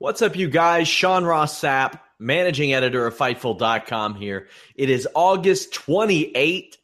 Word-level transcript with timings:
What's 0.00 0.22
up, 0.22 0.36
you 0.36 0.48
guys? 0.48 0.86
Sean 0.86 1.24
Ross 1.24 1.60
Sapp, 1.60 1.98
managing 2.20 2.72
editor 2.72 3.04
of 3.04 3.18
Fightful.com 3.18 4.14
here. 4.14 4.46
It 4.76 4.90
is 4.90 5.08
August 5.12 5.74
28, 5.74 6.76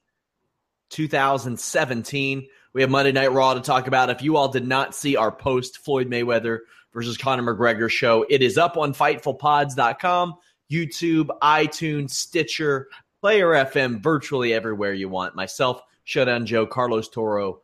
2017. 0.91 2.48
We 2.73 2.81
have 2.81 2.91
Monday 2.91 3.12
Night 3.12 3.31
Raw 3.31 3.55
to 3.55 3.61
talk 3.61 3.87
about. 3.87 4.11
If 4.11 4.23
you 4.23 4.37
all 4.37 4.48
did 4.48 4.67
not 4.67 4.97
see 4.97 5.15
our 5.15 5.31
post 5.31 5.79
Floyd 5.79 6.11
Mayweather 6.11 6.62
versus 6.92 7.17
Conor 7.17 7.55
McGregor 7.55 7.89
show, 7.89 8.27
it 8.29 8.42
is 8.42 8.59
up 8.59 8.77
on 8.77 8.92
FightfulPods.com, 8.92 10.35
YouTube, 10.69 11.29
iTunes, 11.41 12.11
Stitcher, 12.11 12.89
Player 13.20 13.51
FM, 13.51 14.03
virtually 14.03 14.53
everywhere 14.53 14.92
you 14.92 15.09
want. 15.09 15.37
Myself, 15.37 15.81
Showdown 16.03 16.47
Joe, 16.47 16.67
Carlos 16.67 17.09
Toro 17.09 17.61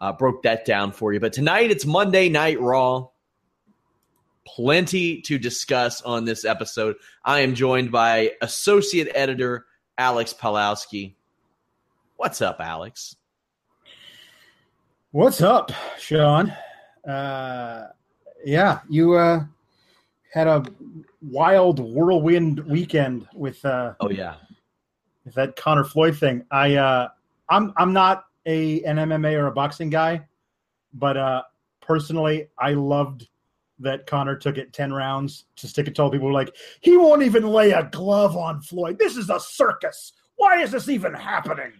uh, 0.00 0.14
broke 0.14 0.44
that 0.44 0.64
down 0.64 0.92
for 0.92 1.12
you. 1.12 1.20
But 1.20 1.34
tonight 1.34 1.70
it's 1.70 1.84
Monday 1.84 2.30
Night 2.30 2.58
Raw. 2.58 3.08
Plenty 4.54 5.20
to 5.22 5.38
discuss 5.38 6.00
on 6.00 6.24
this 6.24 6.46
episode. 6.46 6.96
I 7.22 7.40
am 7.40 7.54
joined 7.54 7.92
by 7.92 8.32
associate 8.40 9.12
editor 9.14 9.66
Alex 9.98 10.32
Palowski. 10.32 11.12
What's 12.16 12.40
up, 12.40 12.56
Alex? 12.58 13.14
What's 15.10 15.42
up, 15.42 15.70
Sean? 15.98 16.54
Uh, 17.06 17.88
yeah, 18.42 18.80
you 18.88 19.14
uh, 19.14 19.44
had 20.32 20.46
a 20.46 20.64
wild 21.20 21.78
whirlwind 21.78 22.60
weekend 22.60 23.28
with. 23.34 23.62
Uh, 23.66 23.94
oh 24.00 24.08
yeah, 24.08 24.36
with 25.26 25.34
that 25.34 25.56
Conor 25.56 25.84
Floyd 25.84 26.16
thing. 26.16 26.46
I 26.50 26.76
uh, 26.76 27.08
I'm 27.50 27.74
I'm 27.76 27.92
not 27.92 28.24
a 28.46 28.82
an 28.84 28.96
MMA 28.96 29.34
or 29.38 29.48
a 29.48 29.52
boxing 29.52 29.90
guy, 29.90 30.26
but 30.94 31.18
uh, 31.18 31.42
personally, 31.82 32.48
I 32.58 32.72
loved 32.72 33.28
that 33.80 34.06
Conor 34.06 34.36
took 34.36 34.58
it 34.58 34.72
ten 34.72 34.92
rounds 34.92 35.44
to 35.56 35.68
stick 35.68 35.86
it 35.88 35.94
to 35.96 36.02
all 36.02 36.10
people 36.10 36.26
were 36.26 36.32
like 36.32 36.54
he 36.80 36.96
won't 36.96 37.22
even 37.22 37.46
lay 37.46 37.70
a 37.72 37.84
glove 37.84 38.36
on 38.36 38.60
Floyd. 38.60 38.98
This 38.98 39.16
is 39.16 39.30
a 39.30 39.40
circus. 39.40 40.12
Why 40.36 40.62
is 40.62 40.70
this 40.70 40.88
even 40.88 41.14
happening? 41.14 41.72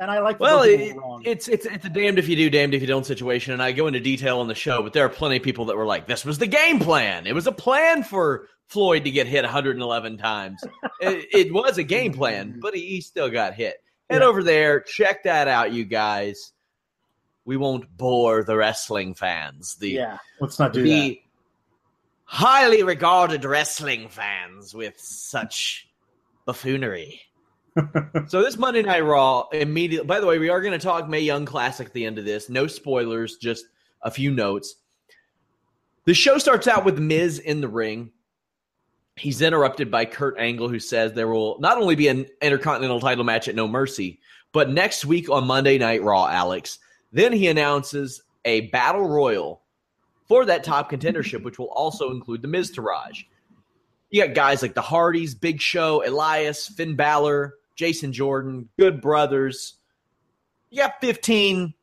And 0.00 0.10
I 0.10 0.20
like. 0.20 0.40
Well, 0.40 0.62
it, 0.62 0.96
it's 1.24 1.46
it's 1.46 1.66
it's 1.66 1.84
a 1.84 1.88
damned 1.88 2.18
if 2.18 2.28
you 2.28 2.34
do, 2.34 2.50
damned 2.50 2.74
if 2.74 2.80
you 2.80 2.86
don't 2.88 3.06
situation, 3.06 3.52
and 3.52 3.62
I 3.62 3.70
go 3.70 3.86
into 3.86 4.00
detail 4.00 4.40
on 4.40 4.48
the 4.48 4.54
show. 4.54 4.82
But 4.82 4.92
there 4.92 5.04
are 5.04 5.10
plenty 5.10 5.36
of 5.36 5.42
people 5.42 5.66
that 5.66 5.76
were 5.76 5.86
like, 5.86 6.06
"This 6.08 6.24
was 6.24 6.38
the 6.38 6.48
game 6.48 6.80
plan. 6.80 7.28
It 7.28 7.34
was 7.34 7.46
a 7.46 7.52
plan 7.52 8.02
for 8.02 8.48
Floyd 8.66 9.04
to 9.04 9.10
get 9.12 9.28
hit 9.28 9.44
111 9.44 10.18
times. 10.18 10.64
it, 11.00 11.28
it, 11.32 11.54
was 11.54 11.78
a 11.78 11.84
game 11.84 12.12
plan, 12.12 12.58
but 12.60 12.74
he, 12.74 12.86
he 12.86 13.00
still 13.00 13.30
got 13.30 13.54
hit." 13.54 13.76
Head 14.10 14.20
yeah. 14.20 14.26
over 14.26 14.42
there, 14.42 14.80
check 14.80 15.22
that 15.24 15.46
out, 15.46 15.72
you 15.72 15.84
guys. 15.84 16.52
We 17.44 17.56
won't 17.56 17.96
bore 17.96 18.42
the 18.42 18.56
wrestling 18.56 19.14
fans. 19.14 19.76
The 19.76 19.90
yeah, 19.90 20.18
let's 20.40 20.58
not 20.58 20.72
do 20.72 20.82
the 20.82 20.90
that. 20.90 21.16
Highly 22.34 22.82
regarded 22.82 23.44
wrestling 23.44 24.08
fans 24.08 24.74
with 24.74 24.98
such 24.98 25.88
buffoonery. 26.44 27.20
so 28.26 28.42
this 28.42 28.58
Monday 28.58 28.82
Night 28.82 29.04
Raw 29.04 29.46
immediately. 29.52 30.08
By 30.08 30.18
the 30.18 30.26
way, 30.26 30.40
we 30.40 30.48
are 30.48 30.60
going 30.60 30.72
to 30.72 30.84
talk 30.84 31.08
May 31.08 31.20
Young 31.20 31.44
Classic 31.44 31.86
at 31.86 31.92
the 31.92 32.04
end 32.04 32.18
of 32.18 32.24
this. 32.24 32.48
No 32.48 32.66
spoilers, 32.66 33.36
just 33.36 33.66
a 34.02 34.10
few 34.10 34.32
notes. 34.32 34.74
The 36.06 36.14
show 36.14 36.38
starts 36.38 36.66
out 36.66 36.84
with 36.84 36.98
Miz 36.98 37.38
in 37.38 37.60
the 37.60 37.68
ring. 37.68 38.10
He's 39.14 39.40
interrupted 39.40 39.92
by 39.92 40.04
Kurt 40.04 40.36
Angle, 40.36 40.68
who 40.68 40.80
says 40.80 41.12
there 41.12 41.28
will 41.28 41.60
not 41.60 41.78
only 41.78 41.94
be 41.94 42.08
an 42.08 42.26
Intercontinental 42.42 42.98
title 42.98 43.22
match 43.22 43.46
at 43.46 43.54
No 43.54 43.68
Mercy, 43.68 44.18
but 44.50 44.70
next 44.70 45.04
week 45.04 45.30
on 45.30 45.46
Monday 45.46 45.78
Night 45.78 46.02
Raw, 46.02 46.26
Alex. 46.26 46.80
Then 47.12 47.32
he 47.32 47.46
announces 47.46 48.24
a 48.44 48.62
battle 48.70 49.06
royal 49.06 49.62
for 50.26 50.44
that 50.44 50.64
top 50.64 50.90
contendership, 50.90 51.42
which 51.42 51.58
will 51.58 51.68
also 51.68 52.10
include 52.10 52.42
the 52.42 52.48
Miztourage. 52.48 53.24
You 54.10 54.24
got 54.24 54.34
guys 54.34 54.62
like 54.62 54.74
the 54.74 54.82
Hardys, 54.82 55.34
Big 55.34 55.60
Show, 55.60 56.06
Elias, 56.06 56.68
Finn 56.68 56.96
Balor, 56.96 57.54
Jason 57.74 58.12
Jordan, 58.12 58.68
Good 58.78 59.00
Brothers. 59.00 59.74
You 60.70 60.82
got 60.82 61.00
15 61.00 61.74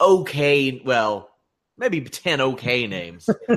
okay, 0.00 0.82
well, 0.84 1.30
maybe 1.76 2.00
10 2.00 2.40
okay 2.40 2.86
names. 2.86 3.28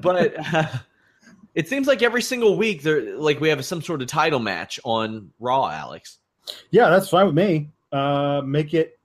but 0.00 0.54
uh, 0.54 0.68
it 1.54 1.68
seems 1.68 1.86
like 1.86 2.02
every 2.02 2.22
single 2.22 2.56
week 2.56 2.82
there 2.82 3.16
like 3.16 3.40
we 3.40 3.48
have 3.48 3.64
some 3.64 3.82
sort 3.82 4.02
of 4.02 4.08
title 4.08 4.40
match 4.40 4.78
on 4.84 5.30
Raw, 5.38 5.68
Alex. 5.68 6.18
Yeah, 6.70 6.90
that's 6.90 7.08
fine 7.08 7.26
with 7.26 7.34
me. 7.34 7.70
Uh, 7.90 8.42
make 8.44 8.74
it 8.74 8.98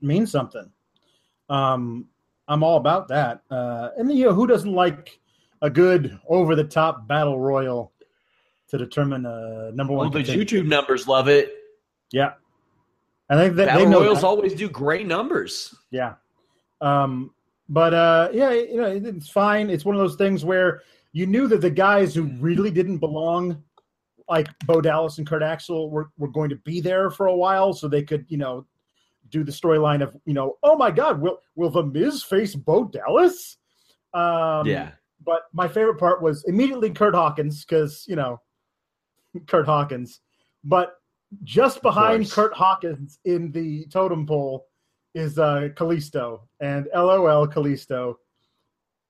mean 0.00 0.26
something. 0.26 0.70
Um, 1.48 2.06
I'm 2.48 2.62
all 2.62 2.78
about 2.78 3.08
that. 3.08 3.42
Uh, 3.50 3.90
and 3.96 4.10
you 4.12 4.24
know, 4.24 4.32
who 4.32 4.46
doesn't 4.46 4.72
like 4.72 5.20
a 5.60 5.68
good 5.68 6.18
over 6.28 6.54
the 6.54 6.64
top 6.64 7.06
battle 7.06 7.38
royal 7.38 7.92
to 8.68 8.78
determine 8.78 9.26
a 9.26 9.70
number 9.72 9.92
one? 9.92 10.10
Well, 10.10 10.22
the 10.22 10.32
YouTube 10.32 10.66
numbers 10.66 11.06
love 11.06 11.28
it. 11.28 11.52
Yeah, 12.10 12.32
I 13.28 13.36
think 13.36 13.56
that 13.56 13.66
battle 13.66 13.84
they 13.84 13.90
know 13.90 14.00
royals 14.00 14.22
that. 14.22 14.26
always 14.26 14.54
do 14.54 14.68
great 14.68 15.06
numbers. 15.06 15.74
Yeah, 15.90 16.14
um, 16.80 17.32
but 17.68 17.92
uh, 17.92 18.30
yeah, 18.32 18.50
you 18.52 18.76
know, 18.76 18.86
it's 18.86 19.28
fine. 19.28 19.68
It's 19.68 19.84
one 19.84 19.94
of 19.94 20.00
those 20.00 20.16
things 20.16 20.44
where 20.44 20.82
you 21.12 21.26
knew 21.26 21.48
that 21.48 21.60
the 21.60 21.70
guys 21.70 22.14
who 22.14 22.24
really 22.38 22.70
didn't 22.70 22.98
belong, 22.98 23.62
like 24.28 24.48
Bo 24.66 24.80
Dallas 24.80 25.18
and 25.18 25.26
Kurt 25.26 25.42
Axel, 25.42 25.90
were 25.90 26.10
were 26.16 26.28
going 26.28 26.48
to 26.48 26.56
be 26.56 26.80
there 26.80 27.10
for 27.10 27.26
a 27.26 27.36
while, 27.36 27.74
so 27.74 27.88
they 27.88 28.02
could, 28.02 28.24
you 28.28 28.38
know, 28.38 28.64
do 29.30 29.44
the 29.44 29.52
storyline 29.52 30.02
of, 30.02 30.16
you 30.24 30.34
know, 30.34 30.56
oh 30.62 30.76
my 30.76 30.90
God, 30.90 31.20
will 31.20 31.38
will 31.54 31.70
the 31.70 31.82
Miz 31.82 32.22
face 32.22 32.54
Bo 32.54 32.84
Dallas? 32.84 33.56
Um, 34.14 34.66
yeah. 34.66 34.90
But 35.24 35.42
my 35.52 35.68
favorite 35.68 35.98
part 35.98 36.22
was 36.22 36.44
immediately 36.46 36.90
Kurt 36.90 37.14
Hawkins 37.14 37.64
because 37.64 38.04
you 38.08 38.16
know, 38.16 38.40
Kurt 39.46 39.66
Hawkins. 39.66 40.20
But 40.64 40.94
just 41.44 41.82
behind 41.82 42.30
Kurt 42.30 42.54
Hawkins 42.54 43.18
in 43.24 43.52
the 43.52 43.86
totem 43.86 44.26
pole 44.26 44.66
is 45.14 45.38
uh 45.38 45.68
Kalisto 45.74 46.40
and 46.60 46.88
LOL 46.94 47.46
Kalisto. 47.46 48.14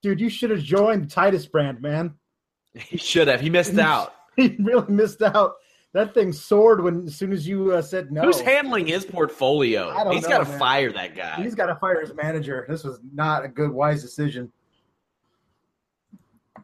Dude, 0.02 0.20
you 0.20 0.28
should 0.28 0.50
have 0.50 0.62
joined 0.62 1.10
Titus 1.10 1.46
brand, 1.46 1.80
man. 1.80 2.14
He 2.74 2.96
should 2.96 3.28
have. 3.28 3.40
He 3.40 3.50
missed 3.50 3.78
out. 3.78 4.14
he 4.36 4.56
really 4.60 4.92
missed 4.92 5.22
out. 5.22 5.54
That 5.94 6.12
thing 6.12 6.32
soared 6.32 6.82
when 6.82 7.06
as 7.06 7.16
soon 7.16 7.32
as 7.32 7.48
you 7.48 7.72
uh, 7.72 7.82
said 7.82 8.12
no. 8.12 8.22
Who's 8.22 8.40
handling 8.40 8.86
his 8.86 9.06
portfolio? 9.06 9.88
I 9.88 10.04
don't 10.04 10.12
He's 10.12 10.26
got 10.26 10.38
to 10.38 10.44
fire 10.44 10.92
that 10.92 11.16
guy. 11.16 11.36
He's 11.42 11.54
got 11.54 11.66
to 11.66 11.76
fire 11.76 12.00
his 12.00 12.14
manager. 12.14 12.66
This 12.68 12.84
was 12.84 13.00
not 13.14 13.44
a 13.44 13.48
good, 13.48 13.70
wise 13.70 14.02
decision. 14.02 14.52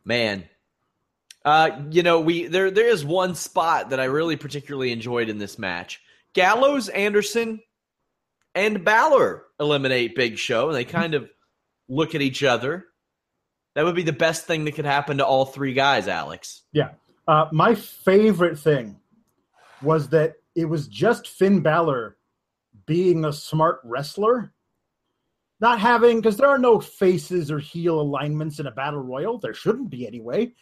Man, 0.05 0.45
uh, 1.45 1.71
you 1.91 2.03
know, 2.03 2.21
we 2.21 2.47
there 2.47 2.71
there 2.71 2.89
is 2.89 3.05
one 3.05 3.35
spot 3.35 3.91
that 3.91 4.01
I 4.01 4.05
really 4.05 4.37
particularly 4.37 4.93
enjoyed 4.93 5.31
in 5.31 5.39
this 5.39 5.59
match. 5.59 6.03
Gallows, 6.35 6.91
Anderson, 6.91 7.61
and 8.55 8.85
Balor 8.85 9.45
eliminate 9.59 10.17
Big 10.17 10.37
Show, 10.37 10.69
and 10.69 10.77
they 10.77 10.85
kind 10.85 11.15
of 11.15 11.31
look 11.89 12.15
at 12.15 12.21
each 12.21 12.43
other. 12.43 12.87
That 13.75 13.85
would 13.85 13.95
be 13.97 14.03
the 14.03 14.13
best 14.13 14.47
thing 14.47 14.65
that 14.67 14.73
could 14.73 14.85
happen 14.85 15.19
to 15.19 15.27
all 15.27 15.47
three 15.47 15.73
guys, 15.73 16.09
Alex. 16.09 16.63
Yeah. 16.73 16.91
Uh, 17.27 17.47
my 17.53 17.75
favorite 17.75 18.59
thing 18.59 19.01
was 19.85 20.09
that 20.09 20.35
it 20.55 20.65
was 20.65 20.89
just 20.89 21.29
Finn 21.29 21.61
Balor 21.61 22.17
being 22.87 23.25
a 23.25 23.33
smart 23.33 23.81
wrestler, 23.85 24.53
not 25.61 25.81
having 25.81 26.21
because 26.21 26.37
there 26.37 26.49
are 26.49 26.59
no 26.59 26.81
faces 26.81 27.51
or 27.51 27.59
heel 27.59 28.01
alignments 28.01 28.59
in 28.59 28.67
a 28.67 28.73
battle 28.73 29.01
royal. 29.01 29.39
There 29.39 29.55
shouldn't 29.55 29.91
be 29.91 30.07
anyway. 30.07 30.53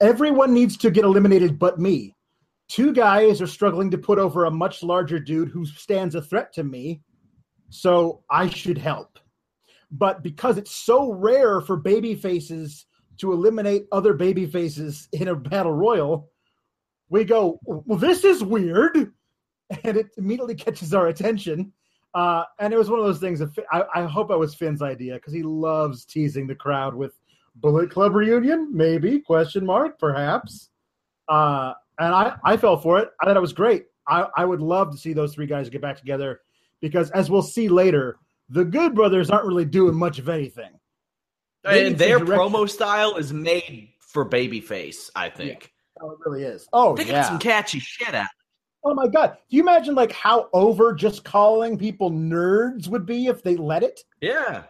Everyone 0.00 0.52
needs 0.52 0.76
to 0.78 0.90
get 0.90 1.04
eliminated 1.04 1.58
but 1.58 1.78
me. 1.78 2.14
Two 2.68 2.92
guys 2.92 3.42
are 3.42 3.46
struggling 3.46 3.90
to 3.90 3.98
put 3.98 4.18
over 4.18 4.44
a 4.44 4.50
much 4.50 4.82
larger 4.82 5.18
dude 5.18 5.48
who 5.48 5.66
stands 5.66 6.14
a 6.14 6.22
threat 6.22 6.52
to 6.54 6.64
me, 6.64 7.02
so 7.68 8.22
I 8.30 8.48
should 8.48 8.78
help. 8.78 9.18
But 9.90 10.22
because 10.22 10.56
it's 10.56 10.70
so 10.70 11.12
rare 11.12 11.60
for 11.60 11.76
baby 11.76 12.14
faces 12.14 12.86
to 13.18 13.32
eliminate 13.32 13.86
other 13.92 14.14
baby 14.14 14.46
faces 14.46 15.08
in 15.12 15.28
a 15.28 15.36
battle 15.36 15.72
royal, 15.72 16.31
we 17.12 17.24
go, 17.24 17.60
well, 17.64 17.98
this 17.98 18.24
is 18.24 18.42
weird. 18.42 19.12
And 19.84 19.96
it 19.96 20.08
immediately 20.18 20.54
catches 20.54 20.92
our 20.92 21.06
attention. 21.06 21.72
Uh, 22.14 22.44
and 22.58 22.74
it 22.74 22.76
was 22.76 22.90
one 22.90 22.98
of 22.98 23.06
those 23.06 23.20
things 23.20 23.38
that 23.38 23.50
I, 23.70 23.84
I 23.94 24.02
hope 24.04 24.30
it 24.30 24.38
was 24.38 24.54
Finn's 24.54 24.82
idea 24.82 25.14
because 25.14 25.32
he 25.32 25.42
loves 25.42 26.04
teasing 26.04 26.46
the 26.46 26.54
crowd 26.54 26.94
with 26.94 27.12
Bullet 27.56 27.90
Club 27.90 28.14
reunion, 28.14 28.68
maybe 28.70 29.18
question 29.18 29.64
mark, 29.64 29.98
perhaps. 29.98 30.68
Uh, 31.28 31.72
and 31.98 32.14
I, 32.14 32.36
I 32.44 32.56
fell 32.58 32.76
for 32.76 32.98
it. 32.98 33.10
I 33.20 33.24
thought 33.24 33.36
it 33.36 33.40
was 33.40 33.54
great. 33.54 33.86
I, 34.06 34.26
I 34.36 34.44
would 34.44 34.60
love 34.60 34.90
to 34.90 34.98
see 34.98 35.14
those 35.14 35.34
three 35.34 35.46
guys 35.46 35.70
get 35.70 35.80
back 35.80 35.96
together 35.96 36.40
because, 36.80 37.10
as 37.12 37.30
we'll 37.30 37.40
see 37.40 37.68
later, 37.68 38.18
the 38.50 38.64
Good 38.64 38.94
Brothers 38.94 39.30
aren't 39.30 39.46
really 39.46 39.64
doing 39.64 39.94
much 39.94 40.18
of 40.18 40.28
anything. 40.28 40.72
and 41.64 41.96
their 41.96 42.18
promo 42.18 42.68
style 42.68 43.16
is 43.16 43.32
made 43.32 43.90
for 44.00 44.28
babyface, 44.28 45.08
I 45.14 45.30
think. 45.30 45.62
Yeah. 45.62 45.68
Oh, 46.02 46.10
it 46.10 46.18
really 46.26 46.42
is. 46.42 46.68
Oh, 46.72 46.96
they 46.96 47.04
yeah. 47.04 47.22
got 47.22 47.26
some 47.26 47.38
catchy 47.38 47.78
shit 47.78 48.14
out. 48.14 48.26
Oh 48.84 48.94
my 48.94 49.06
god! 49.06 49.38
Do 49.48 49.56
you 49.56 49.62
imagine 49.62 49.94
like 49.94 50.10
how 50.10 50.48
over 50.52 50.92
just 50.92 51.22
calling 51.24 51.78
people 51.78 52.10
nerds 52.10 52.88
would 52.88 53.06
be 53.06 53.28
if 53.28 53.42
they 53.42 53.56
let 53.56 53.84
it? 53.84 54.00
Yeah. 54.20 54.64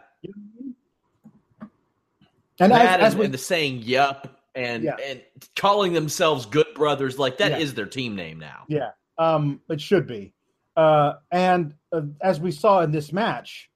And 2.59 2.71
that 2.71 2.99
as, 2.99 3.07
as 3.07 3.13
and, 3.13 3.19
we, 3.19 3.25
and 3.25 3.33
the 3.33 3.39
saying 3.39 3.79
"yup" 3.81 4.39
and 4.53 4.83
Yeah. 4.83 4.95
and 5.03 5.21
calling 5.55 5.93
themselves 5.93 6.45
Good 6.45 6.67
Brothers, 6.75 7.17
like 7.17 7.37
that 7.39 7.59
is 7.59 7.71
Yeah. 7.71 7.75
their 7.75 7.85
team 7.87 8.15
name 8.15 8.39
now. 8.39 8.65
yeah, 8.67 8.91
um, 9.17 9.59
it 9.69 9.81
should 9.81 10.05
be. 10.07 10.33
Uh, 10.77 11.13
and 11.31 11.73
uh, 11.91 12.01
as 12.21 12.39
we 12.39 12.51
saw 12.51 12.81
in 12.81 12.91
this 12.91 13.11
match, 13.11 13.69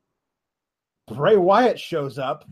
Bray 1.08 1.38
Wyatt 1.38 1.80
shows 1.80 2.20
up 2.20 2.46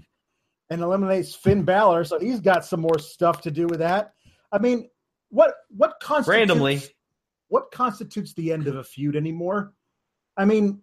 and 0.72 0.82
eliminates 0.82 1.36
Finn 1.36 1.64
Balor, 1.64 2.04
so 2.06 2.18
he's 2.20 2.40
got 2.40 2.66
some 2.66 2.82
more 2.82 2.98
stuff 2.98 3.42
to 3.42 3.52
do 3.52 3.68
with 3.68 3.80
that. 3.80 4.14
I 4.52 4.58
mean, 4.58 4.90
what 5.30 5.54
what 5.70 5.96
constitutes 6.02 6.38
Randomly. 6.38 6.82
what 7.48 7.72
constitutes 7.72 8.34
the 8.34 8.52
end 8.52 8.68
of 8.68 8.76
a 8.76 8.84
feud 8.84 9.16
anymore? 9.16 9.74
I 10.38 10.46
mean, 10.46 10.82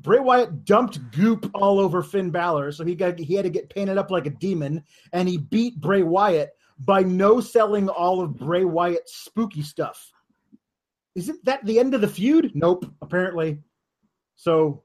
Bray 0.00 0.18
Wyatt 0.18 0.64
dumped 0.64 1.10
goop 1.12 1.50
all 1.54 1.78
over 1.78 2.02
Finn 2.02 2.30
Balor, 2.30 2.72
so 2.72 2.84
he 2.84 2.94
got 2.94 3.18
he 3.18 3.34
had 3.34 3.44
to 3.44 3.50
get 3.50 3.70
painted 3.70 3.98
up 3.98 4.10
like 4.10 4.26
a 4.26 4.30
demon, 4.30 4.84
and 5.12 5.28
he 5.28 5.38
beat 5.38 5.80
Bray 5.80 6.02
Wyatt 6.02 6.50
by 6.78 7.02
no 7.02 7.40
selling 7.40 7.88
all 7.88 8.20
of 8.20 8.36
Bray 8.36 8.64
Wyatt's 8.64 9.16
spooky 9.16 9.62
stuff. 9.62 10.12
Isn't 11.14 11.42
that 11.46 11.64
the 11.64 11.78
end 11.78 11.94
of 11.94 12.02
the 12.02 12.08
feud? 12.08 12.52
Nope, 12.54 12.84
apparently. 13.00 13.60
So, 14.36 14.84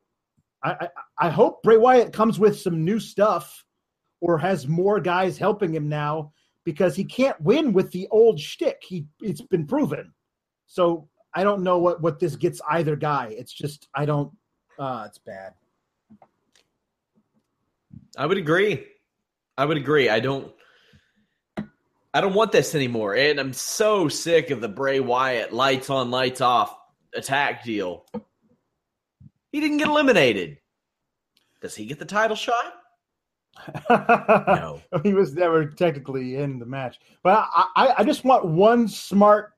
I 0.64 0.72
I, 0.72 0.88
I 1.18 1.30
hope 1.30 1.62
Bray 1.62 1.78
Wyatt 1.78 2.14
comes 2.14 2.40
with 2.40 2.60
some 2.60 2.86
new 2.86 3.00
stuff, 3.00 3.66
or 4.22 4.38
has 4.38 4.68
more 4.68 5.02
guys 5.02 5.38
helping 5.38 5.74
him 5.74 5.90
now 5.90 6.32
because 6.64 6.96
he 6.96 7.04
can't 7.04 7.40
win 7.42 7.74
with 7.74 7.92
the 7.92 8.08
old 8.12 8.40
shtick. 8.40 8.82
He 8.82 9.06
it's 9.22 9.42
been 9.42 9.66
proven. 9.66 10.14
So 10.68 11.08
I 11.34 11.44
don't 11.44 11.64
know 11.64 11.78
what 11.80 12.02
what 12.02 12.20
this 12.20 12.36
gets 12.36 12.62
either 12.70 12.96
guy. 12.96 13.34
It's 13.38 13.54
just 13.54 13.88
I 13.96 14.06
don't. 14.06 14.32
Uh, 14.78 15.06
it's 15.08 15.20
bad. 15.20 15.54
I 18.18 18.26
would 18.26 18.38
agree. 18.38 18.86
I 19.58 19.66
would 19.66 19.78
agree. 19.78 20.10
I 20.10 20.20
don't. 20.20 20.52
I 22.14 22.20
don't 22.20 22.34
want 22.34 22.52
this 22.52 22.76
anymore, 22.76 23.16
and 23.16 23.40
I'm 23.40 23.54
so 23.54 24.10
sick 24.10 24.50
of 24.50 24.60
the 24.60 24.68
Bray 24.68 25.00
Wyatt 25.00 25.54
lights 25.54 25.90
on, 25.90 26.12
lights 26.12 26.42
off 26.42 26.76
attack 27.16 27.64
deal. 27.64 28.06
He 29.52 29.62
didn't 29.62 29.78
get 29.78 29.88
eliminated. 29.88 30.58
Does 31.62 31.76
he 31.76 31.86
get 31.86 32.00
the 32.00 32.06
title 32.06 32.36
shot? 32.36 32.81
No. 33.90 34.82
he 35.04 35.14
was 35.14 35.34
never 35.34 35.66
technically 35.66 36.38
in 36.38 36.60
the 36.60 36.66
match, 36.66 37.00
but 37.24 37.48
I, 37.54 37.66
I, 37.76 37.94
I 38.00 38.04
just 38.04 38.24
want 38.24 38.46
one 38.46 38.88
smart 38.88 39.54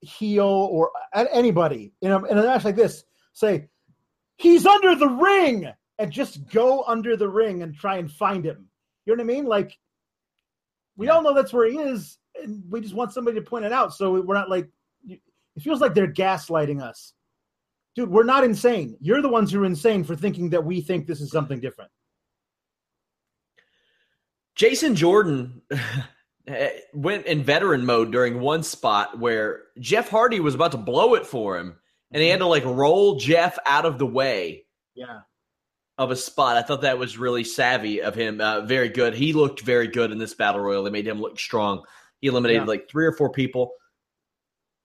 heel 0.00 0.46
or 0.46 0.90
anybody 1.14 1.92
in 2.02 2.12
a, 2.12 2.24
in 2.24 2.38
a 2.38 2.42
match 2.42 2.64
like 2.64 2.76
this 2.76 3.04
say 3.32 3.68
he's 4.36 4.66
under 4.66 4.94
the 4.94 5.08
ring 5.08 5.72
and 5.98 6.12
just 6.12 6.46
go 6.50 6.84
under 6.86 7.16
the 7.16 7.28
ring 7.28 7.62
and 7.62 7.74
try 7.74 7.96
and 7.96 8.10
find 8.10 8.44
him. 8.44 8.66
You 9.04 9.16
know 9.16 9.22
what 9.22 9.30
I 9.30 9.34
mean? 9.34 9.46
Like 9.46 9.78
we 10.96 11.08
all 11.08 11.22
know 11.22 11.34
that's 11.34 11.52
where 11.52 11.70
he 11.70 11.78
is, 11.78 12.18
and 12.42 12.62
we 12.70 12.80
just 12.80 12.94
want 12.94 13.12
somebody 13.12 13.38
to 13.38 13.44
point 13.44 13.64
it 13.64 13.72
out 13.72 13.94
so 13.94 14.20
we're 14.20 14.34
not 14.34 14.50
like 14.50 14.68
it 15.08 15.62
feels 15.62 15.80
like 15.80 15.94
they're 15.94 16.12
gaslighting 16.12 16.82
us. 16.82 17.14
Dude, 17.94 18.10
we're 18.10 18.24
not 18.24 18.44
insane. 18.44 18.96
You're 19.00 19.22
the 19.22 19.28
ones 19.28 19.50
who 19.50 19.62
are 19.62 19.66
insane 19.66 20.04
for 20.04 20.14
thinking 20.14 20.50
that 20.50 20.62
we 20.62 20.82
think 20.82 21.06
this 21.06 21.22
is 21.22 21.30
something 21.30 21.60
different. 21.60 21.90
Jason 24.56 24.94
Jordan 24.94 25.62
went 26.94 27.26
in 27.26 27.42
veteran 27.44 27.84
mode 27.84 28.10
during 28.10 28.40
one 28.40 28.62
spot 28.62 29.18
where 29.18 29.62
Jeff 29.78 30.08
Hardy 30.08 30.40
was 30.40 30.54
about 30.54 30.72
to 30.72 30.78
blow 30.78 31.14
it 31.14 31.26
for 31.26 31.58
him, 31.58 31.76
and 32.10 32.22
he 32.22 32.28
had 32.28 32.38
to 32.40 32.46
like 32.46 32.64
roll 32.64 33.16
Jeff 33.18 33.58
out 33.66 33.84
of 33.84 33.98
the 33.98 34.06
way 34.06 34.64
Yeah. 34.94 35.20
of 35.98 36.10
a 36.10 36.16
spot. 36.16 36.56
I 36.56 36.62
thought 36.62 36.82
that 36.82 36.98
was 36.98 37.18
really 37.18 37.44
savvy 37.44 38.00
of 38.00 38.14
him. 38.14 38.40
Uh, 38.40 38.62
very 38.62 38.88
good. 38.88 39.14
He 39.14 39.32
looked 39.32 39.60
very 39.60 39.88
good 39.88 40.10
in 40.10 40.18
this 40.18 40.34
battle 40.34 40.60
royal. 40.60 40.82
They 40.84 40.90
made 40.90 41.06
him 41.06 41.20
look 41.20 41.38
strong. 41.38 41.82
He 42.20 42.28
eliminated 42.28 42.62
Yeah. 42.62 42.68
like 42.68 42.88
three 42.88 43.06
or 43.06 43.12
four 43.12 43.30
people. 43.30 43.72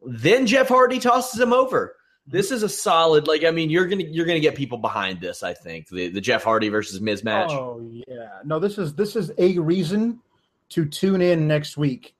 Then 0.01 0.47
Jeff 0.47 0.67
Hardy 0.67 0.99
tosses 0.99 1.39
him 1.39 1.53
over. 1.53 1.95
This 2.27 2.51
is 2.51 2.63
a 2.63 2.69
solid. 2.69 3.27
Like 3.27 3.43
I 3.43 3.51
mean, 3.51 3.69
you're 3.69 3.87
gonna 3.87 4.03
you're 4.03 4.25
gonna 4.25 4.39
get 4.39 4.55
people 4.55 4.77
behind 4.77 5.19
this. 5.19 5.43
I 5.43 5.53
think 5.53 5.89
the 5.89 6.09
the 6.09 6.21
Jeff 6.21 6.43
Hardy 6.43 6.69
versus 6.69 7.01
Miz 7.01 7.23
match. 7.23 7.51
Oh 7.51 7.81
yeah. 7.91 8.39
No, 8.43 8.59
this 8.59 8.77
is 8.77 8.93
this 8.93 9.15
is 9.15 9.31
a 9.37 9.57
reason 9.57 10.19
to 10.69 10.85
tune 10.85 11.21
in 11.21 11.47
next 11.47 11.77
week, 11.77 12.15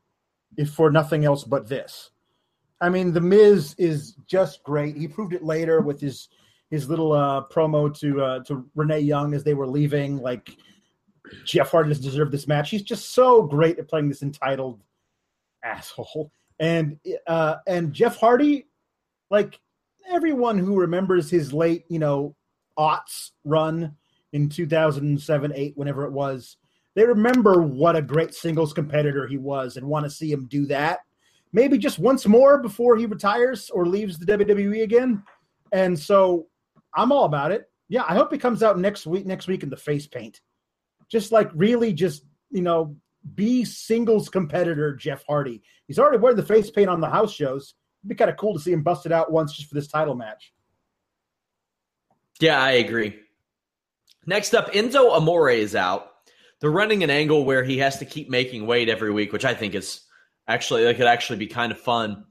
if 0.58 0.72
for 0.72 0.92
nothing 0.92 1.24
else 1.24 1.44
but 1.44 1.70
this. 1.70 2.10
I 2.82 2.90
mean, 2.90 3.14
the 3.14 3.22
Miz 3.22 3.76
is 3.78 4.16
just 4.26 4.64
great. 4.64 4.98
He 4.98 5.08
proved 5.08 5.34
it 5.34 5.44
later 5.44 5.82
with 5.82 6.02
his 6.02 6.30
his 6.72 6.90
little 6.90 7.12
uh, 7.14 7.44
promo 7.52 7.96
to 8.00 8.22
uh, 8.22 8.44
to 8.46 8.66
Renee 8.76 9.02
Young 9.02 9.36
as 9.36 9.44
they 9.44 9.54
were 9.54 9.68
leaving. 9.68 10.18
Like 10.18 10.58
Jeff 11.46 11.72
Hardy 11.72 11.90
doesn't 11.90 12.04
deserve 12.04 12.32
this 12.32 12.48
match. 12.48 12.72
He's 12.72 12.82
just 12.82 13.14
so 13.14 13.44
great 13.44 13.78
at 13.78 13.88
playing 13.88 14.10
this 14.10 14.24
entitled 14.24 14.82
asshole. 15.64 16.32
And 16.60 17.00
uh, 17.28 17.58
and 17.68 17.94
Jeff 17.94 18.18
Hardy, 18.18 18.68
like 19.30 19.60
everyone 20.10 20.58
who 20.58 20.80
remembers 20.80 21.30
his 21.30 21.54
late, 21.54 21.86
you 21.90 22.00
know, 22.00 22.36
aughts 22.78 23.32
run 23.44 23.96
in 24.34 24.50
2007, 24.50 25.52
8, 25.54 25.74
whenever 25.76 26.06
it 26.06 26.12
was, 26.12 26.58
they 26.96 27.06
remember 27.06 27.62
what 27.62 27.96
a 27.96 28.02
great 28.02 28.34
singles 28.34 28.74
competitor 28.74 29.28
he 29.28 29.38
was 29.38 29.78
and 29.78 29.86
want 29.86 30.06
to 30.06 30.10
see 30.10 30.32
him 30.32 30.48
do 30.48 30.66
that. 30.68 31.00
Maybe 31.54 31.78
just 31.78 32.00
once 32.00 32.26
more 32.26 32.62
before 32.62 32.96
he 32.98 33.06
retires 33.06 33.70
or 33.70 33.86
leaves 33.86 34.18
the 34.18 34.26
WWE 34.26 34.84
again. 34.84 35.24
And 35.72 35.98
so 35.98 36.48
I'm 36.96 37.12
all 37.12 37.26
about 37.26 37.52
it. 37.52 37.70
Yeah, 37.90 38.04
I 38.08 38.16
hope 38.16 38.32
he 38.32 38.38
comes 38.38 38.64
out 38.64 38.80
next 38.80 39.06
week 39.06 39.26
next 39.26 39.48
week 39.48 39.64
in 39.64 39.70
the 39.70 39.78
face 39.78 40.08
paint. 40.08 40.40
Just 41.10 41.32
like 41.34 41.50
really 41.54 41.92
just, 41.92 42.24
you 42.50 42.62
know, 42.62 42.96
be 43.36 43.66
singles 43.66 44.30
competitor 44.30 44.96
Jeff 44.96 45.24
Hardy. 45.28 45.62
He's 45.88 46.00
already 46.00 46.18
wearing 46.18 46.38
the 46.38 46.44
face 46.44 46.72
paint 46.72 46.90
on 46.90 47.02
the 47.02 47.10
house 47.10 47.34
shows. 47.34 47.76
It'd 48.02 48.10
be 48.10 48.16
kind 48.16 48.32
of 48.32 48.38
cool 48.38 48.54
to 48.54 48.60
see 48.60 48.72
him 48.72 48.82
bust 48.82 49.06
it 49.06 49.12
out 49.12 49.32
once 49.32 49.54
just 49.54 49.70
for 49.70 49.76
this 49.76 49.88
title 49.88 50.16
match. 50.16 50.54
Yeah, 52.40 52.62
I 52.62 52.72
agree. 52.72 53.20
Next 54.26 54.56
up, 54.56 54.72
Enzo 54.74 55.12
Amore 55.12 55.52
is 55.52 55.76
out. 55.76 56.08
They're 56.60 56.72
running 56.72 57.04
an 57.04 57.10
angle 57.10 57.46
where 57.46 57.64
he 57.64 57.78
has 57.80 57.98
to 58.00 58.06
keep 58.06 58.30
making 58.30 58.66
weight 58.66 58.90
every 58.90 59.12
week, 59.12 59.34
which 59.34 59.46
I 59.46 59.54
think 59.54 59.76
is 59.76 60.02
actually 60.48 60.84
that 60.84 60.98
could 60.98 61.08
actually 61.08 61.38
be 61.38 61.48
kind 61.48 61.72
of 61.72 61.80
fun. 61.80 62.26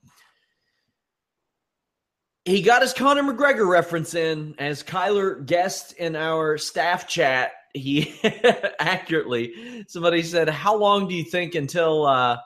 He 2.45 2.63
got 2.63 2.83
his 2.83 2.93
Conor 2.93 3.23
McGregor 3.23 3.69
reference 3.69 4.15
in 4.15 4.55
as 4.59 4.83
Kyler 4.83 5.45
guessed 5.45 5.93
in 5.93 6.17
our 6.17 6.59
staff 6.59 7.07
chat. 7.07 7.53
he 7.75 8.15
accurately 8.81 9.85
somebody 9.89 10.23
said, 10.23 10.49
"How 10.49 10.77
long 10.77 11.09
do 11.09 11.15
you 11.15 11.25
think 11.25 11.55
until 11.55 12.07
uh, 12.07 12.39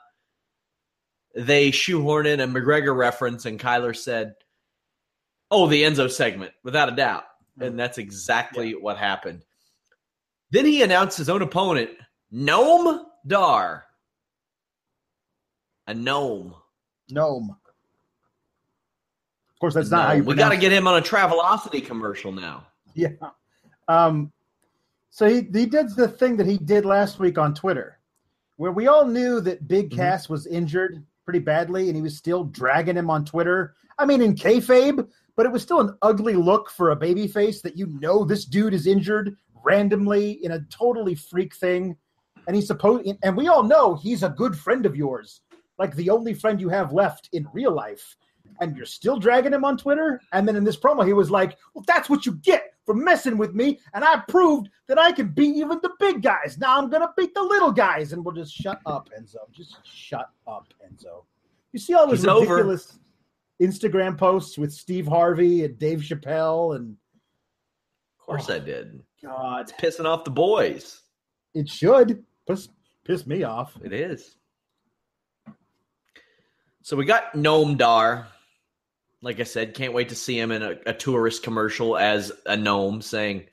they 1.35 1.71
shoehorn 1.71 2.27
in 2.27 2.41
a 2.41 2.49
McGregor 2.49 2.97
reference?" 2.97 3.47
And 3.47 3.59
Kyler 3.59 3.97
said, 3.97 4.35
"Oh, 5.51 5.67
the 5.67 5.83
Enzo 5.83 6.11
segment, 6.11 6.53
without 6.63 6.93
a 6.93 6.97
doubt." 6.97 7.25
And 7.61 7.79
that's 7.79 7.99
exactly 7.99 8.71
yeah. 8.71 8.77
what 8.81 8.97
happened. 8.97 9.43
Then 10.51 10.67
he 10.67 10.83
announced 10.83 11.19
his 11.19 11.29
own 11.29 11.43
opponent, 11.43 11.91
Noam 12.33 13.05
Dar. 13.27 13.85
A 15.87 15.95
gnome. 15.95 16.55
Gnome. 17.11 17.51
Of 17.51 19.61
course, 19.61 19.75
that's 19.75 19.91
not 19.91 20.09
how 20.09 20.15
you. 20.15 20.25
We 20.25 20.35
got 20.35 20.51
to 20.51 20.57
get 20.57 20.73
him 20.73 20.87
on 20.87 20.99
a 20.99 21.03
Travelocity 21.03 21.85
commercial 21.85 22.33
now. 22.33 22.67
Yeah. 22.95 23.09
Um, 23.89 24.33
so 25.11 25.29
he, 25.29 25.47
he 25.53 25.67
did 25.67 25.95
the 25.97 26.09
thing 26.09 26.37
that 26.39 26.47
he 26.47 26.59
did 26.59 26.85
last 26.85 27.19
week 27.19 27.39
on 27.39 27.55
Twitter, 27.55 27.99
where 28.57 28.73
we 28.73 28.87
all 28.87 29.05
knew 29.05 29.41
that 29.43 29.69
Big 29.69 29.91
mm-hmm. 29.91 30.01
Cass 30.01 30.29
was 30.29 30.47
injured 30.47 31.05
pretty 31.25 31.39
badly, 31.39 31.89
and 31.89 31.97
he 31.97 32.03
was 32.03 32.17
still 32.17 32.45
dragging 32.45 32.97
him 32.97 33.11
on 33.11 33.25
Twitter. 33.25 33.75
I 33.99 34.07
mean, 34.07 34.21
in 34.21 34.35
kayfabe, 34.35 35.09
but 35.37 35.47
it 35.47 35.53
was 35.53 35.63
still 35.63 35.81
an 35.81 35.97
ugly 36.03 36.35
look 36.35 36.71
for 36.71 36.91
a 36.91 36.97
baby 36.97 37.27
face 37.27 37.63
that 37.63 37.77
you 37.77 37.87
know 38.01 38.25
this 38.25 38.45
dude 38.45 38.75
is 38.75 38.87
injured 38.87 39.37
randomly 39.65 40.33
in 40.45 40.53
a 40.53 40.61
totally 40.71 41.15
freak 41.15 41.55
thing. 41.55 41.97
And 42.47 42.55
he's 42.55 42.67
supposed, 42.67 43.09
and 43.23 43.37
we 43.37 43.49
all 43.49 43.63
know 43.63 43.95
he's 43.95 44.23
a 44.23 44.29
good 44.29 44.57
friend 44.57 44.85
of 44.85 44.95
yours, 44.95 45.41
like 45.79 45.97
the 45.97 46.11
only 46.11 46.35
friend 46.35 46.61
you 46.61 46.69
have 46.69 46.93
left 46.93 47.31
in 47.33 47.49
real 47.53 47.73
life. 47.73 48.17
And 48.61 48.77
you're 48.77 48.87
still 48.87 49.19
dragging 49.19 49.53
him 49.53 49.65
on 49.65 49.77
Twitter. 49.77 50.21
And 50.33 50.47
then 50.47 50.55
in 50.55 50.63
this 50.63 50.77
promo, 50.77 51.05
he 51.05 51.13
was 51.13 51.31
like, 51.31 51.57
Well, 51.75 51.85
that's 51.87 52.09
what 52.09 52.27
you 52.27 52.35
get 52.35 52.74
for 52.85 52.95
messing 52.95 53.39
with 53.39 53.55
me. 53.55 53.81
And 53.93 54.05
I 54.05 54.23
proved 54.29 54.69
that 54.89 54.99
I 54.99 55.13
can 55.13 55.29
beat 55.29 55.57
even 55.57 55.79
the 55.83 55.91
big 55.99 56.23
guys. 56.23 56.59
Now 56.59 56.79
I'm 56.79 56.91
going 56.91 57.03
to 57.03 57.13
beat 57.17 57.35
the 57.35 57.43
little 57.43 57.73
guys. 57.73 58.13
And 58.13 58.25
we'll 58.25 58.35
just 58.35 58.55
shut 58.55 58.81
up, 58.87 59.09
Enzo. 59.19 59.51
Just 59.53 59.79
shut 59.85 60.31
up, 60.47 60.73
Enzo. 60.87 61.25
You 61.73 61.79
see 61.79 61.95
all 61.95 62.07
those 62.07 62.21
He's 62.21 62.27
ridiculous. 62.27 62.93
Over 62.93 63.01
Instagram 63.63 64.19
posts 64.19 64.59
with 64.59 64.73
Steve 64.73 65.07
Harvey 65.07 65.65
and 65.65 65.79
Dave 65.79 66.01
Chappelle 66.01 66.77
and 66.77 66.97
of 68.19 68.27
course 68.27 68.51
oh, 68.51 68.55
I 68.55 68.59
did. 68.59 69.01
Oh, 69.25 69.29
God, 69.29 69.61
it's 69.61 69.73
pissing 69.73 70.07
off 70.07 70.25
the 70.25 70.31
boys. 70.31 71.03
It 71.55 71.69
should 71.69 72.25
piss 72.49 72.69
piss 73.05 73.27
me 73.27 73.45
off. 73.45 73.77
It 73.83 73.93
is. 73.93 74.37
So 76.83 76.97
we 76.97 77.05
got 77.05 77.35
Gnome 77.35 77.77
Dar. 77.77 78.27
Like 79.25 79.41
I 79.41 79.45
said, 79.45 79.73
can't 79.73 79.95
wait 79.95 80.11
to 80.11 80.15
see 80.15 80.39
him 80.39 80.53
in 80.53 80.63
a, 80.63 80.77
a 80.85 80.93
tourist 80.93 81.43
commercial 81.43 81.97
as 81.97 82.31
a 82.45 82.59
gnome 82.59 83.01
saying, 83.01 83.45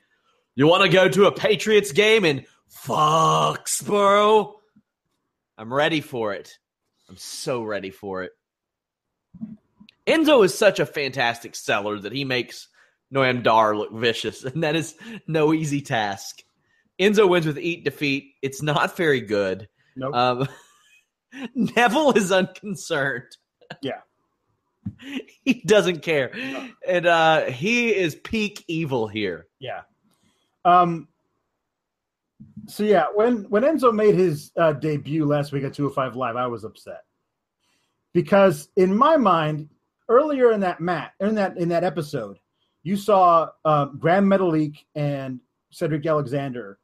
"You 0.54 0.66
want 0.66 0.82
to 0.82 0.90
go 0.90 1.08
to 1.08 1.24
a 1.24 1.32
Patriots 1.32 1.92
game 1.92 2.26
in 2.26 2.44
Foxborough?" 2.70 4.52
I'm 5.56 5.72
ready 5.72 6.02
for 6.02 6.34
it. 6.34 6.58
I'm 7.08 7.16
so 7.16 7.62
ready 7.62 7.88
for 7.90 8.22
it. 8.22 8.32
Enzo 10.06 10.44
is 10.44 10.56
such 10.56 10.78
a 10.78 10.84
fantastic 10.84 11.56
seller 11.56 11.98
that 11.98 12.12
he 12.12 12.24
makes 12.24 12.68
Noam 13.10 13.42
Dar 13.42 13.74
look 13.74 13.94
vicious, 13.94 14.44
and 14.44 14.62
that 14.64 14.76
is 14.76 14.94
no 15.26 15.54
easy 15.54 15.80
task. 15.80 16.42
Enzo 17.00 17.26
wins 17.26 17.46
with 17.46 17.58
eat 17.58 17.82
defeat. 17.82 18.34
It's 18.42 18.60
not 18.60 18.94
very 18.94 19.22
good. 19.22 19.70
Nope. 19.96 20.14
Um, 20.14 20.48
Neville 21.54 22.12
is 22.12 22.30
unconcerned. 22.30 23.38
Yeah. 23.80 24.00
he 25.44 25.62
doesn't 25.66 26.00
care. 26.02 26.32
No. 26.34 26.68
And 26.86 27.06
uh, 27.06 27.44
he 27.46 27.94
is 27.94 28.14
peak 28.14 28.64
evil 28.68 29.08
here. 29.08 29.46
Yeah. 29.58 29.82
Um 30.64 31.08
so 32.66 32.84
yeah, 32.84 33.06
when 33.14 33.44
when 33.44 33.62
Enzo 33.62 33.92
made 33.92 34.14
his 34.14 34.52
uh, 34.56 34.72
debut 34.72 35.24
last 35.24 35.52
week 35.52 35.64
at 35.64 35.74
205 35.74 36.16
Live, 36.16 36.36
I 36.36 36.46
was 36.46 36.64
upset. 36.64 37.02
Because 38.12 38.68
in 38.76 38.96
my 38.96 39.16
mind, 39.16 39.68
earlier 40.08 40.52
in 40.52 40.60
that 40.60 40.80
mat 40.80 41.12
in 41.20 41.34
that 41.36 41.56
in 41.56 41.68
that 41.70 41.84
episode, 41.84 42.38
you 42.82 42.96
saw 42.96 43.48
uh, 43.64 43.86
Gran 43.86 44.26
Metalik 44.26 44.76
and 44.94 45.40
Cedric 45.70 46.06
Alexander, 46.06 46.78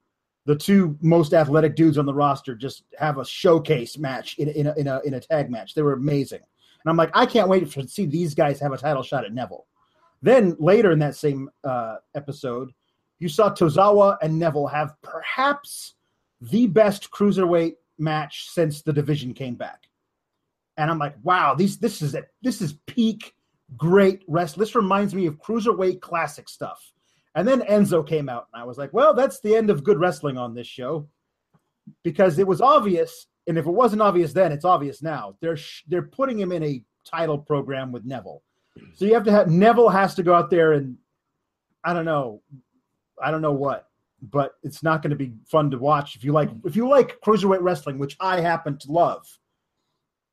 the 0.47 0.57
two 0.57 0.97
most 1.01 1.35
athletic 1.35 1.77
dudes 1.77 1.99
on 1.99 2.07
the 2.07 2.15
roster, 2.15 2.55
just 2.55 2.85
have 2.99 3.19
a 3.19 3.25
showcase 3.25 3.99
match 3.99 4.39
in, 4.39 4.49
in, 4.49 4.67
a, 4.67 4.75
in, 4.75 4.87
a, 4.87 5.01
in 5.01 5.15
a 5.15 5.21
tag 5.21 5.51
match. 5.51 5.75
They 5.75 5.83
were 5.83 5.93
amazing. 5.93 6.41
And 6.85 6.91
I'm 6.91 6.97
like, 6.97 7.11
I 7.15 7.27
can't 7.27 7.49
wait 7.49 7.71
to 7.71 7.89
see 7.89 8.07
these 8.07 8.35
guys 8.35 8.61
have 8.61 8.73
a 8.73 8.79
title 8.79 9.03
shot 9.03 9.25
at 9.25 9.33
Neville. 9.33 9.67
Then 10.23 10.57
later 10.59 10.93
in 10.93 10.99
that 11.01 11.17
same 11.17 11.51
uh, 11.65 11.97
episode, 12.15 12.73
you 13.19 13.29
saw 13.29 13.51
Tozawa 13.51 14.17
and 14.23 14.39
Neville 14.39 14.69
have 14.69 14.95
perhaps 15.03 15.95
the 16.41 16.67
best 16.67 17.11
cruiserweight 17.11 17.75
match 17.99 18.49
since 18.49 18.83
the 18.83 18.93
division 18.93 19.35
came 19.35 19.55
back 19.55 19.89
and 20.79 20.91
I'm 20.91 20.99
like, 20.99 21.17
wow, 21.23 21.55
these 21.55 21.77
this 21.77 22.01
is 22.01 22.15
it. 22.15 22.29
This 22.41 22.63
is 22.63 22.75
peak 22.87 23.35
great 23.77 24.23
rest. 24.29 24.57
This 24.57 24.75
reminds 24.75 25.13
me 25.13 25.27
of 25.27 25.39
cruiserweight 25.39 26.01
classic 26.01 26.49
stuff. 26.49 26.93
And 27.35 27.47
then 27.47 27.61
Enzo 27.63 28.07
came 28.07 28.29
out, 28.29 28.47
and 28.55 28.63
I 28.63 28.65
was 28.65 28.79
like, 28.79 28.93
well, 28.93 29.13
that's 29.13 29.41
the 29.41 29.55
end 29.55 29.69
of 29.69 29.85
good 29.85 29.99
wrestling 29.99 30.39
on 30.39 30.55
this 30.55 30.67
show 30.67 31.07
because 32.03 32.39
it 32.39 32.47
was 32.47 32.61
obvious. 32.61 33.27
And 33.49 33.59
if 33.59 33.67
it 33.67 33.71
wasn't 33.71 34.03
obvious 34.03 34.33
then, 34.33 34.53
it's 34.53 34.65
obvious 34.65 35.03
now. 35.03 35.37
They're 35.41 35.57
sh- 35.57 35.83
they're 35.89 36.03
putting 36.03 36.39
him 36.39 36.53
in 36.53 36.63
a 36.63 36.83
title 37.05 37.39
program 37.39 37.91
with 37.91 38.05
Neville. 38.05 38.43
So 38.95 39.05
you 39.05 39.15
have 39.15 39.25
to 39.25 39.33
have 39.33 39.51
Neville 39.51 39.89
has 39.89 40.15
to 40.17 40.23
go 40.23 40.35
out 40.35 40.51
there 40.51 40.75
and 40.75 40.97
I 41.83 41.93
don't 41.95 42.05
know, 42.05 42.43
I 43.23 43.31
don't 43.31 43.43
know 43.43 43.53
what, 43.53 43.89
but 44.23 44.53
it's 44.63 44.83
not 44.83 45.03
going 45.03 45.11
to 45.11 45.17
be 45.17 45.33
fun 45.47 45.71
to 45.71 45.79
watch 45.79 46.15
if 46.15 46.23
you 46.23 46.33
like 46.33 46.51
if 46.65 46.77
you 46.77 46.89
like 46.89 47.21
cruiserweight 47.21 47.63
wrestling, 47.63 47.99
which 47.99 48.17
I 48.21 48.41
happen 48.41 48.79
to 48.79 48.93
love 48.93 49.27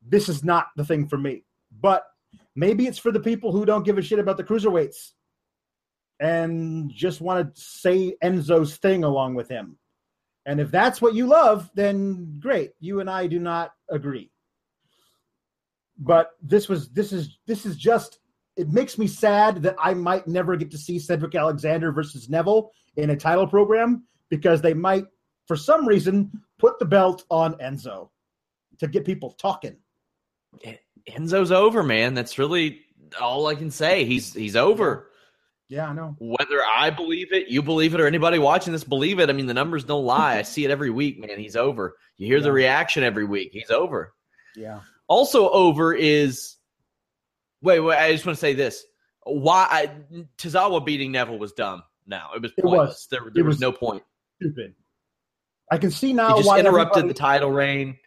this 0.07 0.29
is 0.29 0.43
not 0.43 0.67
the 0.75 0.85
thing 0.85 1.07
for 1.07 1.17
me. 1.17 1.43
But 1.81 2.05
maybe 2.55 2.87
it's 2.87 2.97
for 2.97 3.11
the 3.11 3.19
people 3.19 3.51
who 3.51 3.65
don't 3.65 3.85
give 3.85 3.97
a 3.97 4.01
shit 4.01 4.19
about 4.19 4.37
the 4.37 4.43
cruiserweights 4.43 5.11
and 6.19 6.91
just 6.91 7.21
want 7.21 7.55
to 7.55 7.61
say 7.61 8.15
Enzo's 8.23 8.77
thing 8.77 9.03
along 9.03 9.35
with 9.35 9.49
him. 9.49 9.77
And 10.45 10.59
if 10.59 10.69
that's 10.71 11.01
what 11.01 11.15
you 11.15 11.27
love, 11.27 11.69
then 11.73 12.39
great. 12.39 12.71
You 12.79 12.99
and 12.99 13.09
I 13.09 13.27
do 13.27 13.39
not 13.39 13.71
agree. 13.89 14.31
But 15.97 16.31
this 16.41 16.67
was 16.69 16.89
this 16.89 17.11
is 17.11 17.39
this 17.47 17.65
is 17.65 17.77
just 17.77 18.19
it 18.57 18.69
makes 18.69 18.97
me 18.97 19.07
sad 19.07 19.63
that 19.63 19.75
I 19.79 19.93
might 19.93 20.27
never 20.27 20.55
get 20.55 20.71
to 20.71 20.77
see 20.77 20.99
Cedric 20.99 21.35
Alexander 21.35 21.91
versus 21.91 22.29
Neville 22.29 22.71
in 22.95 23.09
a 23.09 23.15
title 23.15 23.47
program 23.47 24.05
because 24.29 24.61
they 24.61 24.73
might, 24.73 25.05
for 25.47 25.55
some 25.57 25.85
reason, 25.87 26.31
put 26.57 26.79
the 26.79 26.85
belt 26.85 27.25
on 27.29 27.55
Enzo 27.55 28.09
to 28.79 28.87
get 28.87 29.05
people 29.05 29.31
talking. 29.31 29.75
Enzo's 31.09 31.51
over, 31.51 31.83
man. 31.83 32.13
That's 32.13 32.37
really 32.37 32.81
all 33.19 33.47
I 33.47 33.55
can 33.55 33.71
say. 33.71 34.05
He's 34.05 34.33
he's 34.33 34.55
over. 34.55 35.09
Yeah, 35.67 35.87
I 35.87 35.93
know. 35.93 36.15
Whether 36.19 36.61
I 36.63 36.91
believe 36.91 37.33
it, 37.33 37.47
you 37.47 37.63
believe 37.63 37.95
it, 37.95 38.01
or 38.01 38.05
anybody 38.05 38.37
watching 38.37 38.71
this 38.71 38.83
believe 38.83 39.19
it. 39.19 39.29
I 39.29 39.33
mean, 39.33 39.47
the 39.47 39.53
numbers 39.53 39.83
don't 39.83 40.05
lie. 40.05 40.37
I 40.37 40.41
see 40.43 40.65
it 40.65 40.71
every 40.71 40.89
week, 40.89 41.19
man. 41.19 41.39
He's 41.39 41.55
over. 41.55 41.97
You 42.17 42.27
hear 42.27 42.37
yeah. 42.37 42.43
the 42.43 42.51
reaction 42.51 43.03
every 43.03 43.25
week. 43.25 43.49
He's 43.51 43.71
over. 43.71 44.13
Yeah. 44.55 44.81
Also 45.07 45.49
over 45.49 45.93
is 45.93 46.55
wait, 47.61 47.79
wait, 47.79 47.97
I 47.97 48.11
just 48.11 48.25
want 48.25 48.37
to 48.37 48.39
say 48.39 48.53
this. 48.53 48.85
Why 49.23 49.67
I, 49.69 49.91
Tozawa 50.37 50.85
beating 50.85 51.11
Neville 51.11 51.39
was 51.39 51.53
dumb. 51.53 51.83
Now 52.05 52.29
it 52.35 52.41
was 52.41 52.51
pointless. 52.59 52.73
It 52.73 52.87
was. 52.87 53.07
There, 53.09 53.31
there 53.33 53.43
was, 53.43 53.55
was, 53.55 53.61
no 53.61 53.71
point. 53.71 54.03
Stupid. 54.41 54.75
I 55.71 55.79
can 55.79 55.89
see 55.89 56.13
now. 56.13 56.37
Just 56.37 56.55
interrupted 56.55 57.09
the 57.09 57.13
title 57.13 57.51
reign. 57.51 57.97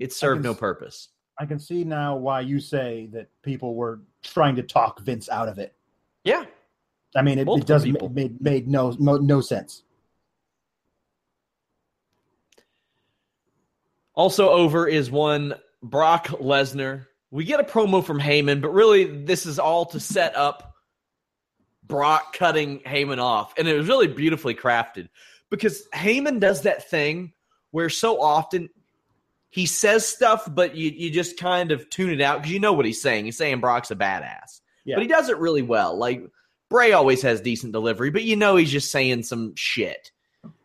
It 0.00 0.12
served 0.14 0.42
no 0.42 0.54
purpose. 0.54 1.10
I 1.38 1.44
can 1.44 1.58
see 1.58 1.84
now 1.84 2.16
why 2.16 2.40
you 2.40 2.58
say 2.58 3.08
that 3.12 3.28
people 3.42 3.74
were 3.74 4.00
trying 4.22 4.56
to 4.56 4.62
talk 4.62 5.00
Vince 5.00 5.28
out 5.28 5.48
of 5.48 5.58
it. 5.58 5.74
Yeah, 6.24 6.46
I 7.14 7.22
mean 7.22 7.38
it, 7.38 7.48
it 7.48 7.66
does 7.66 7.84
people. 7.84 8.08
made 8.08 8.40
made 8.40 8.68
no 8.68 8.90
no 8.98 9.40
sense. 9.40 9.82
Also 14.14 14.48
over 14.48 14.88
is 14.88 15.10
one 15.10 15.54
Brock 15.82 16.28
Lesnar. 16.28 17.06
We 17.30 17.44
get 17.44 17.60
a 17.60 17.64
promo 17.64 18.04
from 18.04 18.18
Heyman, 18.18 18.62
but 18.62 18.70
really 18.70 19.04
this 19.04 19.44
is 19.46 19.58
all 19.58 19.86
to 19.86 20.00
set 20.00 20.34
up 20.36 20.74
Brock 21.84 22.34
cutting 22.34 22.80
Heyman 22.80 23.18
off, 23.18 23.54
and 23.58 23.68
it 23.68 23.76
was 23.76 23.88
really 23.88 24.08
beautifully 24.08 24.54
crafted 24.54 25.08
because 25.50 25.86
Heyman 25.94 26.40
does 26.40 26.62
that 26.62 26.88
thing 26.88 27.32
where 27.70 27.90
so 27.90 28.20
often 28.20 28.68
he 29.50 29.66
says 29.66 30.06
stuff, 30.06 30.48
but 30.52 30.74
you, 30.74 30.90
you 30.90 31.10
just 31.10 31.38
kind 31.38 31.72
of 31.72 31.88
tune 31.88 32.10
it 32.10 32.20
out 32.20 32.38
because 32.38 32.52
you 32.52 32.60
know 32.60 32.72
what 32.72 32.84
he's 32.84 33.00
saying. 33.00 33.24
He's 33.24 33.38
saying 33.38 33.60
Brock's 33.60 33.90
a 33.90 33.96
badass, 33.96 34.60
yeah. 34.84 34.96
but 34.96 35.02
he 35.02 35.08
does 35.08 35.28
it 35.28 35.38
really 35.38 35.62
well. 35.62 35.96
Like 35.96 36.22
Bray 36.68 36.92
always 36.92 37.22
has 37.22 37.40
decent 37.40 37.72
delivery, 37.72 38.10
but 38.10 38.24
you 38.24 38.36
know 38.36 38.56
he's 38.56 38.70
just 38.70 38.90
saying 38.90 39.22
some 39.22 39.54
shit. 39.56 40.10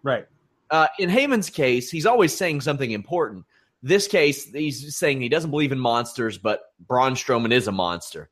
Right. 0.04 0.28
Uh, 0.70 0.88
in 1.00 1.10
Heyman's 1.10 1.50
case, 1.50 1.92
he's 1.92 2.06
always 2.06 2.36
saying 2.36 2.62
something 2.62 2.92
important. 2.92 3.46
This 3.84 4.08
case, 4.08 4.46
he's 4.52 4.96
saying 4.96 5.22
he 5.22 5.30
doesn't 5.30 5.52
believe 5.52 5.72
in 5.72 5.80
monsters, 5.80 6.38
but 6.38 6.62
Braun 6.88 7.14
Strowman 7.14 7.52
is 7.52 7.68
a 7.68 7.72
monster. 7.72 8.30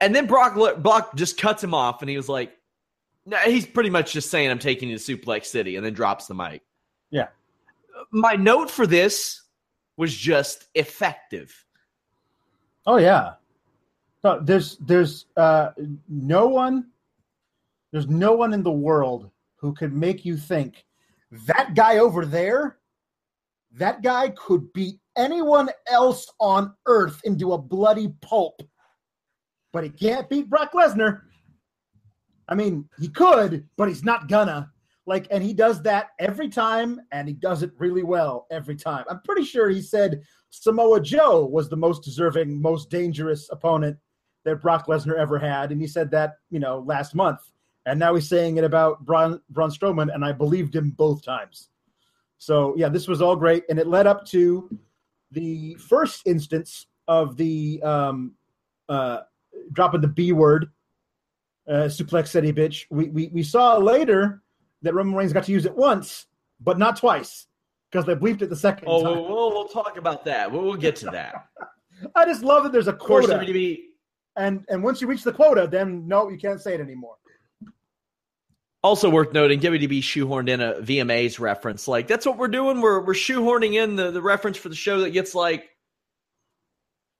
And 0.00 0.14
then 0.14 0.26
Brock 0.26 0.82
Brock 0.82 1.14
just 1.14 1.38
cuts 1.38 1.62
him 1.62 1.74
off, 1.74 2.02
and 2.02 2.10
he 2.10 2.16
was 2.16 2.28
like, 2.28 2.52
No, 3.24 3.36
he's 3.38 3.66
pretty 3.66 3.90
much 3.90 4.12
just 4.12 4.30
saying, 4.30 4.50
I'm 4.50 4.58
taking 4.58 4.88
you 4.88 4.98
to 4.98 5.16
Suplex 5.16 5.46
City, 5.46 5.76
and 5.76 5.86
then 5.86 5.94
drops 5.94 6.26
the 6.26 6.34
mic. 6.34 6.62
Yeah. 7.10 7.28
My 8.10 8.34
note 8.34 8.70
for 8.70 8.86
this 8.86 9.42
was 9.96 10.14
just 10.14 10.66
effective. 10.74 11.64
Oh 12.86 12.96
yeah. 12.96 13.34
No, 14.24 14.40
there's 14.40 14.78
there's 14.78 15.26
uh, 15.36 15.70
no 16.08 16.48
one 16.48 16.86
there's 17.92 18.08
no 18.08 18.32
one 18.32 18.54
in 18.54 18.62
the 18.62 18.72
world 18.72 19.30
who 19.56 19.74
could 19.74 19.92
make 19.92 20.24
you 20.24 20.36
think 20.36 20.84
that 21.46 21.74
guy 21.74 21.98
over 21.98 22.24
there, 22.24 22.78
that 23.72 24.02
guy 24.02 24.30
could 24.30 24.72
beat 24.72 24.98
anyone 25.16 25.68
else 25.86 26.28
on 26.40 26.74
earth 26.86 27.20
into 27.24 27.52
a 27.52 27.58
bloody 27.58 28.14
pulp. 28.22 28.62
But 29.72 29.84
he 29.84 29.90
can't 29.90 30.28
beat 30.28 30.48
Brock 30.48 30.72
Lesnar. 30.72 31.20
I 32.48 32.54
mean, 32.54 32.88
he 32.98 33.08
could, 33.08 33.68
but 33.76 33.88
he's 33.88 34.04
not 34.04 34.28
gonna. 34.28 34.70
Like, 35.06 35.26
and 35.30 35.42
he 35.42 35.52
does 35.52 35.82
that 35.82 36.10
every 36.18 36.48
time, 36.48 36.98
and 37.12 37.28
he 37.28 37.34
does 37.34 37.62
it 37.62 37.72
really 37.78 38.02
well 38.02 38.46
every 38.50 38.76
time. 38.76 39.04
I'm 39.10 39.20
pretty 39.20 39.44
sure 39.44 39.68
he 39.68 39.82
said 39.82 40.22
Samoa 40.48 41.00
Joe 41.00 41.44
was 41.44 41.68
the 41.68 41.76
most 41.76 42.04
deserving, 42.04 42.60
most 42.60 42.88
dangerous 42.88 43.48
opponent 43.50 43.98
that 44.44 44.62
Brock 44.62 44.86
Lesnar 44.86 45.18
ever 45.18 45.38
had, 45.38 45.72
and 45.72 45.80
he 45.80 45.86
said 45.86 46.10
that 46.12 46.38
you 46.50 46.60
know 46.60 46.80
last 46.80 47.14
month, 47.14 47.40
and 47.86 47.98
now 47.98 48.14
he's 48.14 48.28
saying 48.28 48.56
it 48.56 48.64
about 48.64 49.04
Braun, 49.04 49.40
Braun 49.50 49.70
Strowman, 49.70 50.14
and 50.14 50.24
I 50.24 50.32
believed 50.32 50.74
him 50.74 50.90
both 50.90 51.24
times. 51.24 51.68
So 52.38 52.74
yeah, 52.76 52.88
this 52.88 53.08
was 53.08 53.22
all 53.22 53.36
great, 53.36 53.64
and 53.68 53.78
it 53.78 53.86
led 53.86 54.06
up 54.06 54.26
to 54.26 54.68
the 55.30 55.74
first 55.74 56.26
instance 56.26 56.86
of 57.08 57.36
the 57.36 57.80
um, 57.82 58.34
uh, 58.88 59.20
dropping 59.72 60.00
the 60.00 60.08
B 60.08 60.32
word, 60.32 60.70
uh, 61.68 61.88
suplex 61.88 62.28
city 62.28 62.52
bitch. 62.52 62.86
We, 62.90 63.08
we 63.08 63.28
we 63.28 63.42
saw 63.42 63.76
later 63.76 64.42
that 64.82 64.94
Roman 64.94 65.14
Reigns 65.14 65.32
got 65.32 65.44
to 65.44 65.52
use 65.52 65.66
it 65.66 65.74
once, 65.74 66.26
but 66.60 66.78
not 66.78 66.96
twice 66.96 67.46
because 67.90 68.06
they 68.06 68.14
bleeped 68.14 68.42
it 68.42 68.50
the 68.50 68.56
second 68.56 68.88
oh, 68.88 69.02
time. 69.02 69.22
We'll, 69.22 69.50
we'll 69.50 69.68
talk 69.68 69.96
about 69.96 70.24
that. 70.24 70.50
We'll, 70.50 70.62
we'll 70.62 70.76
get 70.76 70.96
to 70.96 71.06
that. 71.06 71.46
I 72.14 72.24
just 72.24 72.42
love 72.42 72.64
that 72.64 72.72
there's 72.72 72.88
a 72.88 72.92
Of 72.92 72.98
course, 72.98 73.26
WWE. 73.26 73.78
And 74.36 74.64
and 74.68 74.82
once 74.82 75.00
you 75.00 75.06
reach 75.06 75.22
the 75.22 75.32
quota, 75.32 75.68
then 75.70 76.06
no, 76.06 76.28
you 76.28 76.38
can't 76.38 76.60
say 76.60 76.74
it 76.74 76.80
anymore. 76.80 77.16
Also 78.82 79.08
worth 79.08 79.32
noting, 79.32 79.60
WWE 79.60 80.00
shoehorned 80.00 80.48
in 80.50 80.60
a 80.60 80.74
VMAs 80.74 81.40
reference. 81.40 81.88
Like 81.88 82.06
that's 82.06 82.26
what 82.26 82.36
we're 82.36 82.48
doing. 82.48 82.80
We're 82.80 83.00
we're 83.00 83.14
shoehorning 83.14 83.74
in 83.74 83.96
the, 83.96 84.10
the 84.10 84.20
reference 84.20 84.58
for 84.58 84.68
the 84.68 84.74
show 84.74 85.00
that 85.00 85.10
gets 85.10 85.34
like 85.34 85.70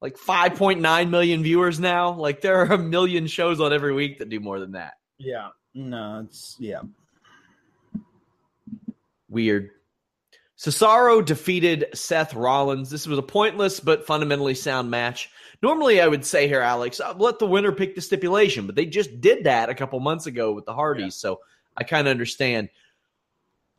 like 0.03 0.19
5.9 0.19 1.09
million 1.09 1.43
viewers 1.43 1.81
now. 1.81 2.13
Like 2.13 2.43
there 2.43 2.61
are 2.61 2.75
a 2.75 2.79
million 2.79 3.27
shows 3.27 3.61
on 3.61 3.73
every 3.73 3.95
week 3.95 4.19
that 4.19 4.29
do 4.29 4.41
more 4.41 4.61
than 4.61 4.73
that. 4.73 4.95
Yeah, 5.19 5.49
no, 5.73 6.25
it's 6.27 6.57
yeah. 6.59 6.83
Weird. 9.31 9.71
Cesaro 10.59 11.25
defeated 11.25 11.87
Seth 11.95 12.35
Rollins. 12.35 12.91
This 12.91 13.07
was 13.07 13.19
a 13.19 13.23
pointless 13.23 13.81
but 13.81 14.07
fundamentally 14.07 14.55
sound 14.55 14.91
match. 14.91 15.31
Normally, 15.65 16.03
I 16.03 16.07
would 16.09 16.27
say 16.27 16.47
here, 16.47 16.61
Alex, 16.61 17.01
uh, 17.01 17.15
let 17.17 17.39
the 17.39 17.47
winner 17.47 17.73
pick 17.73 17.95
the 17.95 18.03
stipulation, 18.03 18.67
but 18.67 18.75
they 18.75 18.85
just 18.85 19.23
did 19.23 19.45
that 19.45 19.71
a 19.71 19.75
couple 19.75 19.99
months 19.99 20.27
ago 20.27 20.53
with 20.53 20.67
the 20.67 20.75
Hardys, 20.75 21.05
Yeah. 21.05 21.09
so 21.31 21.41
I 21.75 21.85
kind 21.85 22.07
of 22.07 22.11
understand. 22.11 22.69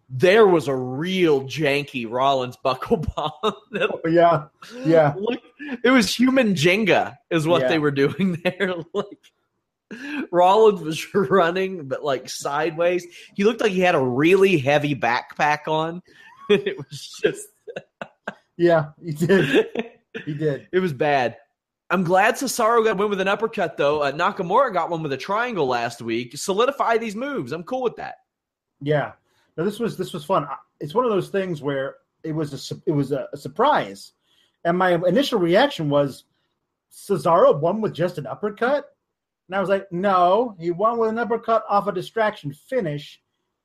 There 0.09 0.47
was 0.47 0.67
a 0.67 0.75
real 0.75 1.43
janky 1.43 2.09
Rollins 2.09 2.57
buckle 2.63 2.97
bomb. 2.97 3.31
Oh, 3.43 3.99
yeah, 4.09 4.45
yeah. 4.83 5.13
it 5.83 5.91
was 5.91 6.15
human 6.15 6.55
Jenga, 6.55 7.17
is 7.29 7.45
what 7.47 7.61
Yeah. 7.61 7.67
they 7.67 7.77
were 7.77 7.91
doing 7.91 8.41
there. 8.43 8.73
like 8.95 9.19
Rollins 10.31 10.81
was 10.81 11.13
running, 11.13 11.87
but 11.87 12.03
like 12.03 12.27
sideways. 12.27 13.05
He 13.35 13.43
looked 13.43 13.61
like 13.61 13.71
he 13.73 13.81
had 13.81 13.93
a 13.93 14.01
really 14.01 14.57
heavy 14.57 14.95
backpack 14.95 15.67
on. 15.67 16.01
it 16.49 16.77
was 16.79 17.19
just 17.23 17.47
Yeah, 18.57 18.85
he 19.03 19.11
did. 19.11 19.67
He 20.25 20.33
did. 20.33 20.67
it 20.71 20.79
was 20.79 20.93
bad. 20.93 21.37
I'm 21.89 22.03
glad 22.03 22.35
Cesaro 22.35 22.83
got 22.83 22.97
win 22.97 23.09
with 23.09 23.21
an 23.21 23.27
uppercut, 23.27 23.77
though. 23.77 24.01
Uh, 24.01 24.11
Nakamura 24.11 24.73
got 24.73 24.89
one 24.89 25.03
with 25.03 25.13
a 25.13 25.17
triangle 25.17 25.67
last 25.67 26.01
week. 26.01 26.35
Solidify 26.35 26.97
these 26.97 27.15
moves. 27.15 27.51
I'm 27.51 27.63
cool 27.63 27.83
with 27.83 27.95
that. 27.97 28.15
Yeah. 28.81 29.13
No, 29.57 29.63
this 29.63 29.79
was 29.79 29.97
this 29.97 30.11
was 30.11 30.25
fun. 30.25 30.47
It's 30.79 30.93
one 30.93 31.05
of 31.05 31.11
those 31.11 31.29
things 31.29 31.61
where 31.61 31.97
it 32.23 32.33
was 32.33 32.71
a 32.71 32.75
it 32.85 32.91
was 32.91 33.11
a, 33.11 33.27
a 33.31 33.37
surprise, 33.37 34.13
and 34.65 34.77
my 34.77 34.95
initial 35.07 35.39
reaction 35.39 35.89
was 35.89 36.25
Cesaro 36.91 37.57
won 37.59 37.81
with 37.81 37.93
just 37.93 38.17
an 38.17 38.27
uppercut, 38.27 38.95
and 39.47 39.55
I 39.55 39.59
was 39.59 39.69
like, 39.69 39.89
no, 39.91 40.55
he 40.59 40.71
won 40.71 40.97
with 40.97 41.09
an 41.09 41.19
uppercut 41.19 41.63
off 41.69 41.87
a 41.87 41.91
distraction 41.91 42.53
finish, 42.53 43.21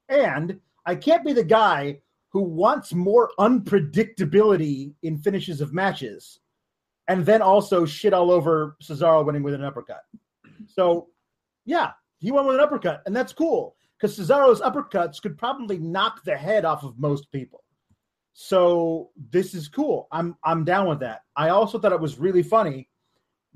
and 0.08 0.60
I 0.86 0.94
can't 0.94 1.24
be 1.24 1.32
the 1.32 1.44
guy 1.44 2.00
who 2.28 2.42
wants 2.42 2.92
more 2.92 3.30
unpredictability 3.38 4.92
in 5.02 5.18
finishes 5.18 5.60
of 5.60 5.74
matches, 5.74 6.38
and 7.10 7.26
then 7.26 7.42
also 7.42 7.84
shit 7.84 8.14
all 8.14 8.30
over 8.30 8.76
Cesaro 8.80 9.26
winning 9.26 9.42
with 9.42 9.52
an 9.52 9.64
uppercut. 9.64 10.02
So, 10.68 11.08
yeah, 11.64 11.90
he 12.20 12.30
won 12.30 12.46
with 12.46 12.54
an 12.54 12.62
uppercut, 12.62 13.02
and 13.04 13.16
that's 13.16 13.32
cool 13.32 13.74
because 13.98 14.16
Cesaro's 14.16 14.60
uppercuts 14.60 15.20
could 15.20 15.36
probably 15.36 15.78
knock 15.78 16.22
the 16.22 16.36
head 16.36 16.64
off 16.64 16.84
of 16.84 17.00
most 17.00 17.32
people. 17.32 17.64
So 18.32 19.10
this 19.32 19.54
is 19.54 19.66
cool. 19.66 20.06
I'm 20.12 20.36
I'm 20.44 20.64
down 20.64 20.88
with 20.88 21.00
that. 21.00 21.22
I 21.34 21.48
also 21.48 21.80
thought 21.80 21.90
it 21.90 22.00
was 22.00 22.20
really 22.20 22.44
funny 22.44 22.88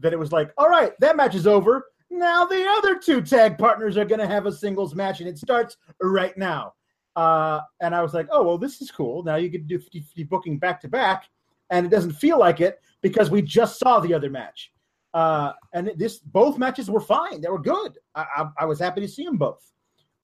that 0.00 0.12
it 0.12 0.18
was 0.18 0.32
like, 0.32 0.50
all 0.58 0.68
right, 0.68 0.92
that 0.98 1.16
match 1.16 1.36
is 1.36 1.46
over. 1.46 1.86
Now 2.10 2.44
the 2.46 2.66
other 2.78 2.98
two 2.98 3.22
tag 3.22 3.56
partners 3.56 3.96
are 3.96 4.04
going 4.04 4.18
to 4.18 4.26
have 4.26 4.46
a 4.46 4.52
singles 4.52 4.96
match, 4.96 5.20
and 5.20 5.28
it 5.28 5.38
starts 5.38 5.76
right 6.02 6.36
now. 6.36 6.74
Uh, 7.14 7.60
and 7.80 7.94
I 7.94 8.02
was 8.02 8.14
like, 8.14 8.26
oh 8.32 8.42
well, 8.42 8.58
this 8.58 8.82
is 8.82 8.90
cool. 8.90 9.22
Now 9.22 9.36
you 9.36 9.48
can 9.48 9.64
do 9.68 9.78
50 9.78 10.24
booking 10.24 10.58
back 10.58 10.80
to 10.80 10.88
back, 10.88 11.28
and 11.70 11.86
it 11.86 11.90
doesn't 11.90 12.14
feel 12.14 12.40
like 12.40 12.60
it 12.60 12.80
because 13.04 13.30
we 13.30 13.42
just 13.42 13.78
saw 13.78 14.00
the 14.00 14.14
other 14.14 14.30
match. 14.30 14.72
Uh, 15.12 15.52
and 15.74 15.92
this 15.96 16.18
both 16.18 16.56
matches 16.56 16.90
were 16.90 17.00
fine. 17.00 17.42
They 17.42 17.50
were 17.50 17.60
good. 17.60 17.98
I, 18.14 18.24
I, 18.36 18.44
I 18.60 18.64
was 18.64 18.80
happy 18.80 19.02
to 19.02 19.06
see 19.06 19.26
them 19.26 19.36
both. 19.36 19.62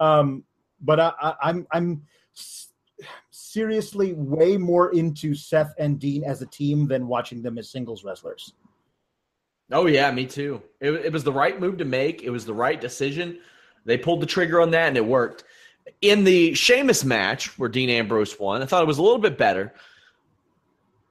Um, 0.01 0.45
but 0.81 0.99
I, 0.99 1.13
I, 1.21 1.35
I'm 1.43 1.67
I'm 1.71 2.03
seriously 3.31 4.15
way 4.15 4.57
more 4.57 4.93
into 4.95 5.35
Seth 5.35 5.75
and 5.79 6.01
Dean 6.01 6.25
as 6.25 6.41
a 6.41 6.47
team 6.47 6.89
than 6.89 7.07
watching 7.07 7.43
them 7.43 7.59
as 7.59 7.71
singles 7.71 8.03
wrestlers. 8.03 8.55
Oh 9.71 9.87
yeah, 9.87 10.11
me 10.11 10.25
too. 10.25 10.63
It, 10.81 10.93
it 10.93 11.13
was 11.13 11.23
the 11.23 11.33
right 11.33 11.61
move 11.61 11.77
to 11.79 11.85
make. 11.85 12.23
It 12.23 12.31
was 12.31 12.47
the 12.47 12.55
right 12.55 12.81
decision. 12.81 13.41
They 13.85 13.99
pulled 13.99 14.23
the 14.23 14.27
trigger 14.27 14.61
on 14.61 14.71
that, 14.71 14.89
and 14.89 14.97
it 14.97 15.05
worked. 15.05 15.45
In 16.01 16.25
the 16.25 16.55
Sheamus 16.55 17.05
match 17.05 17.59
where 17.59 17.69
Dean 17.69 17.91
Ambrose 17.91 18.41
won, 18.41 18.63
I 18.63 18.67
thought 18.67 18.83
it 18.83 18.89
was 18.89 18.99
a 18.99 19.03
little 19.03 19.19
bit 19.19 19.37
better. 19.37 19.75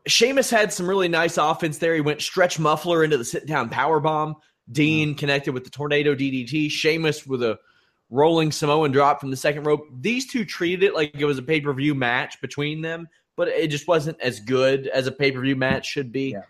Sheamus 0.10 0.50
had 0.50 0.74
some 0.74 0.88
really 0.88 1.08
nice 1.08 1.38
offense 1.38 1.78
there. 1.78 1.95
He 1.95 2.02
went 2.02 2.22
stretch 2.22 2.60
muffler 2.60 3.04
into 3.04 3.17
the 3.17 3.26
sit 3.26 3.45
down 3.45 3.69
power 3.69 4.00
bomb. 4.00 4.36
Dean 4.72 5.15
mm. 5.15 5.17
connected 5.17 5.54
with 5.54 5.63
the 5.63 5.69
tornado 5.69 6.15
DDT. 6.15 6.69
Sheamus 6.69 7.26
with 7.26 7.43
a 7.43 7.60
rolling 8.10 8.52
Samoan 8.52 8.91
drop 8.91 9.19
from 9.19 9.32
the 9.32 9.38
second 9.38 9.63
rope. 9.63 9.88
These 10.00 10.28
two 10.28 10.45
treated 10.45 10.84
it 10.84 10.95
like 10.95 11.15
it 11.15 11.26
was 11.26 11.38
a 11.38 11.43
pay 11.43 11.62
per 11.62 11.74
view 11.74 11.95
match 11.95 12.41
between 12.41 12.82
them, 12.82 13.08
but 13.36 13.48
it 13.48 13.67
just 13.67 13.88
wasn't 13.88 14.19
as 14.22 14.39
good 14.39 14.88
as 14.88 15.08
a 15.08 15.12
pay 15.12 15.32
per 15.32 15.41
view 15.41 15.56
match 15.56 15.88
should 15.88 16.12
be. 16.12 16.32
Yeah. 16.32 16.41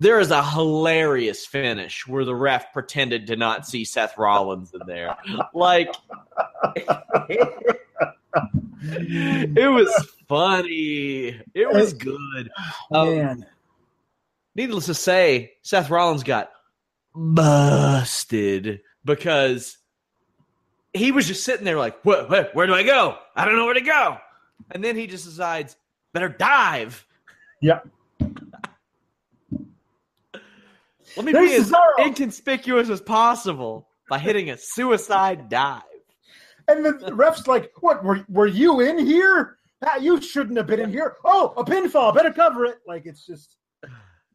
There 0.00 0.18
is 0.18 0.30
a 0.30 0.42
hilarious 0.42 1.46
finish 1.46 2.06
where 2.06 2.24
the 2.24 2.34
ref 2.34 2.72
pretended 2.72 3.28
to 3.28 3.36
not 3.36 3.66
see 3.66 3.84
Seth 3.84 4.18
Rollins 4.18 4.74
in 4.74 4.80
there. 4.86 5.16
Like, 5.54 5.94
it 8.82 9.70
was 9.70 10.08
funny. 10.28 11.40
It 11.54 11.72
was 11.72 11.92
good. 11.94 12.50
Um, 12.92 13.16
Man, 13.16 13.46
needless 14.54 14.86
to 14.86 14.94
say, 14.94 15.52
Seth 15.62 15.90
Rollins 15.90 16.22
got 16.22 16.50
busted 17.14 18.80
because 19.04 19.78
he 20.92 21.12
was 21.12 21.26
just 21.26 21.44
sitting 21.44 21.64
there 21.64 21.78
like, 21.78 22.00
where, 22.04 22.24
where, 22.26 22.50
where 22.52 22.66
do 22.66 22.74
I 22.74 22.82
go? 22.82 23.16
I 23.36 23.44
don't 23.44 23.56
know 23.56 23.64
where 23.64 23.74
to 23.74 23.80
go. 23.80 24.16
And 24.70 24.82
then 24.82 24.96
he 24.96 25.06
just 25.06 25.24
decides, 25.24 25.76
better 26.12 26.28
dive. 26.28 27.04
yeah. 27.60 27.80
Let 31.16 31.26
me 31.26 31.32
There's 31.32 31.48
be 31.50 31.54
as 31.56 31.70
Cesaro. 31.70 32.06
inconspicuous 32.06 32.88
as 32.90 33.00
possible 33.00 33.86
by 34.08 34.18
hitting 34.18 34.50
a 34.50 34.56
suicide 34.58 35.48
dive. 35.48 35.82
And 36.68 36.84
the, 36.84 37.14
ref's 37.14 37.46
like, 37.46 37.72
"What? 37.80 38.02
Were 38.04 38.24
were 38.28 38.46
you 38.46 38.80
in 38.80 38.98
here? 38.98 39.58
Ah, 39.84 39.96
you 39.98 40.20
shouldn't 40.20 40.56
have 40.56 40.66
been 40.66 40.80
in 40.80 40.90
here. 40.90 41.16
Oh, 41.24 41.52
a 41.56 41.64
pinfall. 41.64 42.14
Better 42.14 42.32
cover 42.32 42.64
it." 42.64 42.78
Like 42.86 43.06
it's 43.06 43.26
just, 43.26 43.56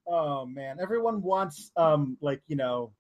oh 0.08 0.46
man, 0.46 0.78
everyone 0.82 1.22
wants 1.22 1.72
um 1.76 2.18
like 2.22 2.42
you 2.48 2.56
know, 2.56 2.92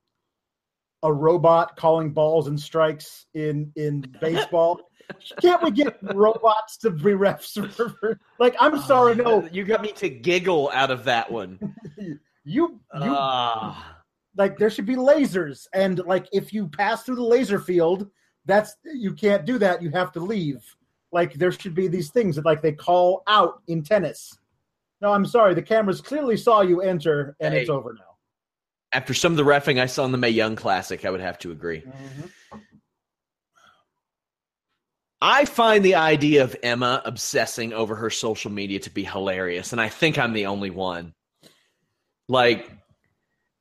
a 1.04 1.12
robot 1.14 1.76
calling 1.78 2.12
balls 2.12 2.48
and 2.48 2.60
strikes 2.60 3.26
in 3.34 3.72
in 3.76 4.02
baseball. 4.20 4.80
Can't 5.42 5.64
we 5.64 5.72
get 5.72 5.98
robots 6.14 6.78
to 6.80 6.92
be 6.92 7.12
refs? 7.12 7.58
like 8.40 8.56
I'm 8.60 8.80
sorry, 8.82 9.16
no, 9.16 9.48
You 9.52 9.64
got 9.64 9.82
me 9.82 9.92
to 9.94 10.10
giggle 10.10 10.70
out 10.74 10.92
of 10.92 11.04
that 11.06 11.32
one. 11.32 11.60
you 11.98 12.20
you 12.46 12.80
Ah. 12.94 14.02
like 14.38 14.58
there 14.58 14.70
should 14.70 14.86
be 14.86 14.96
lasers 14.96 15.66
and 15.74 16.00
like 16.06 16.28
if 16.32 16.54
you 16.54 16.68
pass 16.68 17.04
through 17.04 17.16
the 17.16 17.24
laser 17.24 17.60
field 17.60 18.08
that's 18.50 18.76
you 18.84 19.14
can't 19.14 19.46
do 19.46 19.58
that. 19.60 19.82
You 19.82 19.90
have 19.92 20.12
to 20.14 20.20
leave. 20.20 20.64
Like 21.12 21.34
there 21.36 21.52
should 21.52 21.74
be 21.76 21.88
these 21.88 22.10
things 22.12 22.36
that 22.36 22.46
like 22.46 22.62
they 22.62 22.72
call 22.74 23.24
out 23.28 23.62
in 23.68 23.84
tennis. 23.84 24.38
No, 25.02 25.14
I'm 25.14 25.26
sorry. 25.26 25.54
The 25.54 25.62
cameras 25.62 26.02
clearly 26.02 26.36
saw 26.38 26.62
you 26.62 26.82
enter, 26.82 27.36
and 27.40 27.54
Hey. 27.54 27.62
it's 27.62 27.70
over 27.70 27.94
now. 27.94 28.02
After 28.92 29.14
some 29.14 29.32
of 29.34 29.38
the 29.38 29.44
refing 29.44 29.80
I 29.80 29.86
saw 29.86 30.04
in 30.06 30.12
the 30.12 30.18
May 30.18 30.30
Young 30.32 30.56
Classic, 30.56 31.06
I 31.06 31.10
would 31.10 31.22
have 31.22 31.38
to 31.40 31.52
agree. 31.52 31.82
Mm-hmm. 31.82 32.58
I 35.22 35.46
find 35.46 35.84
the 35.84 35.96
idea 35.96 36.44
of 36.44 36.56
Emma 36.64 37.02
obsessing 37.04 37.74
over 37.74 37.96
her 37.96 38.10
social 38.10 38.52
media 38.52 38.80
to 38.80 38.90
be 38.90 39.04
hilarious, 39.04 39.74
and 39.74 39.82
I 39.82 39.90
think 39.90 40.18
I'm 40.18 40.34
the 40.34 40.46
only 40.46 40.70
one. 40.70 41.14
Like, 42.30 42.72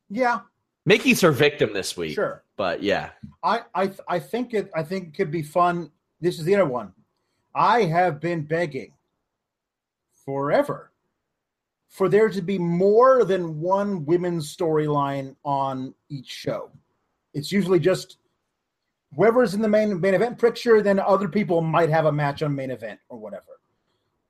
Yeah, 0.08 0.40
Mickey's 0.88 1.20
her 1.20 1.32
victim 1.32 1.74
this 1.74 1.96
week. 1.98 2.14
sure. 2.14 2.42
But 2.56 2.82
yeah. 2.82 3.10
I 3.42 3.60
I 3.74 3.92
I 4.08 4.18
think 4.18 4.54
it 4.54 4.70
I 4.74 4.82
think 4.82 5.08
it 5.08 5.14
could 5.14 5.30
be 5.30 5.42
fun. 5.42 5.90
This 6.20 6.38
is 6.38 6.46
the 6.46 6.54
other 6.54 6.64
one. 6.64 6.92
I 7.54 7.82
have 7.82 8.20
been 8.20 8.42
begging 8.42 8.94
forever 10.24 10.90
for 11.88 12.08
there 12.08 12.30
to 12.30 12.40
be 12.40 12.58
more 12.58 13.24
than 13.24 13.60
one 13.60 14.06
women's 14.06 14.54
storyline 14.56 15.36
on 15.44 15.94
each 16.08 16.28
show. 16.28 16.70
It's 17.34 17.52
usually 17.52 17.80
just 17.80 18.16
whoever's 19.14 19.52
in 19.54 19.60
the 19.60 19.68
main 19.68 20.00
main 20.00 20.14
event 20.14 20.38
picture, 20.38 20.80
then 20.80 20.98
other 20.98 21.28
people 21.28 21.60
might 21.60 21.90
have 21.90 22.06
a 22.06 22.12
match 22.12 22.42
on 22.42 22.54
main 22.54 22.70
event 22.70 22.98
or 23.10 23.18
whatever. 23.18 23.60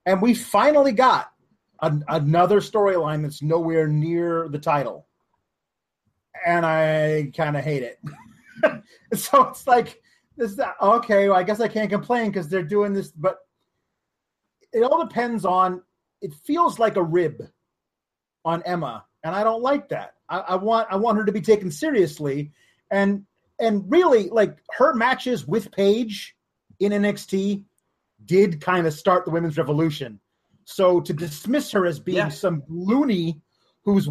And 0.07 0.21
we 0.21 0.35
finally 0.35 0.93
got 0.93 1.33
an, 1.83 2.05
another 2.09 2.61
storyline 2.61 3.23
that's 3.23 3.43
nowhere 3.43 3.87
near 3.87 4.49
the 4.49 4.59
title. 4.59 5.08
And 6.47 6.65
I 6.67 7.31
kind 7.37 7.57
of 7.57 7.65
hate 7.65 7.83
it. 7.83 7.99
so 9.15 9.49
it's 9.49 9.67
like 9.67 10.03
this 10.37 10.59
okay 10.81 11.29
well, 11.29 11.39
i 11.39 11.43
guess 11.43 11.61
i 11.61 11.69
can't 11.69 11.91
complain 11.91 12.27
because 12.31 12.49
they're 12.49 12.63
doing 12.63 12.93
this 12.93 13.11
but 13.11 13.39
it 14.73 14.83
all 14.83 15.05
depends 15.07 15.45
on 15.45 15.83
it 16.21 16.33
feels 16.45 16.79
like 16.79 16.97
a 16.97 17.03
rib 17.03 17.43
on 18.45 18.63
emma 18.65 19.05
and 19.25 19.35
i 19.35 19.43
don't 19.45 19.63
like 19.63 19.89
that 19.89 20.15
I, 20.29 20.39
I 20.39 20.55
want 20.57 20.89
i 20.91 20.97
want 20.97 21.19
her 21.19 21.25
to 21.25 21.33
be 21.33 21.41
taken 21.41 21.71
seriously 21.71 22.53
and 22.91 23.25
and 23.61 23.85
really 23.91 24.29
like 24.29 24.59
her 24.71 24.95
matches 24.95 25.47
with 25.47 25.71
paige 25.73 26.35
in 26.81 26.93
nxt 26.93 27.65
did 28.25 28.61
kind 28.61 28.87
of 28.87 28.93
start 28.93 29.25
the 29.25 29.31
women's 29.31 29.57
revolution 29.59 30.21
so 30.65 31.01
to 31.01 31.13
dismiss 31.13 31.71
her 31.73 31.87
as 31.87 31.99
being 32.01 32.17
Yeah. 32.19 32.29
some 32.29 32.63
loony 32.69 33.41
who's 33.85 34.09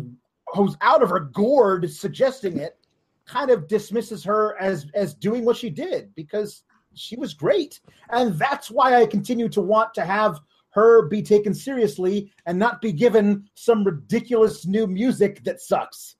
who's 0.57 0.75
out 0.81 1.01
of 1.01 1.09
her 1.09 1.19
gourd 1.19 1.89
suggesting 1.89 2.57
it 2.57 2.77
kind 3.25 3.51
of 3.51 3.67
dismisses 3.67 4.23
her 4.23 4.59
as 4.59 4.87
as 4.93 5.13
doing 5.13 5.45
what 5.45 5.57
she 5.57 5.69
did 5.69 6.13
because 6.15 6.63
she 6.93 7.15
was 7.15 7.33
great 7.33 7.79
and 8.09 8.33
that's 8.39 8.71
why 8.71 8.95
i 8.99 9.05
continue 9.05 9.47
to 9.49 9.61
want 9.61 9.93
to 9.93 10.03
have 10.03 10.39
her 10.71 11.07
be 11.07 11.21
taken 11.21 11.53
seriously 11.53 12.31
and 12.45 12.59
not 12.59 12.81
be 12.81 12.91
given 12.91 13.49
some 13.55 13.83
ridiculous 13.83 14.65
new 14.65 14.87
music 14.87 15.43
that 15.43 15.61
sucks 15.61 16.15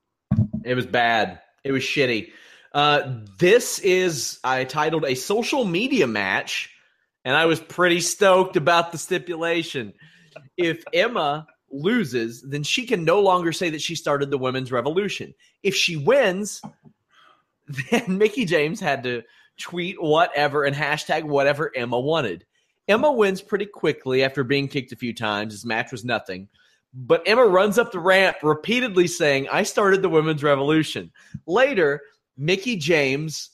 It 0.64 0.74
was 0.74 0.86
bad. 0.86 1.40
It 1.64 1.72
was 1.72 1.82
shitty. 1.82 2.30
Uh, 2.72 3.20
this 3.38 3.78
is 3.78 4.38
I 4.44 4.64
titled 4.64 5.04
a 5.04 5.14
social 5.14 5.64
media 5.64 6.06
match, 6.06 6.70
and 7.24 7.36
I 7.36 7.46
was 7.46 7.60
pretty 7.60 8.00
stoked 8.00 8.56
about 8.56 8.92
the 8.92 8.98
stipulation. 8.98 9.94
If 10.56 10.84
Emma 10.92 11.46
loses, 11.70 12.42
then 12.42 12.62
she 12.62 12.86
can 12.86 13.04
no 13.04 13.20
longer 13.20 13.52
say 13.52 13.70
that 13.70 13.82
she 13.82 13.94
started 13.94 14.30
the 14.30 14.38
women's 14.38 14.72
revolution. 14.72 15.34
If 15.62 15.74
she 15.74 15.96
wins, 15.96 16.62
then 17.90 18.18
Mickie 18.18 18.44
James 18.44 18.80
had 18.80 19.02
to 19.04 19.22
tweet 19.58 20.00
whatever 20.00 20.64
and 20.64 20.74
hashtag 20.74 21.24
whatever 21.24 21.72
Emma 21.74 21.98
wanted. 21.98 22.46
Emma 22.86 23.12
wins 23.12 23.42
pretty 23.42 23.66
quickly 23.66 24.24
after 24.24 24.42
being 24.44 24.68
kicked 24.68 24.92
a 24.92 24.96
few 24.96 25.12
times. 25.12 25.52
His 25.52 25.66
match 25.66 25.92
was 25.92 26.04
nothing. 26.04 26.48
But 26.94 27.22
Emma 27.26 27.44
runs 27.44 27.78
up 27.78 27.92
the 27.92 28.00
ramp 28.00 28.38
repeatedly 28.42 29.06
saying, 29.06 29.48
I 29.52 29.62
started 29.64 30.00
the 30.00 30.08
women's 30.08 30.42
revolution. 30.42 31.12
Later, 31.46 32.00
Mickie 32.38 32.76
James 32.76 33.50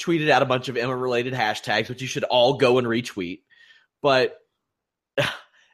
tweeted 0.00 0.28
out 0.28 0.42
a 0.42 0.46
bunch 0.46 0.68
of 0.68 0.76
Emma 0.76 0.96
related 0.96 1.34
hashtags, 1.34 1.88
which 1.88 2.02
you 2.02 2.08
should 2.08 2.24
all 2.24 2.54
go 2.54 2.78
and 2.78 2.86
retweet. 2.86 3.42
But 4.02 4.39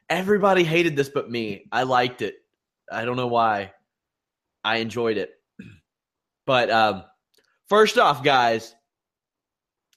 everybody 0.09 0.63
hated 0.63 0.95
this 0.95 1.09
but 1.09 1.29
me. 1.29 1.65
I 1.71 1.83
liked 1.83 2.21
it. 2.21 2.35
I 2.91 3.05
don't 3.05 3.17
know 3.17 3.27
why. 3.27 3.73
I 4.63 4.77
enjoyed 4.77 5.17
it. 5.17 5.31
But 6.45 6.69
um, 6.71 7.03
first 7.67 7.97
off, 7.97 8.23
guys, 8.23 8.73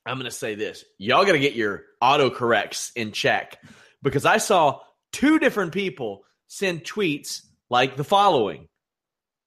I'm 0.05 0.17
going 0.17 0.25
to 0.25 0.37
say 0.37 0.57
this. 0.57 0.85
Y'all 0.99 1.25
got 1.25 1.33
to 1.33 1.39
get 1.39 1.55
your 1.55 1.85
autocorrects 2.03 2.91
in 2.97 3.13
check 3.13 3.57
because 4.03 4.27
I 4.27 4.39
saw 4.39 4.81
two 5.13 5.39
different 5.39 5.73
people 5.73 6.25
send 6.49 6.83
tweets 6.83 7.43
like 7.69 7.97
the 7.97 8.03
following 8.03 8.67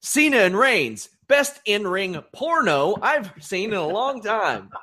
Cena 0.02 0.38
and 0.38 0.58
Reigns, 0.58 1.10
best 1.28 1.60
in 1.66 1.86
ring 1.88 2.22
porno 2.34 2.96
I've 3.02 3.32
seen 3.42 3.72
in 3.72 3.78
a 3.78 3.88
long 3.88 4.22
time. 4.22 4.70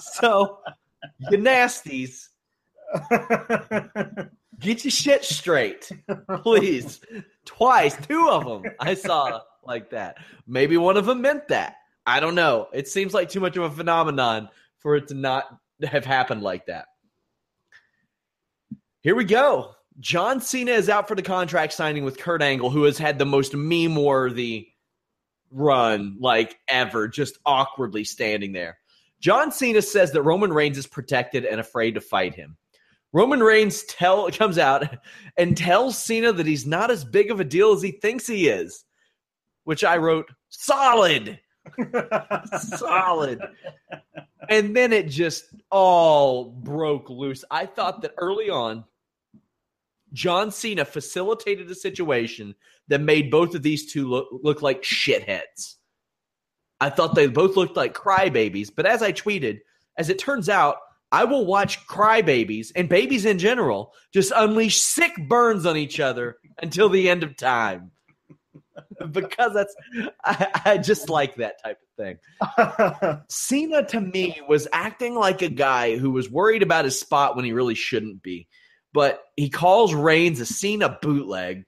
So, 0.00 0.58
you 1.30 1.38
nasties, 1.38 2.26
get 4.60 4.84
your 4.84 4.90
shit 4.90 5.24
straight, 5.24 5.90
please. 6.42 7.00
Twice, 7.44 7.96
two 8.06 8.28
of 8.28 8.44
them 8.44 8.72
I 8.78 8.94
saw 8.94 9.40
like 9.64 9.90
that. 9.90 10.16
Maybe 10.46 10.76
one 10.76 10.96
of 10.96 11.06
them 11.06 11.22
meant 11.22 11.48
that. 11.48 11.76
I 12.06 12.20
don't 12.20 12.34
know. 12.34 12.68
It 12.72 12.88
seems 12.88 13.14
like 13.14 13.28
too 13.28 13.40
much 13.40 13.56
of 13.56 13.64
a 13.64 13.70
phenomenon 13.70 14.48
for 14.78 14.96
it 14.96 15.08
to 15.08 15.14
not 15.14 15.44
have 15.82 16.04
happened 16.04 16.42
like 16.42 16.66
that. 16.66 16.86
Here 19.02 19.14
we 19.14 19.24
go. 19.24 19.74
John 19.98 20.40
Cena 20.40 20.72
is 20.72 20.88
out 20.88 21.08
for 21.08 21.14
the 21.14 21.22
contract 21.22 21.72
signing 21.72 22.04
with 22.04 22.18
Kurt 22.18 22.42
Angle, 22.42 22.70
who 22.70 22.84
has 22.84 22.98
had 22.98 23.18
the 23.18 23.26
most 23.26 23.54
meme 23.54 23.96
worthy 23.96 24.68
run 25.50 26.16
like 26.20 26.58
ever, 26.68 27.08
just 27.08 27.38
awkwardly 27.44 28.04
standing 28.04 28.52
there. 28.52 28.78
John 29.20 29.52
Cena 29.52 29.82
says 29.82 30.12
that 30.12 30.22
Roman 30.22 30.52
Reigns 30.52 30.78
is 30.78 30.86
protected 30.86 31.44
and 31.44 31.60
afraid 31.60 31.94
to 31.94 32.00
fight 32.00 32.34
him. 32.34 32.56
Roman 33.12 33.40
Reigns 33.40 33.82
tell 33.84 34.30
comes 34.32 34.58
out 34.58 34.84
and 35.36 35.56
tells 35.56 35.98
Cena 35.98 36.32
that 36.32 36.46
he's 36.46 36.66
not 36.66 36.90
as 36.90 37.04
big 37.04 37.30
of 37.30 37.40
a 37.40 37.44
deal 37.44 37.72
as 37.72 37.82
he 37.82 37.92
thinks 37.92 38.26
he 38.26 38.48
is, 38.48 38.84
which 39.64 39.84
I 39.84 39.96
wrote 39.96 40.30
solid, 40.48 41.40
solid. 42.60 43.40
And 44.48 44.74
then 44.74 44.92
it 44.92 45.08
just 45.08 45.44
all 45.70 46.50
broke 46.50 47.08
loose. 47.10 47.44
I 47.50 47.66
thought 47.66 48.02
that 48.02 48.14
early 48.18 48.50
on, 48.50 48.84
John 50.12 50.50
Cena 50.50 50.84
facilitated 50.84 51.70
a 51.70 51.74
situation 51.74 52.54
that 52.88 53.00
made 53.00 53.30
both 53.30 53.54
of 53.54 53.62
these 53.62 53.92
two 53.92 54.08
look, 54.08 54.28
look 54.42 54.62
like 54.62 54.82
shitheads. 54.82 55.76
I 56.80 56.90
thought 56.90 57.14
they 57.14 57.28
both 57.28 57.56
looked 57.56 57.76
like 57.76 57.94
crybabies, 57.94 58.70
but 58.74 58.86
as 58.86 59.02
I 59.02 59.12
tweeted, 59.12 59.60
as 59.98 60.08
it 60.08 60.18
turns 60.18 60.48
out, 60.48 60.78
I 61.12 61.24
will 61.24 61.44
watch 61.44 61.86
crybabies 61.86 62.72
and 62.76 62.88
babies 62.88 63.24
in 63.24 63.38
general 63.38 63.92
just 64.12 64.32
unleash 64.34 64.80
sick 64.80 65.12
burns 65.28 65.66
on 65.66 65.76
each 65.76 65.98
other 65.98 66.36
until 66.62 66.88
the 66.88 67.08
end 67.08 67.22
of 67.22 67.36
time. 67.36 67.90
because 69.10 69.54
that's 69.54 69.74
I, 70.24 70.62
I 70.64 70.78
just 70.78 71.08
like 71.08 71.36
that 71.36 71.62
type 71.62 71.78
of 71.98 72.04
thing. 73.08 73.22
Cena 73.28 73.84
to 73.86 74.00
me 74.00 74.40
was 74.48 74.68
acting 74.72 75.14
like 75.14 75.42
a 75.42 75.48
guy 75.48 75.96
who 75.96 76.10
was 76.10 76.30
worried 76.30 76.62
about 76.62 76.84
his 76.84 76.98
spot 76.98 77.36
when 77.36 77.44
he 77.44 77.52
really 77.52 77.74
shouldn't 77.74 78.22
be. 78.22 78.46
But 78.92 79.22
he 79.36 79.48
calls 79.48 79.94
Reigns 79.94 80.40
a 80.40 80.46
Cena 80.46 80.98
bootleg. 81.00 81.64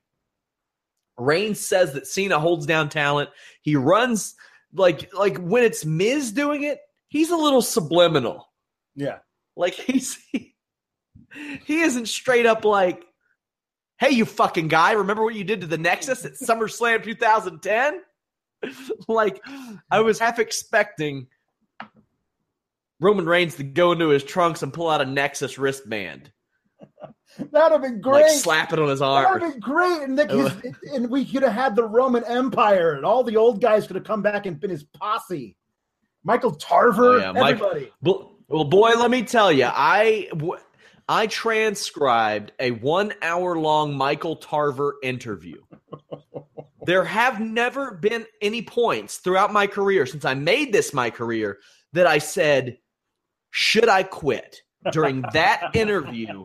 Reigns 1.18 1.60
says 1.60 1.92
that 1.92 2.06
Cena 2.06 2.38
holds 2.38 2.66
down 2.66 2.88
talent. 2.88 3.30
He 3.62 3.76
runs 3.76 4.34
like 4.74 5.12
like 5.14 5.38
when 5.38 5.64
it's 5.64 5.84
Miz 5.84 6.32
doing 6.32 6.62
it, 6.62 6.78
he's 7.08 7.30
a 7.30 7.36
little 7.36 7.62
subliminal. 7.62 8.48
yeah 8.96 9.18
Like 9.56 9.74
he's 9.74 10.18
he, 10.30 10.54
he 11.64 11.80
isn't 11.80 12.08
straight 12.08 12.46
up 12.46 12.64
like, 12.64 13.04
"Hey, 13.98 14.10
you 14.10 14.24
fucking 14.24 14.68
guy, 14.68 14.92
remember 14.92 15.24
what 15.24 15.34
you 15.34 15.44
did 15.44 15.60
to 15.62 15.66
the 15.66 15.78
Nexus 15.78 16.24
at 16.24 16.34
SummerSlam 16.34 17.02
2010?" 17.04 18.00
like 19.08 19.42
I 19.90 20.00
was 20.00 20.18
half 20.18 20.38
expecting 20.38 21.26
Roman 23.00 23.26
Reigns 23.26 23.56
to 23.56 23.64
go 23.64 23.92
into 23.92 24.08
his 24.08 24.22
trunks 24.22 24.62
and 24.62 24.72
pull 24.72 24.88
out 24.88 25.00
a 25.00 25.04
Nexus 25.04 25.58
wristband, 25.58 26.30
that'd 27.50 27.72
have 27.72 27.82
been 27.82 28.00
great 28.00 28.22
like 28.22 28.30
slap 28.30 28.72
it 28.72 28.78
on 28.78 28.88
his 28.88 29.02
arm. 29.02 29.24
That 29.24 29.28
arm. 29.28 29.34
would 29.34 29.42
have 29.42 29.52
been 29.52 29.60
great, 29.60 30.02
and, 30.02 30.18
his, 30.62 30.74
and 30.94 31.10
we 31.10 31.24
could 31.24 31.42
have 31.42 31.52
had 31.52 31.76
the 31.76 31.84
Roman 31.84 32.24
Empire, 32.24 32.92
and 32.92 33.04
all 33.04 33.24
the 33.24 33.36
old 33.36 33.60
guys 33.60 33.86
could 33.86 33.96
have 33.96 34.04
come 34.04 34.22
back 34.22 34.46
and 34.46 34.58
been 34.58 34.70
his 34.70 34.84
posse. 34.84 35.56
Michael 36.24 36.52
Tarver, 36.52 37.16
Oh, 37.16 37.18
yeah, 37.18 37.32
everybody. 37.36 37.90
Well, 38.00 38.31
well, 38.52 38.64
boy, 38.64 38.90
let 38.98 39.10
me 39.10 39.22
tell 39.22 39.50
you, 39.50 39.68
I 39.72 40.28
transcribed 41.28 42.52
a 42.60 42.70
one 42.70 43.14
hour 43.22 43.58
long 43.58 43.96
Michael 43.96 44.36
Tarver 44.36 44.96
interview. 45.02 45.62
There 46.84 47.04
have 47.04 47.40
never 47.40 47.92
been 47.92 48.26
any 48.40 48.62
points 48.62 49.18
throughout 49.18 49.52
my 49.52 49.66
career 49.66 50.04
since 50.04 50.24
I 50.24 50.34
made 50.34 50.72
this 50.72 50.92
my 50.92 51.10
career 51.10 51.58
that 51.92 52.06
I 52.06 52.18
said, 52.18 52.78
should 53.50 53.88
I 53.88 54.02
quit? 54.02 54.62
During 54.90 55.22
that 55.32 55.70
interview, 55.74 56.44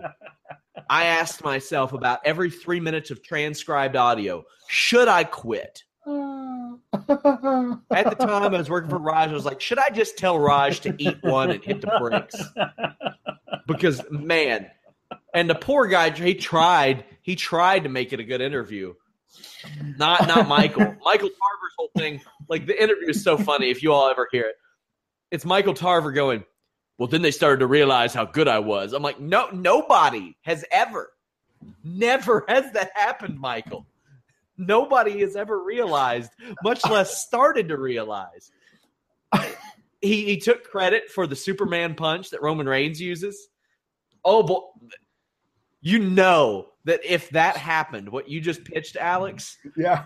I 0.90 1.06
asked 1.06 1.44
myself 1.44 1.92
about 1.94 2.20
every 2.24 2.52
three 2.52 2.80
minutes 2.80 3.10
of 3.10 3.24
transcribed 3.24 3.96
audio, 3.96 4.44
should 4.68 5.08
I 5.08 5.24
quit? 5.24 5.84
At 6.08 7.10
the 7.10 8.16
time, 8.18 8.54
I 8.54 8.58
was 8.58 8.70
working 8.70 8.90
for 8.90 8.98
Raj. 8.98 9.30
I 9.30 9.34
was 9.34 9.46
like, 9.46 9.60
should 9.60 9.80
I 9.80 9.90
just 9.90 10.18
tell 10.18 10.40
Raj 10.40 10.80
to 10.82 10.96
eat 10.98 11.18
one 11.22 11.52
and 11.52 11.64
hit 11.64 11.82
the 11.82 11.92
brakes? 12.00 12.36
Because 13.68 14.02
man, 14.10 14.68
and 15.34 15.50
the 15.50 15.56
poor 15.56 15.88
guy, 15.88 16.12
he 16.12 16.36
tried. 16.36 17.04
He 17.22 17.36
tried 17.36 17.84
to 17.84 17.90
make 17.90 18.14
it 18.14 18.22
a 18.22 18.24
good 18.24 18.40
interview. 18.40 18.94
Not 19.98 20.28
not 20.28 20.48
Michael. 20.48 20.96
Michael 21.04 21.30
Tarver's 21.30 21.74
whole 21.78 21.92
thing, 21.98 22.22
like 22.48 22.66
the 22.66 22.82
interview 22.82 23.10
is 23.10 23.22
so 23.22 23.38
funny. 23.38 23.70
If 23.70 23.84
you 23.84 23.92
all 23.92 24.10
ever 24.10 24.30
hear 24.32 24.44
it, 24.44 24.56
it's 25.30 25.44
Michael 25.44 25.74
Tarver 25.74 26.14
going. 26.14 26.46
Well, 26.98 27.08
then 27.08 27.22
they 27.22 27.32
started 27.32 27.60
to 27.60 27.68
realize 27.68 28.14
how 28.14 28.26
good 28.26 28.48
I 28.48 28.60
was. 28.60 28.94
I'm 28.94 29.04
like, 29.04 29.20
no, 29.20 29.50
nobody 29.52 30.36
has 30.42 30.66
ever, 30.72 31.12
never 31.84 32.46
has 32.48 32.72
that 32.72 32.92
happened, 32.96 33.40
Michael. 33.40 33.86
Nobody 34.58 35.20
has 35.22 35.36
ever 35.36 35.64
realized, 35.64 36.32
much 36.64 36.84
less 36.90 37.24
started 37.26 37.70
to 37.70 37.78
realize. 37.78 38.52
he, 40.02 40.26
he 40.26 40.38
took 40.38 40.64
credit 40.64 41.10
for 41.10 41.28
the 41.28 41.36
Superman 41.36 41.96
punch 41.96 42.32
that 42.32 42.42
Roman 42.42 42.68
Reigns 42.68 43.00
uses. 43.00 43.50
Oh 44.26 44.44
boy, 44.44 44.62
you 45.82 46.00
know 46.00 46.70
that 46.86 47.02
if 47.06 47.30
that 47.32 47.58
happened, 47.58 48.10
what 48.10 48.30
you 48.30 48.42
just 48.42 48.64
pitched, 48.64 48.96
Alex, 48.96 49.58
yeah, 49.76 50.06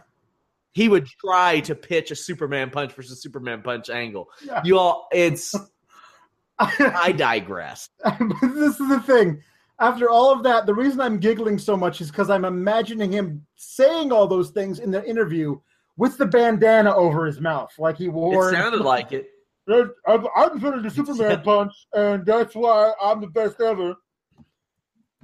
he 0.74 0.88
would 0.88 1.08
try 1.08 1.60
to 1.62 1.76
pitch 1.76 2.12
a 2.12 2.16
Superman 2.16 2.70
punch 2.70 2.94
versus 2.94 3.22
Superman 3.22 3.62
punch 3.62 3.90
angle. 3.90 4.30
Yeah. 4.44 4.62
You 4.64 4.78
all, 4.78 5.08
it's. 5.12 5.56
I 6.60 7.12
digress. 7.12 7.90
this 8.42 8.80
is 8.80 8.90
the 8.90 9.02
thing. 9.06 9.42
After 9.82 10.12
all 10.12 10.32
of 10.32 10.44
that, 10.44 10.68
the 10.68 10.76
reason 10.76 11.02
I'm 11.02 11.18
giggling 11.18 11.58
so 11.58 11.76
much 11.76 12.02
is 12.02 12.12
because 12.12 12.30
I'm 12.30 12.46
imagining 12.46 13.12
him 13.12 13.46
saying 13.56 14.12
all 14.12 14.28
those 14.28 14.52
things 14.52 14.78
in 14.80 14.92
the 14.92 15.04
interview 15.04 15.60
with 15.98 16.20
the 16.20 16.28
bandana 16.28 16.96
over 16.96 17.26
his 17.26 17.42
mouth, 17.42 17.74
like 17.80 17.98
he 17.98 18.08
wore. 18.08 18.50
It 18.50 18.54
sounded 18.54 18.82
like 18.82 19.12
it. 19.12 19.28
I'm, 19.68 20.28
I'm 20.36 20.60
putting 20.60 20.84
the 20.84 20.90
Superman 20.92 21.42
punch, 21.44 21.74
and 21.94 22.24
that's 22.26 22.54
why 22.54 22.94
I'm 23.02 23.22
the 23.22 23.28
best 23.28 23.60
ever. 23.60 23.96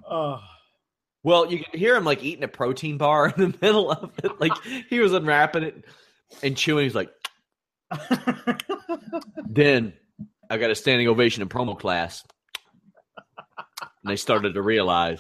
Uh, 0.08 0.40
Well, 1.24 1.52
you 1.52 1.64
can 1.64 1.80
hear 1.80 1.96
him 1.96 2.04
like 2.04 2.24
eating 2.24 2.44
a 2.44 2.48
protein 2.48 2.98
bar 2.98 3.28
in 3.38 3.52
the 3.52 3.58
middle 3.62 3.92
of 3.92 4.12
it. 4.24 4.42
Like 4.42 4.54
he 4.90 5.00
was 5.00 5.14
unwrapping 5.14 5.64
it 5.64 5.86
and 6.42 6.58
chewing. 6.58 6.86
He's 6.86 6.96
like, 6.96 7.12
then 9.48 9.94
I 10.50 10.58
got 10.58 10.72
a 10.72 10.76
standing 10.76 11.08
ovation 11.08 11.44
in 11.44 11.50
promo 11.50 11.78
class. 11.78 12.24
And 13.82 13.90
they 14.12 14.16
started 14.16 14.54
to 14.54 14.62
realize 14.62 15.20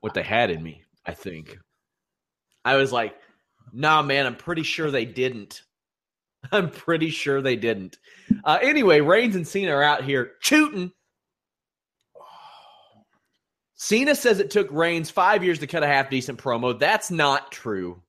what 0.00 0.14
they 0.14 0.22
had 0.22 0.50
in 0.50 0.62
me, 0.62 0.82
I 1.06 1.12
think. 1.12 1.58
I 2.64 2.76
was 2.76 2.92
like, 2.92 3.14
nah, 3.72 4.02
man, 4.02 4.26
I'm 4.26 4.36
pretty 4.36 4.62
sure 4.62 4.90
they 4.90 5.04
didn't. 5.04 5.62
I'm 6.52 6.70
pretty 6.70 7.10
sure 7.10 7.40
they 7.40 7.56
didn't. 7.56 7.98
Uh, 8.44 8.58
anyway, 8.60 9.00
Reigns 9.00 9.36
and 9.36 9.46
Cena 9.46 9.72
are 9.72 9.82
out 9.82 10.04
here 10.04 10.32
shooting. 10.40 10.92
Cena 13.74 14.14
says 14.14 14.40
it 14.40 14.50
took 14.50 14.68
Reigns 14.72 15.08
five 15.08 15.44
years 15.44 15.60
to 15.60 15.66
cut 15.68 15.84
a 15.84 15.86
half 15.86 16.10
decent 16.10 16.38
promo. 16.38 16.78
That's 16.78 17.10
not 17.10 17.52
true. 17.52 18.02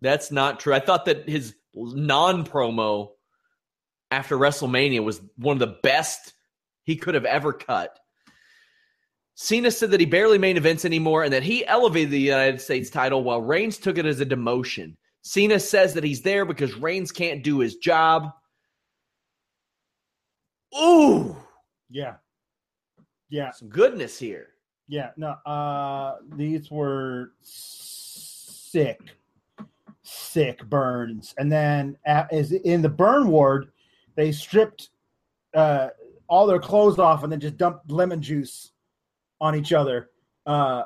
That's 0.00 0.30
not 0.30 0.60
true. 0.60 0.72
I 0.74 0.80
thought 0.80 1.06
that 1.06 1.28
his 1.28 1.54
non 1.74 2.44
promo 2.44 3.10
after 4.10 4.36
WrestleMania 4.36 5.02
was 5.02 5.20
one 5.36 5.56
of 5.56 5.60
the 5.60 5.78
best 5.82 6.34
he 6.84 6.96
could 6.96 7.14
have 7.14 7.24
ever 7.24 7.52
cut. 7.52 7.98
Cena 9.36 9.70
said 9.70 9.90
that 9.90 10.00
he 10.00 10.06
barely 10.06 10.38
main 10.38 10.56
events 10.56 10.84
anymore 10.84 11.24
and 11.24 11.32
that 11.32 11.42
he 11.42 11.66
elevated 11.66 12.10
the 12.10 12.20
United 12.20 12.60
States 12.60 12.88
title 12.88 13.24
while 13.24 13.42
Reigns 13.42 13.78
took 13.78 13.98
it 13.98 14.06
as 14.06 14.20
a 14.20 14.26
demotion. 14.26 14.94
Cena 15.22 15.58
says 15.58 15.92
that 15.94 16.04
he's 16.04 16.22
there 16.22 16.44
because 16.44 16.74
Reigns 16.74 17.10
can't 17.10 17.42
do 17.42 17.58
his 17.58 17.76
job. 17.76 18.30
Ooh, 20.78 21.36
yeah, 21.88 22.14
yeah, 23.28 23.50
some 23.52 23.68
goodness 23.68 24.18
here. 24.18 24.48
yeah. 24.88 25.10
No, 25.16 25.30
uh, 25.46 26.16
these 26.36 26.70
were 26.70 27.32
sick, 27.40 29.00
sick 30.02 30.64
burns, 30.68 31.34
and 31.38 31.50
then 31.50 31.96
at, 32.06 32.32
is 32.32 32.52
in 32.52 32.82
the 32.82 32.88
burn 32.88 33.28
ward, 33.28 33.70
they 34.16 34.32
stripped 34.32 34.90
uh, 35.54 35.88
all 36.28 36.46
their 36.46 36.58
clothes 36.58 36.98
off 36.98 37.22
and 37.22 37.32
then 37.32 37.40
just 37.40 37.56
dumped 37.56 37.90
lemon 37.90 38.20
juice 38.20 38.72
on 39.44 39.54
each 39.54 39.74
other. 39.74 40.08
Uh, 40.46 40.84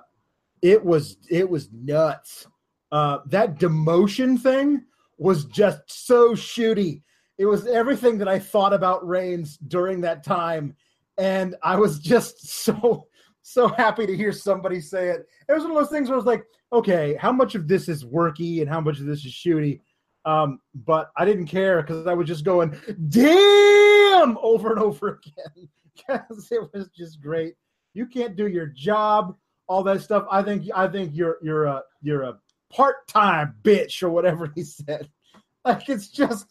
it 0.63 0.85
was 0.85 1.17
it 1.31 1.49
was 1.49 1.71
nuts. 1.73 2.49
Uh, 2.91 3.19
that 3.27 3.61
demotion 3.61 4.39
thing 4.39 4.83
was 5.17 5.45
just 5.45 5.81
so 5.87 6.33
shooty. 6.33 7.03
It 7.39 7.47
was 7.47 7.69
everything 7.69 8.19
that 8.19 8.27
I 8.27 8.41
thought 8.41 8.73
about 8.73 9.07
Reigns 9.07 9.59
during 9.59 10.01
that 10.01 10.25
time, 10.25 10.75
and 11.19 11.55
I 11.63 11.77
was 11.77 12.01
just 12.01 12.49
so 12.65 13.07
so 13.43 13.69
happy 13.69 14.07
to 14.07 14.17
hear 14.17 14.33
somebody 14.33 14.81
say 14.81 15.11
it. 15.11 15.27
It 15.49 15.53
was 15.53 15.63
one 15.63 15.71
of 15.71 15.79
those 15.79 15.91
things 15.91 16.09
where 16.09 16.17
I 16.17 16.19
was 16.19 16.27
like, 16.27 16.45
okay, 16.73 17.15
how 17.15 17.31
much 17.31 17.55
of 17.55 17.69
this 17.69 17.89
is 17.89 18.05
worky 18.05 18.61
and 18.61 18.69
how 18.69 18.81
much 18.81 18.99
of 18.99 19.07
this 19.07 19.25
is 19.25 19.33
shooty? 19.33 19.81
Um, 20.25 20.59
but 20.75 21.11
I 21.17 21.25
didn't 21.25 21.47
care 21.47 21.81
because 21.81 22.09
I 22.09 22.13
was 22.13 22.27
just 22.27 22.45
going, 22.45 22.77
damn, 23.09 24.37
over 24.39 24.73
and 24.73 24.81
over 24.81 25.21
again 25.25 25.69
because 25.95 26.49
it 26.51 26.69
was 26.75 26.89
just 26.89 27.21
great. 27.21 27.55
You 27.95 28.07
can't 28.07 28.37
do 28.37 28.47
your 28.47 28.67
job, 28.67 29.37
all 29.67 29.83
that 29.85 30.03
stuff. 30.03 30.27
I 30.31 30.43
think 30.43 30.69
I 30.75 30.89
think 30.89 31.15
you're 31.15 31.39
you're 31.43 31.65
a 31.65 31.83
you're 32.03 32.23
a 32.23 32.39
part 32.71 33.07
time 33.09 33.55
bitch 33.63 34.03
or 34.03 34.11
whatever 34.11 34.51
he 34.55 34.63
said. 34.63 35.09
Like 35.65 35.89
it's 35.91 36.09
just 36.09 36.47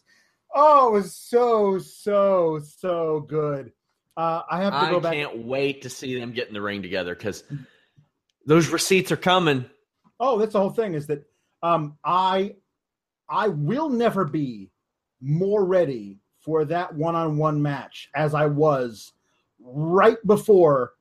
oh, 0.54 0.88
it 0.88 0.92
was 0.92 1.14
so 1.14 1.78
so 1.78 2.60
so 2.60 3.20
good. 3.26 3.72
Uh, 4.16 4.42
I 4.48 4.62
have 4.62 4.72
to 4.74 4.78
I 4.78 4.90
go 4.90 5.00
back. 5.00 5.12
I 5.12 5.16
can't 5.16 5.38
wait 5.38 5.82
to 5.82 5.90
see 5.90 6.20
them 6.20 6.30
get 6.30 6.46
in 6.46 6.54
the 6.54 6.60
ring 6.60 6.82
together 6.82 7.16
because 7.16 7.42
those 8.46 8.68
receipts 8.68 9.10
are 9.10 9.16
coming. 9.16 9.64
Oh, 10.20 10.38
that's 10.38 10.52
the 10.52 10.60
whole 10.60 10.70
thing. 10.70 10.94
Is 10.94 11.06
that 11.08 11.24
um, 11.62 11.96
I 12.04 12.56
I 13.28 13.48
will 13.48 13.88
never 13.88 14.24
be 14.24 14.70
more 15.20 15.64
ready 15.64 16.18
for 16.40 16.64
that 16.66 16.94
one-on-one 16.94 17.60
match 17.60 18.08
as 18.14 18.34
I 18.34 18.46
was 18.46 19.12
right 19.60 20.18
before 20.26 20.92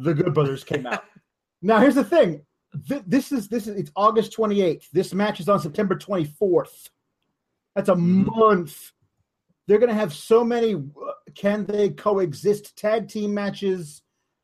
the 0.00 0.14
Good 0.14 0.34
Brothers 0.34 0.64
came 0.64 0.86
out. 0.86 1.04
now, 1.62 1.78
here's 1.78 1.94
the 1.94 2.04
thing: 2.04 2.42
Th- 2.88 3.02
this 3.06 3.32
is 3.32 3.48
this 3.48 3.66
is 3.66 3.76
it's 3.76 3.90
August 3.96 4.36
28th. 4.36 4.84
This 4.92 5.14
match 5.14 5.40
is 5.40 5.48
on 5.48 5.60
September 5.60 5.94
24th. 5.94 6.88
That's 7.74 7.88
a 7.88 7.96
month. 7.96 8.92
They're 9.66 9.78
going 9.78 9.90
to 9.90 9.94
have 9.94 10.12
so 10.12 10.42
many. 10.42 10.74
Uh, 10.74 11.12
can 11.34 11.64
they 11.64 11.90
coexist 11.90 12.76
tag 12.76 13.08
team 13.08 13.32
matches? 13.34 14.02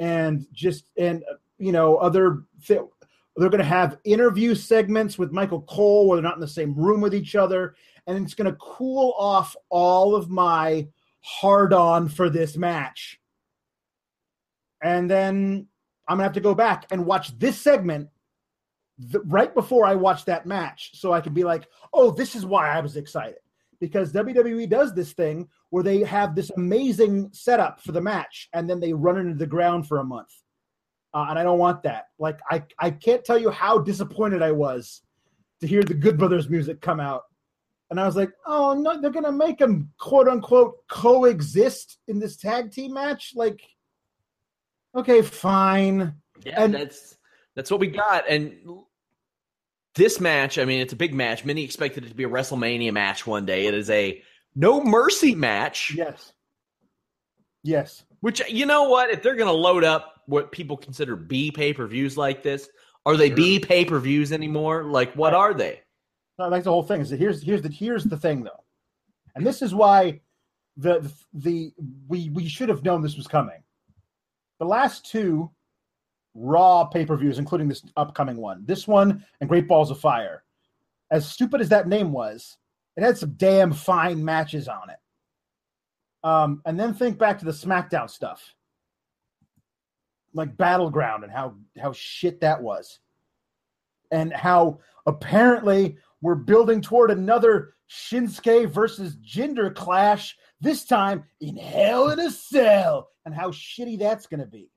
And 0.00 0.46
just 0.52 0.90
and 0.96 1.22
you 1.58 1.70
know 1.70 1.96
other 1.98 2.42
th- 2.66 2.80
they're 3.36 3.48
going 3.48 3.58
to 3.58 3.64
have 3.64 3.98
interview 4.04 4.56
segments 4.56 5.16
with 5.16 5.30
Michael 5.30 5.62
Cole 5.62 6.08
where 6.08 6.16
they're 6.16 6.28
not 6.28 6.34
in 6.34 6.40
the 6.40 6.48
same 6.48 6.74
room 6.74 7.00
with 7.00 7.14
each 7.14 7.36
other 7.36 7.76
and 8.06 8.24
it's 8.24 8.34
going 8.34 8.50
to 8.50 8.58
cool 8.58 9.14
off 9.16 9.54
all 9.68 10.16
of 10.16 10.28
my 10.28 10.88
hard 11.20 11.72
on 11.72 12.08
for 12.08 12.28
this 12.28 12.56
match. 12.56 13.20
And 14.82 15.08
then 15.08 15.68
I'm 16.08 16.16
going 16.16 16.20
to 16.20 16.24
have 16.24 16.32
to 16.32 16.40
go 16.40 16.54
back 16.54 16.86
and 16.90 17.06
watch 17.06 17.38
this 17.38 17.60
segment 17.60 18.08
th- 19.12 19.22
right 19.26 19.54
before 19.54 19.86
I 19.86 19.94
watch 19.94 20.24
that 20.24 20.46
match 20.46 20.92
so 20.94 21.12
I 21.12 21.20
can 21.20 21.34
be 21.34 21.44
like, 21.44 21.68
oh, 21.92 22.10
this 22.10 22.34
is 22.34 22.44
why 22.44 22.70
I 22.70 22.80
was 22.80 22.96
excited. 22.96 23.38
Because 23.80 24.12
WWE 24.12 24.68
does 24.68 24.94
this 24.94 25.12
thing 25.12 25.48
where 25.70 25.82
they 25.82 26.00
have 26.00 26.34
this 26.34 26.50
amazing 26.50 27.30
setup 27.32 27.80
for 27.80 27.92
the 27.92 28.00
match 28.00 28.48
and 28.52 28.68
then 28.68 28.78
they 28.78 28.92
run 28.92 29.16
into 29.18 29.34
the 29.34 29.46
ground 29.46 29.88
for 29.88 29.98
a 29.98 30.04
month. 30.04 30.28
Uh, 31.14 31.26
and 31.30 31.38
I 31.38 31.42
don't 31.42 31.58
want 31.58 31.82
that. 31.84 32.06
Like, 32.18 32.38
I, 32.50 32.62
I 32.78 32.90
can't 32.90 33.24
tell 33.24 33.38
you 33.38 33.50
how 33.50 33.78
disappointed 33.78 34.42
I 34.42 34.52
was 34.52 35.02
to 35.60 35.66
hear 35.66 35.82
the 35.82 35.94
Good 35.94 36.18
Brothers 36.18 36.48
music 36.48 36.80
come 36.80 37.00
out. 37.00 37.22
And 37.90 37.98
I 37.98 38.06
was 38.06 38.14
like, 38.14 38.30
oh, 38.46 38.74
no, 38.74 39.00
they're 39.00 39.10
going 39.10 39.24
to 39.24 39.32
make 39.32 39.58
them 39.58 39.90
quote 39.98 40.28
unquote 40.28 40.86
coexist 40.88 41.98
in 42.06 42.20
this 42.20 42.36
tag 42.36 42.70
team 42.70 42.94
match? 42.94 43.32
Like, 43.34 43.60
okay, 44.94 45.22
fine. 45.22 46.14
Yeah, 46.44 46.62
And- 46.62 46.74
that's 46.74 47.16
that's 47.56 47.70
what 47.70 47.80
we 47.80 47.88
got. 47.88 48.28
And 48.28 48.56
this 49.94 50.20
match, 50.20 50.58
I 50.58 50.64
mean, 50.64 50.80
it's 50.80 50.92
a 50.92 50.96
big 50.96 51.14
match. 51.14 51.44
Many 51.44 51.64
expected 51.64 52.04
it 52.04 52.08
to 52.08 52.14
be 52.14 52.24
a 52.24 52.28
WrestleMania 52.28 52.92
match 52.92 53.26
one 53.26 53.46
day. 53.46 53.66
It 53.66 53.74
is 53.74 53.90
a 53.90 54.22
no 54.54 54.82
mercy 54.82 55.34
match, 55.34 55.92
Yes. 55.96 56.32
Yes. 57.62 58.04
which 58.20 58.40
you 58.48 58.66
know 58.66 58.84
what? 58.88 59.10
If 59.10 59.22
they're 59.22 59.36
going 59.36 59.46
to 59.48 59.52
load 59.52 59.84
up 59.84 60.22
what 60.26 60.52
people 60.52 60.76
consider 60.76 61.16
B 61.16 61.50
pay 61.50 61.72
per 61.72 61.86
views 61.86 62.16
like 62.16 62.42
this, 62.42 62.68
are 63.06 63.16
they 63.16 63.30
B 63.30 63.58
pay 63.60 63.84
per 63.84 63.98
views 63.98 64.32
anymore? 64.32 64.84
Like, 64.84 65.12
what 65.14 65.34
are 65.34 65.54
they? 65.54 65.80
No, 66.38 66.48
that's 66.50 66.64
the 66.64 66.70
whole 66.70 66.82
thing. 66.82 67.00
Is 67.00 67.10
that 67.10 67.18
here's 67.18 67.42
here's 67.42 67.62
the 67.62 67.68
here's 67.68 68.04
the 68.04 68.16
thing 68.16 68.42
though, 68.44 68.64
and 69.34 69.46
this 69.46 69.60
is 69.62 69.74
why 69.74 70.20
the 70.76 71.10
the 71.34 71.72
we 72.08 72.30
we 72.30 72.48
should 72.48 72.68
have 72.70 72.82
known 72.84 73.02
this 73.02 73.16
was 73.16 73.26
coming. 73.26 73.62
The 74.58 74.64
last 74.66 75.04
two 75.10 75.50
Raw 76.34 76.84
pay 76.84 77.04
per 77.04 77.16
views, 77.16 77.38
including 77.38 77.68
this 77.68 77.82
upcoming 77.96 78.36
one, 78.36 78.64
this 78.66 78.86
one 78.86 79.24
and 79.40 79.48
Great 79.48 79.66
Balls 79.66 79.90
of 79.90 79.98
Fire, 79.98 80.44
as 81.10 81.28
stupid 81.28 81.60
as 81.60 81.68
that 81.70 81.88
name 81.88 82.12
was, 82.12 82.56
it 82.96 83.02
had 83.02 83.18
some 83.18 83.34
damn 83.36 83.72
fine 83.72 84.24
matches 84.24 84.68
on 84.68 84.90
it. 84.90 84.98
Um, 86.22 86.62
and 86.66 86.78
then 86.78 86.94
think 86.94 87.18
back 87.18 87.38
to 87.38 87.44
the 87.44 87.50
SmackDown 87.50 88.08
stuff, 88.08 88.54
like 90.34 90.56
Battleground 90.56 91.24
and 91.24 91.32
how 91.32 91.54
how 91.80 91.92
shit 91.92 92.40
that 92.42 92.62
was, 92.62 93.00
and 94.10 94.32
how 94.32 94.80
apparently 95.06 95.96
we're 96.20 96.34
building 96.34 96.80
toward 96.80 97.10
another 97.10 97.74
Shinsuke 97.90 98.70
versus 98.70 99.16
Jinder 99.16 99.74
clash, 99.74 100.36
this 100.60 100.84
time 100.84 101.24
in 101.40 101.56
Hell 101.56 102.10
in 102.10 102.20
a 102.20 102.30
Cell, 102.30 103.08
and 103.24 103.34
how 103.34 103.50
shitty 103.50 103.98
that's 103.98 104.26
going 104.26 104.40
to 104.40 104.46
be. 104.46 104.70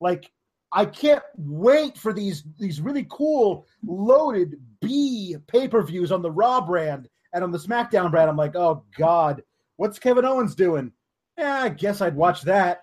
Like, 0.00 0.30
I 0.72 0.86
can't 0.86 1.22
wait 1.36 1.98
for 1.98 2.12
these 2.12 2.44
these 2.58 2.80
really 2.80 3.06
cool 3.10 3.66
loaded 3.84 4.56
B 4.80 5.36
pay 5.46 5.68
per 5.68 5.82
views 5.82 6.10
on 6.10 6.22
the 6.22 6.30
Raw 6.30 6.60
brand 6.60 7.08
and 7.34 7.44
on 7.44 7.50
the 7.50 7.58
SmackDown 7.58 8.10
brand. 8.10 8.30
I'm 8.30 8.36
like, 8.36 8.56
oh 8.56 8.84
god, 8.96 9.42
what's 9.76 9.98
Kevin 9.98 10.24
Owens 10.24 10.54
doing? 10.54 10.92
Yeah, 11.38 11.62
I 11.62 11.68
guess 11.68 12.00
I'd 12.00 12.16
watch 12.16 12.42
that. 12.42 12.82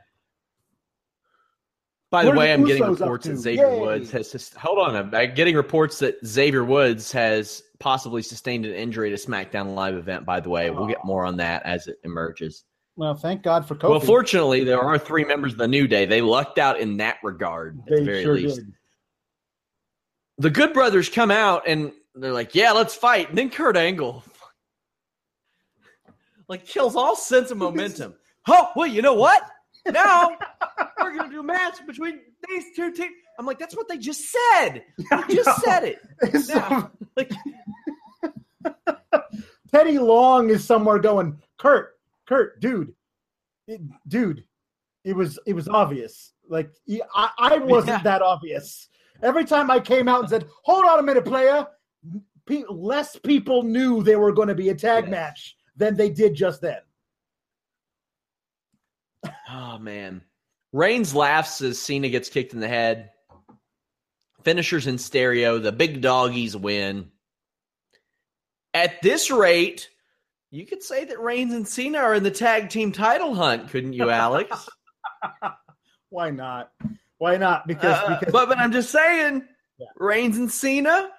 By 2.11 2.23
the 2.23 2.29
What 2.29 2.39
way, 2.39 2.53
I'm 2.53 2.63
getting 2.63 2.83
Usos 2.83 2.99
reports 2.99 3.27
that 3.27 3.37
Xavier 3.37 3.69
Yay. 3.69 3.79
Woods 3.79 4.11
has. 4.11 4.31
Just, 4.31 4.55
hold 4.55 4.79
on, 4.79 4.95
I'm 4.95 5.13
I'm 5.13 5.35
getting 5.35 5.55
reports 5.55 5.99
that 5.99 6.15
Xavier 6.25 6.63
Woods 6.63 7.11
has 7.11 7.61
possibly 7.79 8.23
sustained 8.23 8.65
an 8.65 8.73
injury 8.73 9.13
at 9.13 9.19
a 9.19 9.27
SmackDown 9.27 9.75
Live 9.75 9.95
event. 9.95 10.25
By 10.25 10.39
the 10.39 10.49
way, 10.49 10.71
we'll 10.71 10.87
get 10.87 11.03
more 11.05 11.23
on 11.23 11.37
that 11.37 11.63
as 11.65 11.87
it 11.87 11.97
emerges. 12.03 12.63
Well, 12.99 13.15
thank 13.15 13.43
God 13.43 13.65
for 13.65 13.75
Kofi. 13.75 13.91
Well, 13.91 13.99
fortunately, 14.01 14.65
there 14.65 14.81
are 14.81 14.99
three 14.99 15.23
members 15.23 15.53
of 15.53 15.57
the 15.57 15.69
New 15.69 15.87
Day. 15.87 16.05
They 16.05 16.19
lucked 16.19 16.57
out 16.57 16.81
in 16.81 16.97
that 16.97 17.15
regard, 17.23 17.79
at 17.79 17.85
they 17.87 17.99
the 17.99 18.03
very 18.03 18.23
sure 18.23 18.33
least. 18.33 18.57
did. 18.57 18.73
The 20.39 20.49
Good 20.49 20.73
Brothers 20.73 21.07
come 21.07 21.31
out 21.31 21.63
and 21.65 21.93
they're 22.13 22.33
like, 22.33 22.55
"Yeah, 22.55 22.73
let's 22.73 22.93
fight." 22.93 23.29
And 23.29 23.37
then 23.37 23.51
Kurt 23.51 23.77
Angle, 23.77 24.21
like, 26.49 26.65
kills 26.65 26.97
all 26.97 27.15
sense 27.15 27.51
of 27.51 27.57
momentum. 27.69 28.15
oh, 28.49 28.69
well, 28.75 28.87
you 28.87 29.01
know 29.01 29.13
what? 29.13 29.43
Now 29.89 30.37
we're 30.99 31.15
gonna 31.15 31.29
do 31.29 31.39
a 31.39 31.43
match 31.43 31.77
between 31.87 32.19
these 32.49 32.65
two 32.75 32.91
teams. 32.91 33.13
I'm 33.39 33.45
like, 33.45 33.59
that's 33.59 33.77
what 33.77 33.87
they 33.87 33.97
just 33.97 34.29
said. 34.29 34.83
They 35.09 35.35
just 35.35 35.61
said 35.61 35.85
it. 35.85 36.49
Now, 36.49 36.91
like, 37.15 37.31
Teddy 39.71 39.99
Long 39.99 40.49
is 40.49 40.65
somewhere 40.65 40.99
going, 40.99 41.41
Kurt, 41.57 41.93
Kurt, 42.29 42.61
dude, 42.61 42.93
it, 43.67 43.81
dude, 44.07 44.43
it 45.03 45.15
was 45.15 45.39
it 45.47 45.53
was 45.53 45.67
obvious. 45.67 46.33
Like 46.47 46.71
I, 47.15 47.29
I 47.39 47.57
wasn't 47.57 47.97
Yeah. 47.97 48.03
that 48.03 48.21
obvious. 48.21 48.87
Every 49.23 49.45
time 49.45 49.71
I 49.71 49.79
came 49.79 50.07
out 50.07 50.19
and 50.21 50.29
said, 50.29 50.47
"Hold 50.63 50.85
on 50.85 50.99
a 50.99 51.03
minute, 51.03 51.25
player," 51.25 51.65
pe- 52.45 52.65
less 52.69 53.15
people 53.17 53.63
knew 53.63 54.03
they 54.03 54.15
were 54.15 54.31
going 54.31 54.47
to 54.47 54.53
be 54.53 54.69
a 54.69 54.75
tag 54.75 55.05
Yes. 55.05 55.11
match 55.11 55.55
than 55.75 55.97
they 55.97 56.11
did 56.11 56.35
just 56.35 56.61
then. 56.61 56.81
oh 59.49 59.79
man, 59.79 60.21
Reigns 60.71 61.15
laughs 61.15 61.61
as 61.61 61.79
Cena 61.79 62.09
gets 62.09 62.29
kicked 62.29 62.53
in 62.53 62.59
the 62.59 62.67
head. 62.67 63.09
Finishers 64.43 64.85
in 64.85 64.99
stereo. 64.99 65.57
The 65.57 65.71
big 65.71 65.99
doggies 66.01 66.55
win. 66.55 67.09
At 68.73 69.01
this 69.01 69.31
rate, 69.31 69.89
you 70.51 70.65
could 70.65 70.81
say 70.81 71.05
that 71.05 71.19
Reigns 71.19 71.53
and 71.53 71.67
Cena 71.67 71.99
are 71.99 72.15
in 72.15 72.23
the 72.23 72.31
tag 72.31 72.69
team 72.69 72.91
title 72.91 73.35
hunt, 73.35 73.69
couldn't 73.69 73.93
you, 73.93 74.09
Alex? 74.09 74.67
Why 76.09 76.31
not? 76.31 76.71
Why 77.19 77.37
not? 77.37 77.67
Because 77.67 77.97
Uh, 77.97 78.17
because 78.19 78.31
but 78.31 78.47
but 78.49 78.57
I'm 78.57 78.71
just 78.71 78.91
saying, 78.91 79.43
Yeah. 79.77 79.87
Reigns 79.97 80.37
and 80.37 80.51
Cena, 80.51 81.09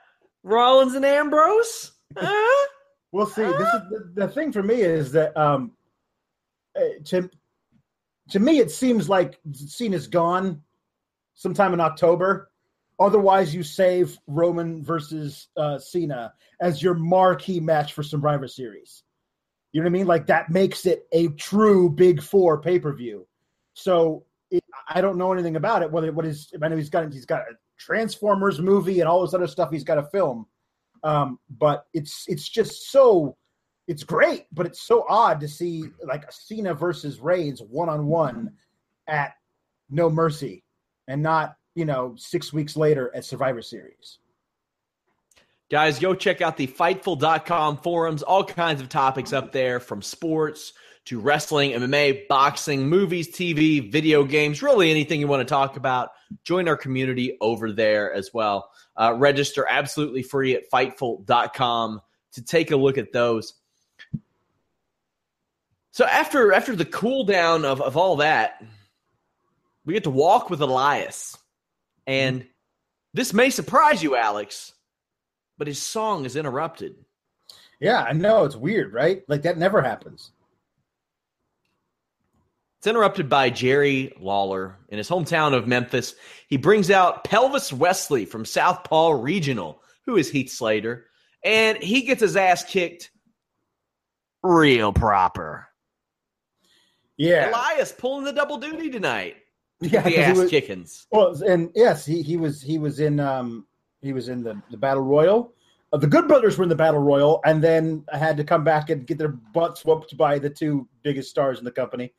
Rollins 0.42 0.94
and 0.94 1.04
Ambrose. 1.04 1.92
Huh? 2.16 2.66
We'll 3.12 3.26
see. 3.26 3.42
This 3.42 3.52
is 3.52 3.80
the, 3.90 4.12
the 4.14 4.28
thing 4.28 4.52
for 4.52 4.62
me 4.62 4.80
is 4.82 5.12
that 5.12 5.36
um, 5.36 5.72
uh, 6.76 6.80
to 7.06 7.30
to 8.30 8.38
me 8.40 8.58
it 8.58 8.70
seems 8.70 9.08
like 9.08 9.38
Cena's 9.52 10.06
gone 10.06 10.62
sometime 11.34 11.74
in 11.74 11.80
October. 11.80 12.50
Otherwise, 12.98 13.54
you 13.54 13.62
save 13.62 14.18
Roman 14.26 14.84
versus 14.84 15.48
uh, 15.56 15.78
Cena 15.78 16.34
as 16.60 16.82
your 16.82 16.94
marquee 16.94 17.58
match 17.58 17.94
for 17.94 18.02
Survivor 18.02 18.46
Series. 18.46 19.04
You 19.72 19.80
know 19.80 19.84
what 19.84 19.90
I 19.90 19.92
mean? 19.92 20.06
Like 20.06 20.26
that 20.26 20.50
makes 20.50 20.86
it 20.86 21.06
a 21.12 21.28
true 21.28 21.90
Big 21.90 22.22
Four 22.22 22.60
pay 22.60 22.78
per 22.78 22.92
view. 22.92 23.26
So 23.74 24.24
it, 24.50 24.64
I 24.88 25.00
don't 25.00 25.18
know 25.18 25.32
anything 25.32 25.56
about 25.56 25.82
it. 25.82 25.90
Whether 25.90 26.12
what 26.12 26.26
is 26.26 26.52
I 26.60 26.68
know 26.68 26.76
he's 26.76 26.90
got 26.90 27.12
he's 27.12 27.26
got 27.26 27.42
a 27.42 27.54
Transformers 27.78 28.60
movie 28.60 29.00
and 29.00 29.08
all 29.08 29.22
this 29.22 29.34
other 29.34 29.46
stuff 29.46 29.70
he's 29.70 29.84
got 29.84 29.94
to 29.94 30.02
film. 30.04 30.46
Um, 31.02 31.38
but 31.48 31.86
it's 31.94 32.24
it's 32.28 32.48
just 32.48 32.90
so 32.90 33.36
it's 33.86 34.04
great, 34.04 34.46
but 34.52 34.66
it's 34.66 34.82
so 34.82 35.04
odd 35.08 35.40
to 35.40 35.48
see 35.48 35.84
like 36.04 36.24
a 36.24 36.32
Cena 36.32 36.74
versus 36.74 37.20
Reigns 37.20 37.62
one 37.62 37.88
on 37.88 38.06
one 38.06 38.52
at 39.06 39.34
No 39.88 40.10
Mercy, 40.10 40.64
and 41.08 41.22
not 41.22 41.56
you 41.74 41.84
know 41.84 42.14
six 42.16 42.52
weeks 42.52 42.76
later 42.76 43.10
at 43.14 43.24
Survivor 43.24 43.62
Series. 43.62 44.18
Guys, 45.70 46.00
go 46.00 46.14
check 46.14 46.40
out 46.40 46.56
the 46.56 46.66
Fightful.com 46.66 47.76
forums. 47.78 48.24
All 48.24 48.42
kinds 48.42 48.80
of 48.80 48.88
topics 48.88 49.32
up 49.32 49.52
there 49.52 49.78
from 49.78 50.02
sports 50.02 50.72
to 51.04 51.20
wrestling, 51.20 51.70
MMA, 51.70 52.26
boxing, 52.26 52.88
movies, 52.88 53.28
TV, 53.28 53.90
video 53.90 54.24
games, 54.24 54.64
really 54.64 54.90
anything 54.90 55.20
you 55.20 55.28
want 55.28 55.46
to 55.46 55.52
talk 55.52 55.76
about. 55.76 56.10
Join 56.42 56.66
our 56.66 56.76
community 56.76 57.38
over 57.40 57.70
there 57.70 58.12
as 58.12 58.30
well. 58.34 58.72
Uh, 58.96 59.14
register 59.16 59.64
absolutely 59.68 60.24
free 60.24 60.56
at 60.56 60.68
Fightful.com 60.70 62.00
to 62.32 62.44
take 62.44 62.72
a 62.72 62.76
look 62.76 62.98
at 62.98 63.12
those. 63.12 63.54
So 65.92 66.04
after 66.04 66.52
after 66.52 66.74
the 66.74 66.84
cool 66.84 67.24
down 67.24 67.64
of, 67.64 67.80
of 67.80 67.96
all 67.96 68.16
that, 68.16 68.60
we 69.84 69.94
get 69.94 70.04
to 70.04 70.10
walk 70.10 70.50
with 70.50 70.60
Elias. 70.60 71.38
And 72.08 72.44
this 73.14 73.32
may 73.32 73.50
surprise 73.50 74.02
you, 74.02 74.16
Alex 74.16 74.72
but 75.60 75.66
his 75.68 75.78
song 75.80 76.24
is 76.24 76.36
interrupted. 76.36 76.94
Yeah, 77.80 78.00
I 78.02 78.14
know 78.14 78.44
it's 78.44 78.56
weird, 78.56 78.94
right? 78.94 79.22
Like 79.28 79.42
that 79.42 79.58
never 79.58 79.82
happens. 79.82 80.30
It's 82.78 82.86
interrupted 82.86 83.28
by 83.28 83.50
Jerry 83.50 84.10
Lawler 84.18 84.78
in 84.88 84.96
his 84.96 85.06
hometown 85.10 85.52
of 85.52 85.68
Memphis. 85.68 86.14
He 86.48 86.56
brings 86.56 86.90
out 86.90 87.24
Pelvis 87.24 87.74
Wesley 87.74 88.24
from 88.24 88.46
Southpaw 88.46 89.10
Regional, 89.22 89.82
who 90.06 90.16
is 90.16 90.30
Heath 90.30 90.50
Slater, 90.50 91.04
and 91.44 91.76
he 91.76 92.02
gets 92.04 92.22
his 92.22 92.36
ass 92.38 92.64
kicked 92.64 93.10
real 94.42 94.94
proper. 94.94 95.68
Yeah, 97.18 97.50
Elias 97.50 97.92
pulling 97.92 98.24
the 98.24 98.32
double 98.32 98.56
duty 98.56 98.88
tonight. 98.88 99.36
Yeah, 99.82 100.00
the 100.00 100.08
he 100.10 100.16
ass 100.16 100.38
was- 100.38 100.48
kickings. 100.50 101.06
Well, 101.10 101.42
and 101.42 101.70
yes, 101.74 102.06
he, 102.06 102.22
he 102.22 102.38
was 102.38 102.62
he 102.62 102.78
was 102.78 102.98
in 102.98 103.20
um 103.20 103.66
he 104.02 104.12
was 104.12 104.28
in 104.28 104.42
the, 104.42 104.60
the 104.70 104.76
battle 104.76 105.02
royal, 105.02 105.52
uh, 105.92 105.96
the 105.96 106.06
Good 106.06 106.28
Brothers 106.28 106.56
were 106.56 106.62
in 106.62 106.68
the 106.68 106.76
Battle 106.76 107.00
Royal, 107.00 107.40
and 107.44 107.62
then 107.62 108.04
had 108.12 108.36
to 108.36 108.44
come 108.44 108.62
back 108.62 108.90
and 108.90 109.06
get 109.06 109.18
their 109.18 109.28
butts 109.28 109.84
whooped 109.84 110.16
by 110.16 110.38
the 110.38 110.50
two 110.50 110.88
biggest 111.02 111.30
stars 111.30 111.58
in 111.58 111.64
the 111.64 111.70
company. 111.70 112.12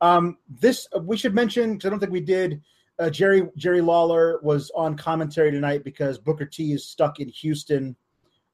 Um, 0.00 0.38
this 0.60 0.86
we 1.02 1.16
should 1.16 1.34
mention 1.34 1.74
because 1.74 1.86
I 1.86 1.90
don't 1.90 2.00
think 2.00 2.12
we 2.12 2.20
did. 2.20 2.62
Uh, 2.98 3.10
Jerry 3.10 3.48
Jerry 3.56 3.80
Lawler 3.80 4.40
was 4.42 4.70
on 4.74 4.96
commentary 4.96 5.50
tonight 5.50 5.84
because 5.84 6.18
Booker 6.18 6.46
T 6.46 6.72
is 6.72 6.84
stuck 6.84 7.20
in 7.20 7.28
Houston, 7.28 7.96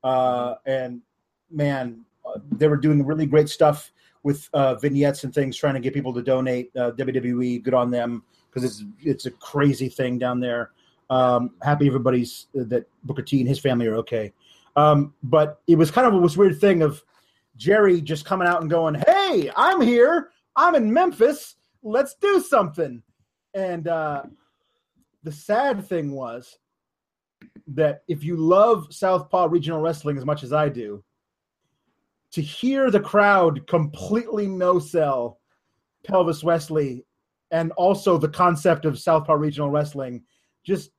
uh, 0.03 0.55
and 0.67 1.03
man, 1.51 2.05
uh, 2.27 2.41
they 2.51 2.69
were 2.69 2.77
doing 2.77 3.05
really 3.05 3.27
great 3.27 3.49
stuff 3.49 3.93
with 4.23 4.49
uh, 4.55 4.75
vignettes 4.75 5.25
and 5.25 5.33
things, 5.33 5.57
trying 5.57 5.75
to 5.75 5.81
get 5.81 5.95
people 5.95 6.13
to 6.15 6.23
donate. 6.23 6.75
Uh, 6.75 6.91
WWE, 6.93 7.63
good 7.63 7.75
on 7.75 7.91
them 7.91 8.25
because 8.51 8.65
it's 8.65 8.85
it's 9.03 9.27
a 9.27 9.31
crazy 9.31 9.89
thing 9.89 10.19
down 10.19 10.41
there. 10.41 10.73
Um, 11.11 11.53
happy 11.63 11.87
everybody's 11.87 12.47
that 12.55 12.87
Booker 13.05 13.23
T 13.23 13.41
and 13.41 13.49
his 13.49 13.59
family 13.59 13.87
are 13.87 13.97
okay. 13.97 14.33
Um, 14.77 15.15
but 15.23 15.61
it 15.67 15.77
was 15.77 15.91
kind 15.91 16.07
of 16.07 16.15
a 16.15 16.39
weird 16.39 16.61
thing 16.61 16.83
of 16.83 17.03
Jerry 17.57 18.01
just 18.01 18.25
coming 18.25 18.49
out 18.49 18.61
and 18.61 18.71
going, 18.71 18.95
"Hey, 18.95 19.51
I'm 19.57 19.81
here. 19.81 20.31
I'm 20.57 20.75
in 20.75 20.93
Memphis. 20.93 21.57
Let's 21.83 22.15
do 22.15 22.41
something." 22.41 23.03
And 23.55 23.87
uh, 23.87 24.23
the 25.23 25.33
sad 25.33 25.87
thing 25.87 26.13
was 26.13 26.59
that 27.69 28.03
if 28.09 28.25
you 28.25 28.37
love 28.37 28.93
Southpaw 28.93 29.47
Regional 29.47 29.81
Wrestling 29.81 30.19
as 30.19 30.25
much 30.25 30.43
as 30.43 30.53
I 30.53 30.69
do, 30.69 31.05
to 32.33 32.43
hear 32.43 32.91
the 32.91 33.01
crowd 33.01 33.67
completely 33.67 34.49
no 34.49 34.79
sell 34.79 35.39
Pelvis 36.05 36.43
Wesley 36.43 37.05
and 37.53 37.71
also 37.73 38.19
the 38.19 38.29
concept 38.29 38.85
of 38.85 38.99
Southpaw 38.99 39.35
Regional 39.35 39.71
Wrestling, 39.71 40.25
just 40.65 40.91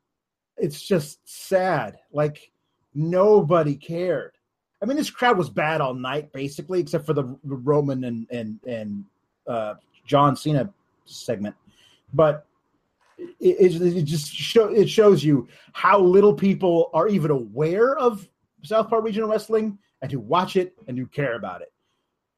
it's 0.58 0.82
just 0.82 1.20
sad. 1.26 2.00
Like 2.12 2.52
nobody 2.94 3.76
cared. 3.76 4.38
I 4.82 4.86
mean, 4.86 4.98
this 4.98 5.10
crowd 5.10 5.38
was 5.38 5.50
bad 5.50 5.82
all 5.82 5.94
night, 5.94 6.32
basically, 6.32 6.80
except 6.80 7.06
for 7.06 7.14
the 7.14 7.38
Roman 7.44 8.04
and 8.04 8.28
and 8.30 8.60
and 8.68 9.06
uh, 9.48 9.76
John 10.06 10.36
Cena 10.36 10.72
segment. 11.06 11.56
But 12.14 12.46
it, 13.18 13.72
it, 13.72 14.04
just 14.04 14.34
show 14.34 14.68
it 14.68 14.90
shows 14.90 15.24
you 15.24 15.48
how 15.74 16.00
little 16.00 16.34
people 16.34 16.90
are 16.94 17.08
even 17.08 17.32
aware 17.32 17.98
of 17.98 18.28
Southpaw 18.64 18.98
Regional 18.98 19.30
Wrestling 19.30 19.78
and 20.02 20.12
who 20.12 20.20
watch 20.20 20.56
it 20.56 20.74
and 20.88 20.98
who 20.98 21.08
care 21.08 21.36
about 21.36 21.62
it. 21.62 21.72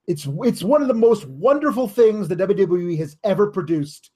It's 0.08 0.28
it's 0.44 0.64
one 0.64 0.82
of 0.82 0.88
the 0.88 0.94
most 0.94 1.26
wonderful 1.26 1.88
things 1.88 2.28
the 2.28 2.36
WWE 2.36 2.98
has 3.00 3.18
ever 3.24 3.48
produced, 3.48 4.12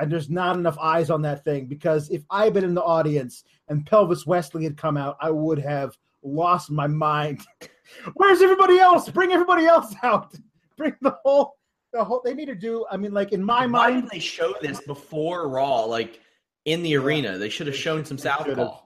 and 0.00 0.10
there's 0.10 0.30
not 0.30 0.56
enough 0.56 0.78
eyes 0.78 1.10
on 1.10 1.22
that 1.22 1.44
thing 1.44 1.66
because 1.66 2.08
if 2.08 2.22
I 2.30 2.44
had 2.44 2.54
been 2.54 2.64
in 2.64 2.74
the 2.74 2.82
audience 2.82 3.44
and 3.68 3.86
Pelvis 3.86 4.26
Wesley 4.26 4.64
had 4.64 4.76
come 4.76 4.96
out, 4.96 5.16
I 5.20 5.30
would 5.30 5.58
have 5.58 5.96
lost 6.22 6.70
my 6.70 6.86
mind. 6.86 7.46
Where's 8.14 8.40
everybody 8.40 8.78
else? 8.78 9.08
Bring 9.10 9.32
everybody 9.32 9.66
else 9.66 9.94
out. 10.02 10.34
Bring 10.76 10.94
the 11.02 11.16
whole 11.22 11.56
the 11.92 12.02
whole. 12.02 12.22
They 12.24 12.34
need 12.34 12.46
to 12.46 12.54
do. 12.54 12.86
I 12.90 12.96
mean, 12.96 13.12
like 13.12 13.32
in 13.32 13.44
my 13.44 13.66
Why 13.66 13.90
mind, 13.90 14.02
did 14.02 14.10
they 14.10 14.18
show 14.18 14.54
this 14.62 14.80
before 14.80 15.48
Raw? 15.48 15.84
Like 15.84 16.20
in 16.64 16.82
the 16.82 16.96
arena, 16.96 17.36
they 17.36 17.50
should 17.50 17.66
have 17.66 17.76
shown 17.76 18.04
some. 18.04 18.16
Southpaw. 18.16 18.78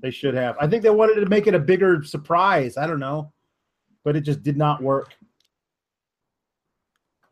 They 0.00 0.10
should 0.10 0.34
have. 0.34 0.56
I 0.58 0.66
think 0.66 0.82
they 0.82 0.90
wanted 0.90 1.20
to 1.20 1.28
make 1.28 1.46
it 1.46 1.54
a 1.54 1.58
bigger 1.58 2.02
surprise. 2.02 2.76
I 2.76 2.86
don't 2.86 2.98
know, 2.98 3.32
but 4.04 4.16
it 4.16 4.22
just 4.22 4.42
did 4.42 4.56
not 4.56 4.82
work. 4.82 5.14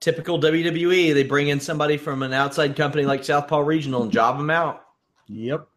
Typical 0.01 0.40
WWE. 0.40 1.12
They 1.12 1.24
bring 1.24 1.48
in 1.48 1.61
somebody 1.61 1.96
from 1.96 2.22
an 2.22 2.32
outside 2.32 2.74
company 2.74 3.05
like 3.05 3.22
Southpaw 3.22 3.61
Regional 3.61 4.03
and 4.03 4.11
job 4.12 4.38
them 4.38 4.51
out. 4.51 4.82
Yep. 5.28 5.68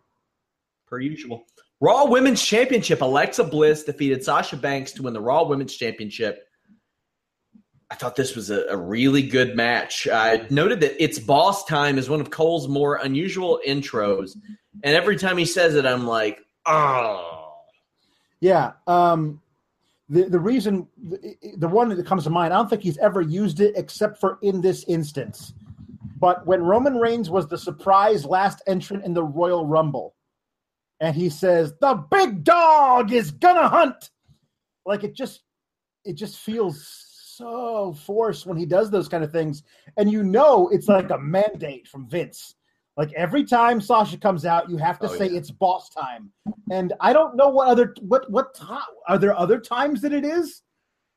per 0.88 1.00
usual. 1.00 1.46
Raw 1.82 2.06
Women's 2.06 2.42
Championship. 2.42 3.02
Alexa 3.02 3.44
Bliss 3.44 3.84
defeated 3.84 4.24
Sasha 4.24 4.56
Banks 4.56 4.94
to 4.94 5.04
win 5.04 5.14
the 5.14 5.20
Raw 5.22 5.44
Women's 5.44 5.76
Championship. 5.76 6.48
I 7.92 7.96
thought 7.96 8.16
this 8.16 8.36
was 8.36 8.50
a, 8.50 8.66
a 8.70 8.78
really 8.78 9.22
good 9.22 9.56
match. 9.56 10.08
I 10.08 10.48
noted 10.50 10.80
that 10.80 11.04
it's 11.04 11.20
boss 11.20 11.66
time 11.66 12.00
is 12.00 12.10
one 12.10 12.22
of 12.22 12.32
Cole's 12.32 12.68
more 12.68 12.96
unusual 12.96 13.60
intros. 13.68 14.32
And 14.84 14.96
every 14.96 15.18
time 15.18 15.38
he 15.38 15.46
says 15.46 15.76
it, 15.76 15.86
I'm 15.86 16.08
like, 16.08 16.40
oh. 16.66 17.52
Yeah. 18.40 18.72
Um, 18.88 19.42
the 20.10 20.24
the 20.24 20.40
reason 20.40 20.88
the, 21.58 21.68
one 21.68 21.90
that 21.90 22.06
comes 22.06 22.26
to 22.26 22.30
mind, 22.30 22.54
I 22.54 22.58
don't 22.58 22.70
think 22.70 22.84
he's 22.84 22.98
ever 22.98 23.22
used 23.22 23.60
it 23.60 23.74
except 23.78 24.20
for 24.20 24.38
in 24.42 24.62
this 24.62 24.84
instance. 24.88 25.54
But 26.20 26.46
when 26.46 26.64
Roman 26.64 26.96
Reigns 26.96 27.30
was 27.30 27.48
the 27.48 27.58
surprise 27.58 28.26
last 28.26 28.62
entrant 28.68 29.06
in 29.06 29.14
the 29.14 29.24
Royal 29.24 29.66
Rumble, 29.66 30.16
and 31.00 31.16
he 31.16 31.30
says, 31.30 31.74
"The 31.80 31.96
big 32.12 32.44
dog 32.44 33.12
is 33.12 33.32
gonna 33.32 33.68
hunt," 33.68 34.12
like 34.86 35.04
it 35.04 35.16
just 35.16 35.44
it 36.06 36.14
just 36.14 36.40
feels 36.40 36.86
so 37.36 37.94
forced 37.94 38.46
when 38.46 38.58
he 38.58 38.66
does 38.66 38.92
those 38.92 39.08
kind 39.08 39.24
of 39.24 39.32
things, 39.32 39.64
and 39.98 40.12
you 40.12 40.24
know 40.24 40.68
it's 40.70 40.88
like 40.88 41.10
a 41.10 41.18
mandate 41.18 41.88
from 41.88 42.08
Vince. 42.08 42.56
Like 42.96 43.12
every 43.14 43.44
time 43.44 43.82
Sasha 43.82 44.18
comes 44.18 44.46
out, 44.46 44.70
you 44.70 44.78
have 44.78 45.00
to 45.00 45.08
Oh, 45.10 45.16
say 45.18 45.28
yeah. 45.30 45.40
it's 45.40 45.50
boss 45.50 45.90
time. 45.90 46.32
And 46.72 46.94
I 47.00 47.12
don't 47.12 47.36
know 47.36 47.50
what 47.50 47.68
other 47.68 47.96
what 48.02 48.30
what 48.30 48.54
time 48.54 48.82
are 49.08 49.18
there 49.18 49.36
other 49.38 49.60
times 49.60 50.02
that 50.02 50.14
it 50.14 50.24
is 50.24 50.62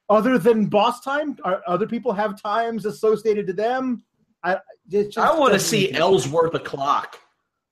other 0.08 0.38
than 0.38 0.66
boss 0.66 1.00
time? 1.00 1.36
Are 1.44 1.62
other 1.66 1.86
people 1.86 2.12
have 2.12 2.40
times 2.40 2.86
associated 2.86 3.46
to 3.48 3.52
them? 3.52 4.02
I 4.42 4.58
just 4.88 5.18
I 5.18 5.38
want 5.38 5.52
to 5.52 5.58
see 5.60 5.92
Ellsworth 5.92 6.54
o'clock. 6.54 7.18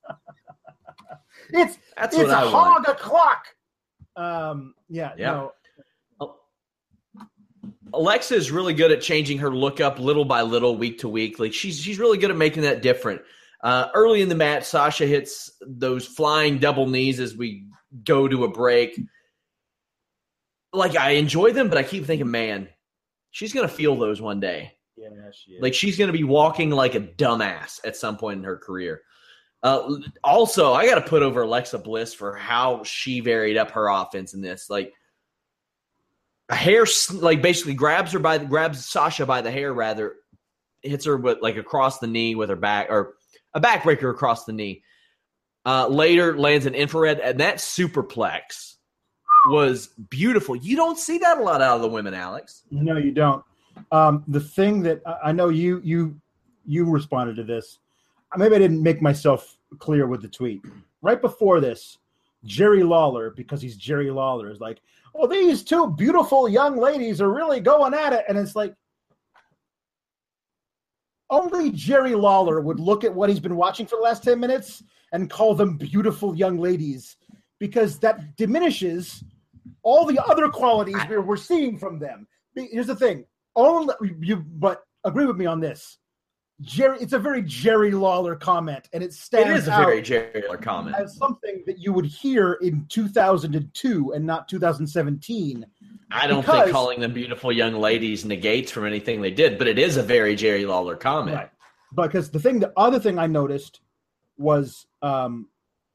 It's 1.51 1.77
That's 1.95 2.15
it's 2.17 2.31
a 2.31 2.35
hog 2.49 2.87
o'clock. 2.89 3.45
Um, 4.15 4.73
yeah, 4.89 5.13
Yeah. 5.15 5.47
no, 6.19 6.35
Alexa 7.93 8.33
is 8.35 8.51
really 8.51 8.73
good 8.73 8.91
at 8.91 9.01
changing 9.01 9.37
her 9.39 9.53
look 9.53 9.79
up 9.79 9.99
little 9.99 10.25
by 10.25 10.41
little, 10.41 10.75
week 10.75 10.99
to 10.99 11.07
week. 11.09 11.37
Like 11.39 11.53
she's 11.53 11.79
she's 11.79 11.99
really 11.99 12.17
good 12.17 12.31
at 12.31 12.37
making 12.37 12.63
that 12.63 12.81
different. 12.81 13.21
Uh, 13.65 13.89
early 13.95 14.21
in 14.21 14.29
the 14.29 14.35
match, 14.35 14.63
Sasha 14.63 15.07
hits 15.07 15.51
those 15.65 16.05
flying 16.05 16.59
double 16.59 16.85
knees 16.85 17.19
as 17.19 17.35
we 17.35 17.65
go 18.03 18.27
to 18.27 18.43
a 18.43 18.47
break. 18.47 18.95
Like 20.71 20.95
I 20.95 21.11
enjoy 21.11 21.51
them, 21.51 21.67
but 21.67 21.79
I 21.79 21.83
keep 21.83 22.05
thinking, 22.05 22.29
man, 22.29 22.69
she's 23.31 23.53
gonna 23.53 23.67
feel 23.67 23.95
those 23.95 24.21
one 24.21 24.39
day. 24.39 24.73
yeah, 25.09 25.31
she 25.31 25.53
is. 25.53 25.61
Like 25.63 25.73
she's 25.73 25.97
going 25.97 26.09
to 26.09 26.17
be 26.17 26.23
walking 26.23 26.69
like 26.69 26.93
a 26.93 26.99
dumbass 27.01 27.79
at 27.83 27.95
some 27.95 28.17
point 28.17 28.37
in 28.37 28.43
her 28.43 28.55
career. 28.57 29.01
Uh, 29.63 29.97
also, 30.23 30.73
I 30.73 30.85
got 30.85 30.95
to 30.95 31.09
put 31.09 31.23
over 31.23 31.41
Alexa 31.41 31.79
Bliss 31.79 32.13
for 32.13 32.35
how 32.35 32.83
she 32.83 33.19
varied 33.19 33.57
up 33.57 33.71
her 33.71 33.87
offense 33.89 34.35
in 34.35 34.41
this. 34.41 34.69
Like 34.69 34.93
a 36.49 36.55
hair, 36.55 36.85
like 37.13 37.41
basically 37.41 37.73
grabs 37.73 38.11
her 38.11 38.19
by 38.19 38.37
the, 38.37 38.45
grabs 38.45 38.85
Sasha 38.85 39.25
by 39.25 39.41
the 39.41 39.49
hair, 39.49 39.73
rather 39.73 40.17
hits 40.83 41.05
her 41.05 41.17
with 41.17 41.39
like 41.41 41.57
across 41.57 41.97
the 41.97 42.05
knee 42.05 42.35
with 42.35 42.49
her 42.49 42.55
back 42.55 42.87
or 42.91 43.15
a 43.55 43.61
backbreaker 43.61 44.11
across 44.11 44.45
the 44.45 44.53
knee. 44.53 44.83
Uh, 45.65 45.87
later 45.87 46.37
lands 46.37 46.67
an 46.67 46.75
infrared, 46.75 47.19
and 47.19 47.39
that 47.39 47.55
superplex 47.55 48.75
was 49.47 49.87
beautiful. 50.09 50.55
You 50.55 50.75
don't 50.75 50.99
see 50.99 51.17
that 51.19 51.39
a 51.39 51.41
lot 51.41 51.61
out 51.61 51.77
of 51.77 51.81
the 51.81 51.87
women, 51.87 52.13
Alex. 52.13 52.61
No, 52.69 52.97
you 52.97 53.11
don't. 53.11 53.43
Um, 53.91 54.23
the 54.27 54.39
thing 54.39 54.83
that 54.83 55.01
I 55.23 55.31
know 55.31 55.49
you 55.49 55.81
you 55.83 56.21
you 56.67 56.85
responded 56.85 57.35
to 57.37 57.43
this. 57.43 57.79
Maybe 58.37 58.55
I 58.55 58.59
didn't 58.59 58.83
make 58.83 59.01
myself 59.01 59.57
clear 59.79 60.05
with 60.07 60.21
the 60.21 60.27
tweet. 60.27 60.61
Right 61.01 61.21
before 61.21 61.59
this, 61.61 61.97
Jerry 62.43 62.83
Lawler, 62.83 63.31
because 63.31 63.61
he's 63.61 63.77
Jerry 63.77 64.11
Lawler, 64.11 64.51
is 64.51 64.59
like, 64.59 64.81
"Oh, 65.15 65.25
these 65.25 65.63
two 65.63 65.91
beautiful 65.91 66.47
young 66.47 66.77
ladies 66.77 67.21
are 67.21 67.33
really 67.33 67.59
going 67.59 67.93
at 67.93 68.13
it," 68.13 68.25
and 68.27 68.37
it's 68.37 68.55
like. 68.55 68.75
Only 71.29 71.71
Jerry 71.71 72.13
Lawler 72.15 72.61
would 72.61 72.79
look 72.79 73.03
at 73.03 73.13
what 73.13 73.29
he's 73.29 73.39
been 73.39 73.55
watching 73.55 73.85
for 73.85 73.95
the 73.95 74.03
last 74.03 74.23
10 74.23 74.39
minutes 74.39 74.83
and 75.11 75.29
call 75.29 75.55
them 75.55 75.77
beautiful 75.77 76.35
young 76.35 76.57
ladies 76.57 77.17
because 77.59 77.99
that 77.99 78.35
diminishes 78.35 79.23
all 79.81 80.05
the 80.05 80.23
other 80.25 80.49
qualities 80.49 80.97
we're, 81.09 81.21
we're 81.21 81.37
seeing 81.37 81.77
from 81.77 81.99
them. 81.99 82.27
Here's 82.55 82.87
the 82.87 82.95
thing: 82.95 83.25
only 83.55 83.93
you, 84.19 84.37
but 84.37 84.83
agree 85.03 85.25
with 85.25 85.37
me 85.37 85.45
on 85.45 85.59
this. 85.59 85.97
Jerry, 86.61 86.97
it's 87.01 87.11
a 87.13 87.19
very 87.19 87.41
Jerry 87.41 87.91
Lawler 87.91 88.35
comment, 88.35 88.87
and 88.93 89.03
it 89.03 89.07
It 89.07 89.13
stands 89.13 89.63
is 89.63 89.67
a 89.67 89.73
out 89.73 89.85
very 89.85 90.01
Jerry 90.01 90.41
Lawler 90.45 90.57
comment. 90.57 90.95
as 90.95 91.17
something 91.17 91.63
that 91.65 91.79
you 91.79 91.91
would 91.91 92.05
hear 92.05 92.53
in 92.61 92.85
2002 92.87 94.13
and 94.13 94.25
not 94.25 94.47
2017. 94.47 95.65
I 96.11 96.27
don't 96.27 96.41
Because- 96.41 96.63
think 96.63 96.71
calling 96.71 97.01
them 97.01 97.11
beautiful 97.13 97.51
young 97.51 97.73
ladies 97.75 98.23
negates 98.23 98.71
from 98.71 98.85
anything 98.85 99.21
they 99.21 99.31
did, 99.31 99.57
but 99.57 99.67
it 99.67 99.77
is 99.77 99.97
a 99.97 100.03
very 100.03 100.33
Jerry 100.35 100.65
Lawler 100.65 100.95
comment. 100.95 101.35
Right. 101.35 101.49
Because 101.93 102.31
the 102.31 102.39
thing, 102.39 102.59
the 102.59 102.71
other 102.77 102.99
thing 102.99 103.19
I 103.19 103.27
noticed 103.27 103.81
was 104.37 104.87
um, 105.01 105.49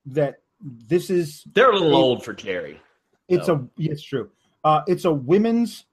that 0.06 0.42
this 0.60 1.08
is 1.08 1.42
They're 1.54 1.70
a 1.70 1.72
little 1.72 1.90
It- 1.90 1.94
old 1.94 2.24
for 2.24 2.34
Jerry. 2.34 2.80
It's 3.28 3.48
a 3.48 3.66
yeah, 3.76 3.92
it's 3.92 4.02
true. 4.02 4.30
Uh, 4.64 4.82
it's 4.88 5.04
a 5.04 5.12
women's 5.12 5.86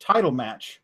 title 0.00 0.32
match 0.32 0.82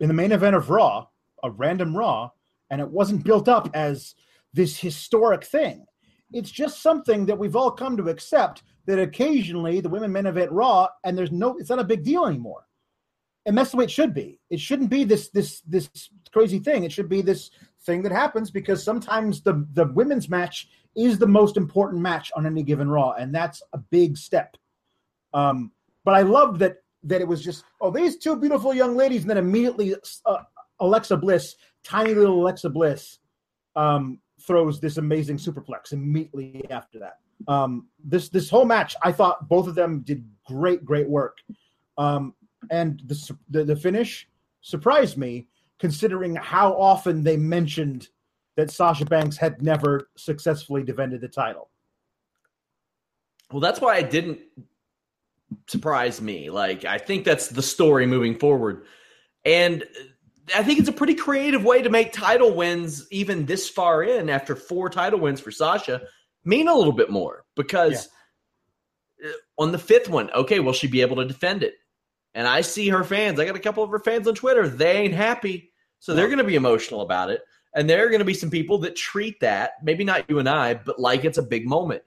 in 0.00 0.08
the 0.08 0.14
main 0.14 0.32
event 0.32 0.56
of 0.56 0.70
Raw, 0.70 1.06
a 1.42 1.50
random 1.50 1.96
Raw, 1.96 2.30
and 2.70 2.80
it 2.80 2.88
wasn't 2.88 3.24
built 3.24 3.48
up 3.48 3.70
as 3.74 4.14
this 4.52 4.78
historic 4.78 5.44
thing. 5.44 5.86
it's 6.32 6.50
just 6.50 6.82
something 6.82 7.24
that 7.26 7.38
we've 7.38 7.56
all 7.56 7.70
come 7.70 7.96
to 7.96 8.10
accept 8.10 8.62
that 8.86 8.98
occasionally 8.98 9.80
the 9.80 9.88
women 9.88 10.12
main 10.12 10.26
event 10.26 10.50
Raw, 10.52 10.88
and 11.04 11.16
there's 11.16 11.32
no, 11.32 11.56
it's 11.58 11.70
not 11.70 11.78
a 11.78 11.84
big 11.84 12.02
deal 12.04 12.26
anymore. 12.26 12.66
And 13.46 13.56
that's 13.56 13.70
the 13.70 13.78
way 13.78 13.84
it 13.84 13.90
should 13.90 14.12
be. 14.12 14.38
It 14.50 14.60
shouldn't 14.60 14.90
be 14.90 15.04
this 15.04 15.30
this 15.30 15.62
this 15.62 15.88
crazy 16.32 16.58
thing. 16.58 16.84
It 16.84 16.92
should 16.92 17.08
be 17.08 17.22
this 17.22 17.50
thing 17.84 18.02
that 18.02 18.12
happens 18.12 18.50
because 18.50 18.82
sometimes 18.82 19.42
the 19.42 19.66
the 19.72 19.86
women's 19.86 20.28
match 20.28 20.68
is 20.94 21.18
the 21.18 21.26
most 21.26 21.56
important 21.56 22.02
match 22.02 22.30
on 22.36 22.44
any 22.44 22.62
given 22.62 22.90
Raw, 22.90 23.12
and 23.12 23.34
that's 23.34 23.62
a 23.72 23.78
big 23.78 24.18
step. 24.18 24.56
Um, 25.32 25.72
but 26.04 26.14
I 26.14 26.22
loved 26.22 26.58
that 26.60 26.78
that 27.04 27.20
it 27.20 27.28
was 27.28 27.42
just 27.42 27.64
oh 27.80 27.90
these 27.90 28.16
two 28.18 28.36
beautiful 28.36 28.74
young 28.74 28.96
ladies, 28.96 29.22
and 29.22 29.30
then 29.30 29.38
immediately 29.38 29.94
uh, 30.26 30.38
Alexa 30.80 31.16
Bliss, 31.16 31.56
tiny 31.84 32.14
little 32.14 32.40
Alexa 32.40 32.70
Bliss, 32.70 33.18
um, 33.76 34.20
throws 34.40 34.80
this 34.80 34.96
amazing 34.96 35.36
superplex 35.36 35.92
immediately 35.92 36.64
after 36.70 36.98
that. 36.98 37.18
Um, 37.46 37.88
this 38.02 38.28
this 38.28 38.50
whole 38.50 38.64
match, 38.64 38.96
I 39.02 39.12
thought 39.12 39.48
both 39.48 39.68
of 39.68 39.74
them 39.74 40.00
did 40.00 40.24
great, 40.46 40.84
great 40.84 41.08
work. 41.08 41.38
Um, 41.96 42.34
and 42.70 43.00
the, 43.06 43.36
the 43.50 43.64
the 43.64 43.76
finish 43.76 44.28
surprised 44.60 45.16
me, 45.16 45.46
considering 45.78 46.34
how 46.34 46.72
often 46.74 47.22
they 47.22 47.36
mentioned 47.36 48.08
that 48.56 48.70
Sasha 48.70 49.04
Banks 49.04 49.36
had 49.36 49.62
never 49.62 50.10
successfully 50.16 50.82
defended 50.82 51.20
the 51.20 51.28
title. 51.28 51.70
Well, 53.52 53.60
that's 53.60 53.80
why 53.80 53.98
it 53.98 54.10
didn't 54.10 54.40
surprise 55.68 56.20
me. 56.20 56.50
Like, 56.50 56.84
I 56.84 56.98
think 56.98 57.24
that's 57.24 57.48
the 57.48 57.62
story 57.62 58.06
moving 58.06 58.36
forward. 58.38 58.84
And 59.44 59.84
I 60.54 60.62
think 60.62 60.78
it's 60.78 60.88
a 60.88 60.92
pretty 60.92 61.14
creative 61.14 61.64
way 61.64 61.82
to 61.82 61.90
make 61.90 62.12
title 62.12 62.54
wins, 62.54 63.06
even 63.10 63.46
this 63.46 63.68
far 63.68 64.02
in 64.02 64.28
after 64.28 64.56
four 64.56 64.90
title 64.90 65.20
wins 65.20 65.40
for 65.40 65.50
Sasha, 65.50 66.02
mean 66.44 66.68
a 66.68 66.74
little 66.74 66.92
bit 66.92 67.10
more 67.10 67.44
because 67.56 68.08
yeah. 69.22 69.30
on 69.58 69.72
the 69.72 69.78
fifth 69.78 70.08
one, 70.08 70.30
okay, 70.30 70.60
will 70.60 70.72
she 70.72 70.86
be 70.86 71.00
able 71.00 71.16
to 71.16 71.24
defend 71.24 71.62
it? 71.62 71.74
And 72.34 72.46
I 72.46 72.60
see 72.60 72.88
her 72.88 73.04
fans. 73.04 73.40
I 73.40 73.46
got 73.46 73.56
a 73.56 73.60
couple 73.60 73.82
of 73.82 73.90
her 73.90 73.98
fans 73.98 74.28
on 74.28 74.34
Twitter. 74.34 74.68
They 74.68 74.98
ain't 74.98 75.14
happy. 75.14 75.72
So 75.98 76.14
they're 76.14 76.28
going 76.28 76.38
to 76.38 76.44
be 76.44 76.54
emotional 76.54 77.00
about 77.00 77.30
it. 77.30 77.42
And 77.74 77.88
there 77.88 78.06
are 78.06 78.08
going 78.08 78.20
to 78.20 78.24
be 78.24 78.34
some 78.34 78.50
people 78.50 78.78
that 78.78 78.96
treat 78.96 79.40
that, 79.40 79.72
maybe 79.82 80.04
not 80.04 80.28
you 80.28 80.38
and 80.38 80.48
I, 80.48 80.74
but 80.74 80.98
like 80.98 81.24
it's 81.24 81.38
a 81.38 81.42
big 81.42 81.66
moment. 81.66 82.02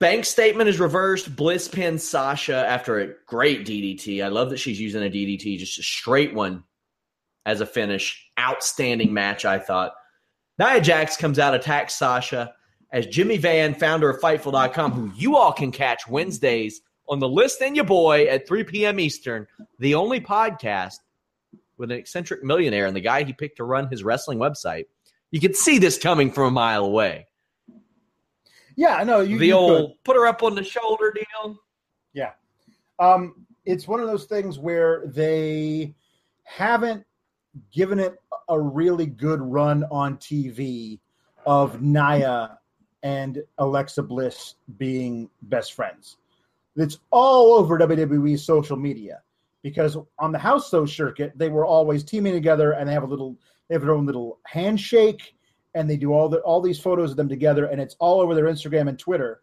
Bank 0.00 0.24
statement 0.24 0.68
is 0.68 0.78
reversed. 0.78 1.34
Bliss 1.34 1.66
pins 1.66 2.08
Sasha 2.08 2.64
after 2.68 3.00
a 3.00 3.14
great 3.26 3.66
DDT. 3.66 4.24
I 4.24 4.28
love 4.28 4.50
that 4.50 4.58
she's 4.58 4.78
using 4.78 5.02
a 5.02 5.10
DDT, 5.10 5.58
just 5.58 5.78
a 5.78 5.82
straight 5.82 6.32
one 6.32 6.62
as 7.46 7.60
a 7.60 7.66
finish. 7.66 8.30
Outstanding 8.38 9.12
match, 9.12 9.44
I 9.44 9.58
thought. 9.58 9.92
Nia 10.58 10.80
Jax 10.80 11.16
comes 11.16 11.38
out, 11.38 11.54
attacks 11.54 11.96
Sasha 11.96 12.52
as 12.92 13.06
Jimmy 13.06 13.38
Van, 13.38 13.74
founder 13.74 14.08
of 14.08 14.20
Fightful.com, 14.20 14.92
who 14.92 15.12
you 15.16 15.36
all 15.36 15.52
can 15.52 15.72
catch 15.72 16.06
Wednesdays 16.08 16.80
on 17.08 17.18
the 17.18 17.28
list 17.28 17.60
and 17.60 17.74
your 17.74 17.84
boy 17.84 18.26
at 18.26 18.46
3 18.46 18.64
p.m. 18.64 19.00
Eastern, 19.00 19.46
the 19.78 19.94
only 19.94 20.20
podcast 20.20 20.96
with 21.76 21.90
an 21.90 21.98
eccentric 21.98 22.42
millionaire 22.42 22.86
and 22.86 22.94
the 22.94 23.00
guy 23.00 23.24
he 23.24 23.32
picked 23.32 23.56
to 23.56 23.64
run 23.64 23.88
his 23.88 24.04
wrestling 24.04 24.38
website. 24.38 24.84
You 25.30 25.40
could 25.40 25.56
see 25.56 25.78
this 25.78 25.98
coming 25.98 26.30
from 26.32 26.44
a 26.44 26.50
mile 26.50 26.84
away. 26.84 27.26
Yeah, 28.78 28.94
I 28.94 29.02
know. 29.02 29.22
You, 29.22 29.40
the 29.40 29.48
you 29.48 29.54
old 29.54 29.88
could. 29.90 30.04
put 30.04 30.14
her 30.14 30.24
up 30.28 30.44
on 30.44 30.54
the 30.54 30.62
shoulder 30.62 31.12
deal. 31.12 31.58
Yeah. 32.12 32.30
Um, 33.00 33.44
it's 33.66 33.88
one 33.88 33.98
of 33.98 34.06
those 34.06 34.26
things 34.26 34.56
where 34.56 35.02
they 35.08 35.96
haven't 36.44 37.04
given 37.72 37.98
it 37.98 38.22
a 38.48 38.58
really 38.58 39.06
good 39.06 39.40
run 39.40 39.82
on 39.90 40.16
TV 40.18 41.00
of 41.44 41.82
Nia 41.82 42.56
and 43.02 43.42
Alexa 43.58 44.04
Bliss 44.04 44.54
being 44.76 45.28
best 45.42 45.72
friends. 45.72 46.18
It's 46.76 47.00
all 47.10 47.54
over 47.54 47.80
WWE 47.80 48.38
social 48.38 48.76
media 48.76 49.22
because 49.64 49.96
on 50.20 50.30
the 50.30 50.38
house 50.38 50.70
show 50.70 50.86
circuit 50.86 51.32
they 51.34 51.48
were 51.48 51.66
always 51.66 52.04
teaming 52.04 52.32
together 52.32 52.74
and 52.74 52.88
they 52.88 52.92
have 52.92 53.02
a 53.02 53.06
little 53.06 53.36
they 53.68 53.74
have 53.74 53.82
their 53.82 53.92
own 53.94 54.06
little 54.06 54.38
handshake 54.46 55.34
and 55.74 55.88
they 55.88 55.96
do 55.96 56.12
all 56.12 56.28
the 56.28 56.38
all 56.40 56.60
these 56.60 56.80
photos 56.80 57.10
of 57.10 57.16
them 57.16 57.28
together, 57.28 57.66
and 57.66 57.80
it's 57.80 57.96
all 57.98 58.20
over 58.20 58.34
their 58.34 58.46
Instagram 58.46 58.88
and 58.88 58.98
Twitter. 58.98 59.42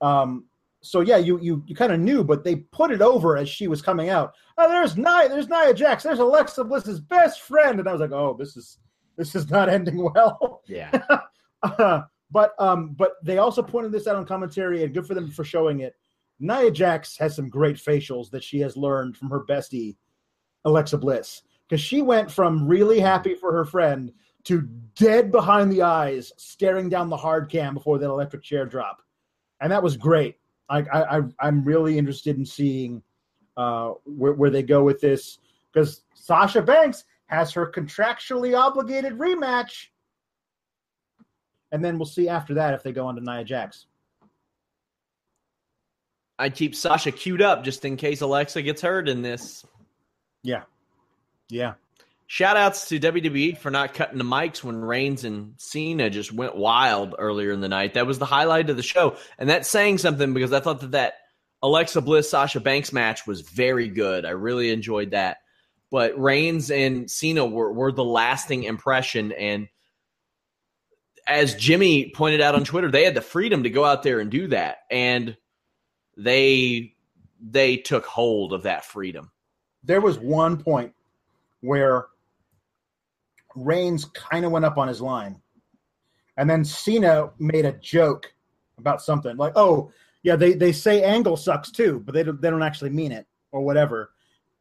Um, 0.00 0.44
so 0.84 1.00
yeah, 1.00 1.16
you 1.16 1.40
you 1.40 1.62
you 1.66 1.74
kind 1.74 1.92
of 1.92 2.00
knew, 2.00 2.22
but 2.22 2.44
they 2.44 2.56
put 2.56 2.90
it 2.90 3.02
over 3.02 3.36
as 3.36 3.48
she 3.48 3.68
was 3.68 3.82
coming 3.82 4.10
out. 4.10 4.34
Oh, 4.58 4.68
there's 4.68 4.96
Nia, 4.96 5.28
there's 5.28 5.48
Nia 5.48 5.74
Jax, 5.74 6.02
there's 6.02 6.18
Alexa 6.18 6.62
Bliss's 6.64 7.00
best 7.00 7.40
friend, 7.40 7.80
and 7.80 7.88
I 7.88 7.92
was 7.92 8.00
like, 8.00 8.12
oh, 8.12 8.36
this 8.38 8.56
is 8.56 8.78
this 9.16 9.34
is 9.34 9.50
not 9.50 9.68
ending 9.70 10.02
well. 10.02 10.62
Yeah. 10.66 10.90
uh, 11.62 12.02
but 12.30 12.52
um, 12.58 12.90
but 12.94 13.12
they 13.22 13.38
also 13.38 13.62
pointed 13.62 13.92
this 13.92 14.06
out 14.06 14.16
on 14.16 14.26
commentary, 14.26 14.84
and 14.84 14.92
good 14.92 15.06
for 15.06 15.14
them 15.14 15.30
for 15.30 15.44
showing 15.44 15.80
it. 15.80 15.94
Nia 16.40 16.70
Jax 16.70 17.16
has 17.18 17.34
some 17.34 17.48
great 17.48 17.76
facials 17.76 18.30
that 18.30 18.44
she 18.44 18.58
has 18.60 18.76
learned 18.76 19.16
from 19.16 19.30
her 19.30 19.44
bestie, 19.48 19.96
Alexa 20.64 20.98
Bliss, 20.98 21.42
because 21.68 21.80
she 21.80 22.02
went 22.02 22.30
from 22.30 22.66
really 22.66 23.00
happy 23.00 23.34
for 23.34 23.52
her 23.52 23.64
friend 23.64 24.12
to 24.44 24.62
dead 24.94 25.32
behind 25.32 25.72
the 25.72 25.82
eyes, 25.82 26.32
staring 26.36 26.88
down 26.88 27.08
the 27.08 27.16
hard 27.16 27.50
cam 27.50 27.74
before 27.74 27.98
that 27.98 28.08
electric 28.08 28.42
chair 28.42 28.66
drop, 28.66 29.02
and 29.60 29.72
that 29.72 29.82
was 29.82 29.96
great. 29.96 30.36
I, 30.68 30.80
I 30.80 31.20
I'm 31.40 31.64
really 31.64 31.98
interested 31.98 32.36
in 32.36 32.46
seeing 32.46 33.02
uh, 33.56 33.92
where, 34.04 34.32
where 34.32 34.50
they 34.50 34.62
go 34.62 34.82
with 34.82 35.00
this 35.00 35.38
because 35.72 36.02
Sasha 36.14 36.62
Banks 36.62 37.04
has 37.26 37.52
her 37.52 37.70
contractually 37.70 38.58
obligated 38.58 39.18
rematch, 39.18 39.88
and 41.72 41.84
then 41.84 41.98
we'll 41.98 42.06
see 42.06 42.28
after 42.28 42.54
that 42.54 42.74
if 42.74 42.82
they 42.82 42.92
go 42.92 43.06
on 43.06 43.16
to 43.16 43.20
Nia 43.20 43.44
Jax. 43.44 43.86
I'd 46.38 46.54
keep 46.54 46.74
Sasha 46.74 47.12
queued 47.12 47.42
up 47.42 47.62
just 47.62 47.84
in 47.84 47.96
case 47.96 48.20
Alexa 48.20 48.62
gets 48.62 48.82
hurt 48.82 49.08
in 49.08 49.22
this. 49.22 49.64
Yeah. 50.42 50.62
Yeah. 51.48 51.74
Shout 52.34 52.56
outs 52.56 52.88
to 52.88 52.98
WWE 52.98 53.56
for 53.56 53.70
not 53.70 53.94
cutting 53.94 54.18
the 54.18 54.24
mics 54.24 54.64
when 54.64 54.80
Reigns 54.80 55.22
and 55.22 55.54
Cena 55.56 56.10
just 56.10 56.32
went 56.32 56.56
wild 56.56 57.14
earlier 57.16 57.52
in 57.52 57.60
the 57.60 57.68
night. 57.68 57.94
That 57.94 58.08
was 58.08 58.18
the 58.18 58.24
highlight 58.24 58.68
of 58.70 58.76
the 58.76 58.82
show. 58.82 59.16
And 59.38 59.48
that's 59.48 59.68
saying 59.68 59.98
something 59.98 60.34
because 60.34 60.52
I 60.52 60.58
thought 60.58 60.80
that 60.80 60.90
that 60.90 61.14
Alexa 61.62 62.00
Bliss 62.00 62.28
Sasha 62.28 62.58
Banks 62.58 62.92
match 62.92 63.24
was 63.24 63.42
very 63.42 63.86
good. 63.86 64.24
I 64.24 64.30
really 64.30 64.72
enjoyed 64.72 65.12
that. 65.12 65.42
But 65.92 66.20
Reigns 66.20 66.72
and 66.72 67.08
Cena 67.08 67.46
were, 67.46 67.72
were 67.72 67.92
the 67.92 68.02
lasting 68.02 68.64
impression. 68.64 69.30
And 69.30 69.68
as 71.28 71.54
Jimmy 71.54 72.10
pointed 72.10 72.40
out 72.40 72.56
on 72.56 72.64
Twitter, 72.64 72.90
they 72.90 73.04
had 73.04 73.14
the 73.14 73.20
freedom 73.20 73.62
to 73.62 73.70
go 73.70 73.84
out 73.84 74.02
there 74.02 74.18
and 74.18 74.28
do 74.28 74.48
that. 74.48 74.78
And 74.90 75.36
they 76.16 76.96
they 77.40 77.76
took 77.76 78.04
hold 78.06 78.52
of 78.52 78.64
that 78.64 78.84
freedom. 78.84 79.30
There 79.84 80.00
was 80.00 80.18
one 80.18 80.60
point 80.60 80.94
where 81.60 82.06
Reigns 83.54 84.04
kind 84.06 84.44
of 84.44 84.52
went 84.52 84.64
up 84.64 84.78
on 84.78 84.88
his 84.88 85.00
line. 85.00 85.40
And 86.36 86.48
then 86.48 86.64
Cena 86.64 87.30
made 87.38 87.64
a 87.64 87.72
joke 87.72 88.32
about 88.78 89.02
something 89.02 89.36
like, 89.36 89.52
"Oh, 89.56 89.90
yeah, 90.22 90.36
they 90.36 90.54
they 90.54 90.72
say 90.72 91.02
Angle 91.02 91.36
sucks 91.36 91.70
too, 91.70 92.02
but 92.04 92.14
they 92.14 92.22
don't, 92.22 92.40
they 92.40 92.50
don't 92.50 92.62
actually 92.62 92.90
mean 92.90 93.12
it 93.12 93.26
or 93.52 93.60
whatever." 93.62 94.10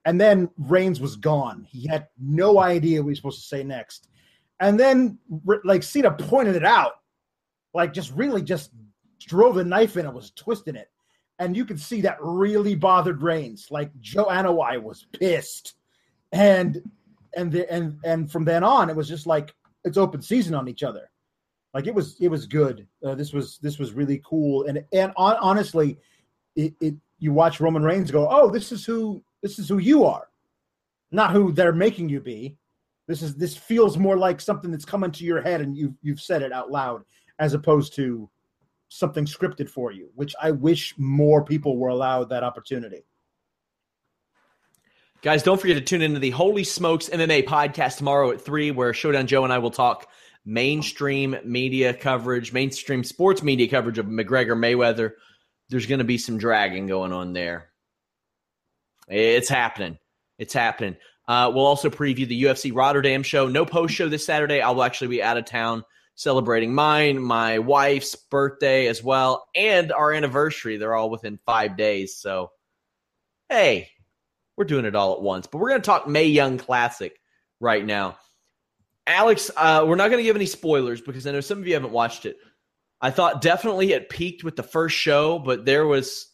And 0.06 0.20
then 0.20 0.50
Reigns 0.58 1.00
was 1.00 1.16
gone. 1.16 1.66
He 1.70 1.88
had 1.88 2.08
no 2.20 2.60
idea 2.60 3.02
what 3.02 3.08
he 3.08 3.12
was 3.12 3.18
supposed 3.20 3.42
to 3.42 3.48
say 3.48 3.64
next. 3.64 4.10
And 4.60 4.80
then 4.80 5.18
like 5.64 5.84
Cena 5.84 6.12
pointed 6.12 6.56
it 6.56 6.66
out, 6.66 6.94
like 7.74 7.94
just 7.94 8.12
really 8.14 8.42
just 8.42 8.72
drove 9.20 9.56
the 9.56 9.64
knife 9.64 9.98
in 9.98 10.06
and 10.06 10.14
was 10.14 10.32
twisting 10.32 10.76
it. 10.76 10.90
And 11.40 11.58
you 11.58 11.66
could 11.66 11.80
see 11.80 12.02
that 12.02 12.18
really 12.22 12.76
bothered 12.76 13.24
Reigns. 13.24 13.68
Like 13.72 13.92
Joe 14.00 14.26
Anoa'i 14.26 14.82
was 14.82 15.08
pissed. 15.14 15.76
And 16.32 16.82
and 17.36 17.52
the, 17.52 17.72
and 17.72 17.98
and 18.04 18.32
from 18.32 18.46
then 18.46 18.64
on, 18.64 18.90
it 18.90 18.96
was 18.96 19.08
just 19.08 19.26
like 19.26 19.54
it's 19.84 19.98
open 19.98 20.22
season 20.22 20.54
on 20.54 20.68
each 20.68 20.84
other. 20.84 21.10
Like 21.74 21.88
it 21.88 21.96
was 21.96 22.16
it 22.20 22.28
was 22.28 22.46
good. 22.46 22.88
Uh, 23.04 23.16
this 23.16 23.34
was 23.34 23.58
this 23.60 23.80
was 23.80 23.94
really 23.94 24.22
cool. 24.26 24.66
And 24.66 24.84
and 24.94 25.12
on, 25.18 25.36
honestly, 25.38 25.98
it, 26.56 26.74
it 26.80 26.96
you 27.20 27.34
watch 27.34 27.60
Roman 27.60 27.84
Reigns 27.84 28.12
go, 28.12 28.28
oh, 28.30 28.50
this 28.50 28.72
is 28.72 28.86
who 28.86 29.24
this 29.42 29.60
is 29.60 29.68
who 29.68 29.80
you 29.80 30.06
are, 30.06 30.28
not 31.12 31.32
who 31.32 31.52
they're 31.52 31.74
making 31.74 32.10
you 32.10 32.20
be. 32.20 32.58
This 33.08 33.22
is 33.22 33.36
this 33.36 33.58
feels 33.58 33.98
more 33.98 34.18
like 34.18 34.40
something 34.40 34.72
that's 34.72 34.86
coming 34.86 35.12
to 35.12 35.26
your 35.26 35.42
head 35.42 35.62
and 35.62 35.76
you 35.76 35.96
you've 36.02 36.22
said 36.22 36.42
it 36.42 36.54
out 36.54 36.72
loud 36.72 37.04
as 37.40 37.54
opposed 37.54 37.96
to 37.96 38.30
something 38.90 39.26
scripted 39.26 39.68
for 39.68 39.92
you, 39.92 40.10
which 40.14 40.36
I 40.42 40.52
wish 40.52 40.94
more 40.98 41.44
people 41.44 41.78
were 41.78 41.90
allowed 41.90 42.30
that 42.30 42.44
opportunity. 42.44 43.04
Guys, 45.24 45.42
don't 45.42 45.60
forget 45.60 45.78
to 45.78 45.82
tune 45.82 46.02
into 46.02 46.20
the 46.20 46.32
Holy 46.32 46.66
Smokes 46.66 47.08
MMA 47.08 47.46
podcast 47.46 47.96
tomorrow 47.96 48.32
at 48.32 48.42
3, 48.42 48.72
where 48.72 48.94
Showdown 48.94 49.26
Joe 49.26 49.46
and 49.46 49.54
I 49.54 49.60
will 49.60 49.72
talk 49.72 50.10
mainstream 50.44 51.38
media 51.46 51.94
coverage, 51.94 52.52
mainstream 52.52 53.06
sports 53.06 53.42
media 53.42 53.70
coverage 53.70 53.98
of 53.98 54.06
McGregor 54.06 54.58
Mayweather. 54.58 55.14
There's 55.70 55.86
going 55.86 56.00
to 56.00 56.04
be 56.04 56.18
some 56.18 56.38
dragging 56.38 56.88
going 56.88 57.14
on 57.14 57.32
there. 57.32 57.70
It's 59.08 59.48
happening. 59.48 59.98
It's 60.40 60.54
happening. 60.54 60.98
Uh, 61.26 61.50
we'll 61.56 61.68
also 61.68 61.90
preview 61.90 62.28
the 62.28 62.44
UFC 62.44 62.76
Rotterdam 62.76 63.24
show. 63.24 63.48
No 63.48 63.66
post 63.66 63.94
show 63.94 64.10
this 64.10 64.26
Saturday. 64.26 64.60
I 64.60 64.72
will 64.72 64.84
actually 64.84 65.08
be 65.08 65.24
out 65.24 65.38
of 65.38 65.46
town 65.46 65.86
celebrating 66.16 66.76
mine, 66.76 67.18
my 67.18 67.60
wife's 67.60 68.18
birthday 68.18 68.88
as 68.88 69.02
well, 69.02 69.48
and 69.56 69.94
our 69.94 70.12
anniversary. 70.12 70.76
They're 70.76 70.96
all 70.96 71.10
within 71.10 71.40
five 71.46 71.78
days. 71.78 72.18
So, 72.18 72.52
hey, 73.48 73.90
we're 74.58 74.66
doing 74.66 74.86
it 74.86 74.96
all 74.96 75.14
at 75.14 75.22
once. 75.22 75.48
But 75.48 75.60
we're 75.60 75.70
going 75.70 75.82
to 75.82 75.86
talk 75.86 76.08
May 76.08 76.26
Young 76.26 76.58
Classic 76.58 77.18
right 77.60 77.86
now. 77.86 78.18
Alex, 79.06 79.52
uh, 79.58 79.86
we're 79.88 79.96
not 79.96 80.10
going 80.10 80.20
to 80.20 80.24
give 80.24 80.36
any 80.36 80.46
spoilers 80.46 81.02
because 81.02 81.28
I 81.28 81.32
know 81.32 81.42
some 81.42 81.60
of 81.60 81.68
you 81.68 81.74
haven't 81.74 81.92
watched 81.92 82.26
it. 82.26 82.38
I 83.02 83.12
thought 83.12 83.42
definitely 83.42 83.92
it 83.92 84.10
peaked 84.10 84.44
with 84.44 84.56
the 84.56 84.64
first 84.64 84.96
show, 84.96 85.38
but 85.40 85.66
there 85.66 85.86
was 85.86 86.28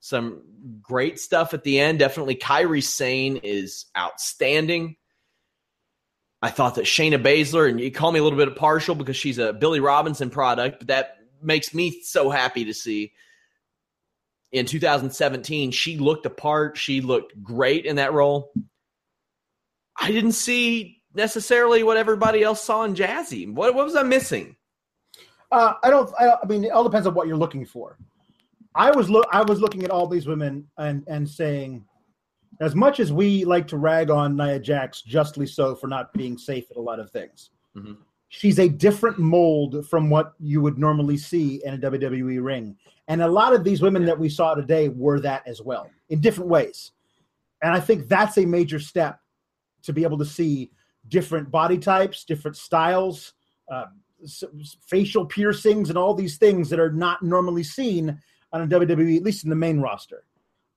some 0.00 0.42
great 0.80 1.18
stuff 1.18 1.52
at 1.52 1.64
the 1.64 1.80
end. 1.80 1.98
Definitely 1.98 2.36
Kairi 2.36 2.82
Sane 2.82 3.38
is 3.42 3.86
outstanding. 3.96 4.96
I 6.40 6.50
thought 6.50 6.74
that 6.74 6.84
Shayna 6.84 7.22
Baszler, 7.22 7.68
and 7.68 7.80
you 7.80 7.90
call 7.90 8.12
me 8.12 8.20
a 8.20 8.22
little 8.22 8.38
bit 8.38 8.54
partial 8.56 8.94
because 8.94 9.16
she's 9.16 9.38
a 9.38 9.52
Billy 9.52 9.80
Robinson 9.80 10.30
product, 10.30 10.80
but 10.80 10.88
that 10.88 11.16
makes 11.42 11.74
me 11.74 12.02
so 12.02 12.30
happy 12.30 12.66
to 12.66 12.74
see. 12.74 13.12
In 14.54 14.66
2017, 14.66 15.72
she 15.72 15.98
looked 15.98 16.26
apart. 16.26 16.78
She 16.78 17.00
looked 17.00 17.42
great 17.42 17.86
in 17.86 17.96
that 17.96 18.12
role. 18.12 18.52
I 20.00 20.12
didn't 20.12 20.32
see 20.32 21.02
necessarily 21.12 21.82
what 21.82 21.96
everybody 21.96 22.44
else 22.44 22.62
saw 22.62 22.84
in 22.84 22.94
Jazzy. 22.94 23.52
What, 23.52 23.74
what 23.74 23.84
was 23.84 23.96
I 23.96 24.04
missing? 24.04 24.54
Uh, 25.50 25.74
I 25.82 25.90
don't. 25.90 26.08
I, 26.20 26.34
I 26.40 26.46
mean, 26.46 26.62
it 26.62 26.70
all 26.70 26.84
depends 26.84 27.08
on 27.08 27.14
what 27.14 27.26
you're 27.26 27.36
looking 27.36 27.66
for. 27.66 27.98
I 28.76 28.92
was 28.92 29.10
look. 29.10 29.26
I 29.32 29.42
was 29.42 29.60
looking 29.60 29.82
at 29.82 29.90
all 29.90 30.06
these 30.06 30.28
women 30.28 30.68
and 30.78 31.02
and 31.08 31.28
saying, 31.28 31.84
as 32.60 32.76
much 32.76 33.00
as 33.00 33.12
we 33.12 33.44
like 33.44 33.66
to 33.68 33.76
rag 33.76 34.08
on 34.08 34.36
Nia 34.36 34.60
Jax, 34.60 35.02
justly 35.02 35.48
so 35.48 35.74
for 35.74 35.88
not 35.88 36.12
being 36.12 36.38
safe 36.38 36.70
at 36.70 36.76
a 36.76 36.80
lot 36.80 37.00
of 37.00 37.10
things, 37.10 37.50
Mhm. 37.76 37.96
She's 38.28 38.58
a 38.58 38.68
different 38.68 39.18
mold 39.18 39.86
from 39.88 40.10
what 40.10 40.32
you 40.38 40.60
would 40.60 40.78
normally 40.78 41.16
see 41.16 41.60
in 41.64 41.74
a 41.74 41.78
WWE 41.78 42.42
ring. 42.42 42.76
And 43.08 43.22
a 43.22 43.28
lot 43.28 43.54
of 43.54 43.64
these 43.64 43.82
women 43.82 44.04
that 44.06 44.18
we 44.18 44.28
saw 44.28 44.54
today 44.54 44.88
were 44.88 45.20
that 45.20 45.46
as 45.46 45.60
well 45.60 45.90
in 46.08 46.20
different 46.20 46.50
ways. 46.50 46.92
And 47.62 47.72
I 47.72 47.80
think 47.80 48.08
that's 48.08 48.38
a 48.38 48.46
major 48.46 48.78
step 48.78 49.20
to 49.82 49.92
be 49.92 50.02
able 50.02 50.18
to 50.18 50.24
see 50.24 50.70
different 51.08 51.50
body 51.50 51.78
types, 51.78 52.24
different 52.24 52.56
styles, 52.56 53.34
uh, 53.70 53.86
facial 54.86 55.26
piercings, 55.26 55.90
and 55.90 55.98
all 55.98 56.14
these 56.14 56.38
things 56.38 56.70
that 56.70 56.80
are 56.80 56.92
not 56.92 57.22
normally 57.22 57.62
seen 57.62 58.18
on 58.52 58.62
a 58.62 58.66
WWE, 58.66 59.16
at 59.16 59.22
least 59.22 59.44
in 59.44 59.50
the 59.50 59.56
main 59.56 59.80
roster. 59.80 60.24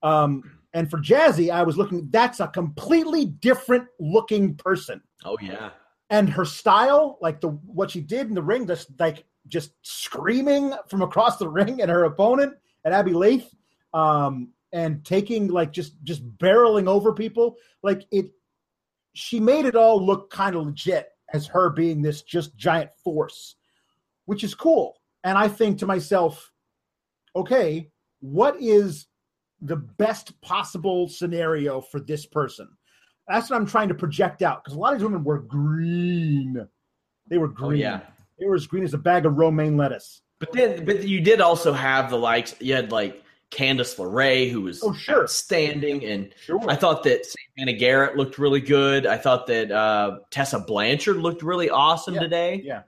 Um, 0.02 0.58
and 0.74 0.90
for 0.90 0.98
Jazzy, 0.98 1.50
I 1.50 1.62
was 1.62 1.78
looking, 1.78 2.08
that's 2.10 2.40
a 2.40 2.48
completely 2.48 3.24
different 3.26 3.86
looking 3.98 4.54
person 4.54 5.00
Oh 5.24 5.36
yeah, 5.40 5.70
and 6.10 6.28
her 6.28 6.44
style, 6.44 7.18
like 7.20 7.40
the 7.40 7.48
what 7.48 7.90
she 7.90 8.00
did 8.00 8.28
in 8.28 8.34
the 8.34 8.42
ring, 8.42 8.66
just 8.66 8.88
like 8.98 9.24
just 9.46 9.72
screaming 9.82 10.74
from 10.88 11.02
across 11.02 11.38
the 11.38 11.48
ring 11.48 11.80
at 11.80 11.88
her 11.88 12.04
opponent 12.04 12.54
at 12.84 12.92
Abbey 12.92 13.12
Laith, 13.12 13.54
um, 13.94 14.48
and 14.72 15.04
taking 15.04 15.48
like 15.48 15.72
just 15.72 16.02
just 16.04 16.26
barreling 16.38 16.88
over 16.88 17.12
people, 17.12 17.56
like 17.82 18.06
it. 18.10 18.30
She 19.14 19.40
made 19.40 19.64
it 19.64 19.74
all 19.74 20.04
look 20.04 20.30
kind 20.30 20.54
of 20.54 20.66
legit 20.66 21.08
as 21.32 21.46
her 21.46 21.70
being 21.70 22.02
this 22.02 22.22
just 22.22 22.56
giant 22.56 22.90
force, 23.02 23.56
which 24.26 24.44
is 24.44 24.54
cool. 24.54 25.00
And 25.24 25.36
I 25.36 25.48
think 25.48 25.78
to 25.78 25.86
myself, 25.86 26.52
okay, 27.34 27.90
what 28.20 28.60
is 28.60 29.06
the 29.60 29.76
best 29.76 30.40
possible 30.40 31.08
scenario 31.08 31.80
for 31.80 32.00
this 32.00 32.26
person? 32.26 32.68
That's 33.28 33.50
what 33.50 33.56
I'm 33.56 33.66
trying 33.66 33.88
to 33.88 33.94
project 33.94 34.42
out 34.42 34.64
because 34.64 34.74
a 34.76 34.78
lot 34.78 34.92
of 34.94 34.98
these 34.98 35.04
women 35.04 35.22
were 35.24 35.38
green. 35.40 36.66
They 37.28 37.38
were 37.38 37.48
green. 37.48 37.72
Oh, 37.72 37.74
yeah. 37.74 38.00
They 38.38 38.46
were 38.46 38.54
as 38.54 38.66
green 38.66 38.84
as 38.84 38.94
a 38.94 38.98
bag 38.98 39.26
of 39.26 39.36
romaine 39.38 39.76
lettuce. 39.76 40.22
but 40.40 40.52
then 40.52 40.84
but 40.84 41.02
you 41.06 41.20
did 41.20 41.40
also 41.40 41.72
have 41.72 42.10
the 42.10 42.16
likes. 42.18 42.54
You 42.60 42.74
had 42.74 42.90
like 42.92 43.22
Candice 43.50 43.96
LeRae, 43.98 44.50
who 44.50 44.62
was 44.62 44.82
Oh, 44.82 44.92
sure. 44.92 45.22
outstanding, 45.22 46.04
and 46.04 46.32
Sure. 46.40 46.60
I 46.68 46.76
thought 46.76 47.02
that 47.04 47.26
Santana 47.26 47.76
Garrett 47.78 48.16
looked 48.16 48.38
really 48.38 48.60
good. 48.60 49.06
I 49.06 49.16
thought 49.18 49.46
that 49.48 49.70
uh, 49.72 50.18
Tessa 50.30 50.60
Blanchard 50.60 51.16
looked 51.16 51.42
really 51.42 51.68
awesome 51.70 52.14
Yeah. 52.14 52.20
today. 52.20 52.60
Yeah. 52.64 52.82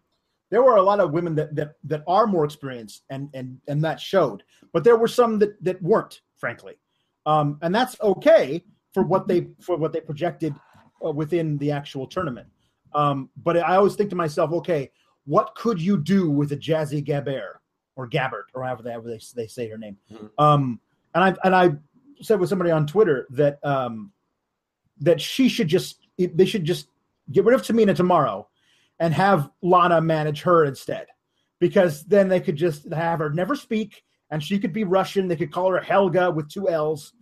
There 0.50 0.62
were 0.62 0.76
a 0.76 0.82
lot 0.82 1.00
of 1.00 1.12
women 1.12 1.34
that 1.36 1.54
that 1.56 1.74
that 1.84 2.02
are 2.06 2.26
more 2.26 2.44
experienced 2.44 3.04
and 3.10 3.28
and 3.34 3.58
and 3.68 3.82
that 3.84 4.00
showed. 4.00 4.42
But 4.72 4.84
there 4.84 4.96
were 4.96 5.08
some 5.08 5.38
that 5.40 5.62
that 5.64 5.82
weren't, 5.82 6.20
frankly. 6.38 6.74
Um, 7.26 7.58
and 7.62 7.74
that's 7.74 8.00
okay 8.00 8.64
for 8.92 9.02
what 9.02 9.28
they 9.28 9.48
for 9.60 9.76
what 9.76 9.92
they 9.92 10.00
projected 10.00 10.54
uh, 11.04 11.10
within 11.10 11.58
the 11.58 11.70
actual 11.70 12.06
tournament. 12.06 12.48
Um, 12.92 13.30
but 13.36 13.56
I 13.56 13.76
always 13.76 13.94
think 13.94 14.10
to 14.10 14.16
myself, 14.16 14.52
okay, 14.52 14.90
what 15.24 15.54
could 15.54 15.80
you 15.80 15.96
do 15.96 16.30
with 16.30 16.52
a 16.52 16.56
Jazzy 16.56 17.04
Gabert 17.04 17.58
or 17.96 18.08
Gabbert 18.08 18.44
or 18.54 18.64
however 18.64 18.82
they, 18.82 18.90
however 18.90 19.08
they, 19.08 19.20
they 19.36 19.46
say 19.46 19.68
her 19.68 19.78
name? 19.78 19.96
Mhm. 20.12 20.30
Um, 20.38 20.80
and 21.14 21.24
I 21.24 21.36
and 21.44 21.54
I 21.54 21.70
said 22.20 22.40
with 22.40 22.48
somebody 22.48 22.70
on 22.70 22.86
Twitter 22.86 23.26
that 23.30 23.64
um, 23.64 24.12
that 25.00 25.20
she 25.20 25.48
should 25.48 25.68
just 25.68 26.06
they 26.18 26.44
should 26.44 26.64
just 26.64 26.88
get 27.32 27.44
rid 27.44 27.54
of 27.54 27.62
Tamina 27.62 27.94
tomorrow 27.94 28.48
and 28.98 29.14
have 29.14 29.50
Lana 29.62 30.00
manage 30.00 30.42
her 30.42 30.64
instead, 30.64 31.06
because 31.60 32.04
then 32.04 32.28
they 32.28 32.40
could 32.40 32.56
just 32.56 32.92
have 32.92 33.20
her 33.20 33.30
never 33.30 33.54
speak 33.54 34.04
and 34.30 34.42
she 34.42 34.58
could 34.58 34.72
be 34.72 34.84
Russian. 34.84 35.26
They 35.26 35.36
could 35.36 35.52
call 35.52 35.70
her 35.70 35.80
Helga 35.80 36.30
with 36.30 36.48
two 36.48 36.68
L's, 36.68 37.14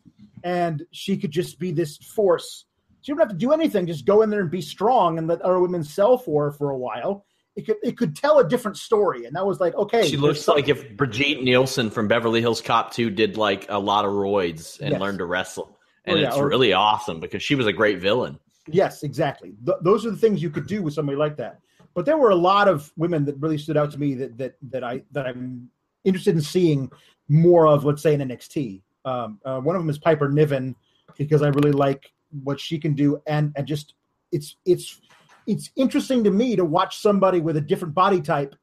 and 0.44 0.84
she 0.92 1.16
could 1.16 1.30
just 1.30 1.58
be 1.58 1.70
this 1.72 1.96
force. 1.98 2.64
She 3.02 3.12
wouldn't 3.12 3.30
have 3.30 3.38
to 3.38 3.46
do 3.46 3.52
anything; 3.52 3.86
just 3.86 4.04
go 4.04 4.22
in 4.22 4.30
there 4.30 4.40
and 4.40 4.50
be 4.50 4.60
strong 4.60 5.18
and 5.18 5.28
let 5.28 5.40
other 5.42 5.60
women 5.60 5.84
sell 5.84 6.18
for 6.18 6.44
her 6.46 6.52
for 6.52 6.70
a 6.70 6.78
while. 6.78 7.24
It 7.56 7.66
could 7.66 7.76
it 7.82 7.96
could 7.96 8.14
tell 8.16 8.38
a 8.38 8.48
different 8.48 8.76
story, 8.76 9.24
and 9.24 9.34
that 9.36 9.46
was 9.46 9.60
like 9.60 9.74
okay. 9.74 10.06
She 10.08 10.16
looks 10.16 10.40
some- 10.42 10.56
like 10.56 10.68
if 10.68 10.96
Brigitte 10.96 11.42
Nielsen 11.42 11.90
from 11.90 12.06
Beverly 12.08 12.40
Hills 12.40 12.60
Cop 12.60 12.92
2 12.92 13.10
did 13.10 13.36
like 13.36 13.66
a 13.68 13.78
lot 13.78 14.04
of 14.04 14.12
roids 14.12 14.80
and 14.80 14.92
Yes. 14.92 15.00
learned 15.00 15.18
to 15.18 15.24
wrestle. 15.26 15.76
Oh, 15.76 15.76
and 16.12 16.18
Oh, 16.18 16.20
yeah, 16.20 16.28
it's 16.28 16.36
or- 16.36 16.48
really 16.48 16.72
awesome 16.72 17.20
because 17.20 17.42
she 17.42 17.54
was 17.54 17.66
a 17.66 17.72
great 17.72 17.98
villain. 18.00 18.38
Yes, 18.70 19.02
exactly. 19.02 19.54
Th- 19.64 19.78
those 19.82 20.04
are 20.06 20.10
the 20.10 20.16
things 20.16 20.42
you 20.42 20.50
could 20.50 20.66
do 20.66 20.82
with 20.82 20.92
somebody 20.94 21.16
like 21.16 21.36
that. 21.38 21.58
But 21.94 22.04
there 22.04 22.18
were 22.18 22.30
a 22.30 22.36
lot 22.36 22.68
of 22.68 22.92
women 22.96 23.24
that 23.24 23.36
really 23.40 23.58
stood 23.58 23.76
out 23.76 23.90
to 23.92 23.98
me 23.98 24.14
that 24.14 24.38
that 24.38 24.54
that 24.70 24.84
I 24.84 25.02
that 25.12 25.26
I'm 25.26 25.70
interested 26.04 26.34
in 26.36 26.42
seeing 26.42 26.90
more 27.28 27.66
of. 27.66 27.84
Let's 27.84 28.02
say 28.02 28.14
in 28.14 28.20
NXT. 28.20 28.82
Um, 29.04 29.40
uh, 29.44 29.60
one 29.60 29.76
of 29.76 29.82
them 29.82 29.90
is 29.90 29.98
Piper 29.98 30.28
Niven 30.28 30.74
because 31.16 31.42
I 31.42 31.48
really 31.48 31.72
like 31.72 32.12
what 32.42 32.60
she 32.60 32.78
can 32.78 32.94
do, 32.94 33.22
and 33.26 33.52
and 33.56 33.66
just 33.66 33.94
it's 34.32 34.56
it's 34.64 35.00
it's 35.46 35.70
interesting 35.76 36.22
to 36.24 36.30
me 36.30 36.56
to 36.56 36.64
watch 36.64 36.98
somebody 36.98 37.40
with 37.40 37.56
a 37.56 37.60
different 37.60 37.94
body 37.94 38.20
type 38.20 38.54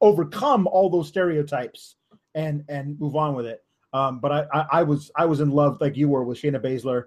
overcome 0.00 0.66
all 0.66 0.90
those 0.90 1.08
stereotypes 1.08 1.96
and 2.34 2.64
and 2.68 2.98
move 3.00 3.16
on 3.16 3.34
with 3.34 3.46
it. 3.46 3.64
Um, 3.92 4.20
but 4.20 4.32
I, 4.32 4.46
I 4.52 4.66
I 4.72 4.82
was 4.82 5.10
I 5.16 5.24
was 5.24 5.40
in 5.40 5.50
love 5.50 5.78
like 5.80 5.96
you 5.96 6.08
were 6.08 6.24
with 6.24 6.40
Shayna 6.40 6.60
Baszler. 6.60 7.04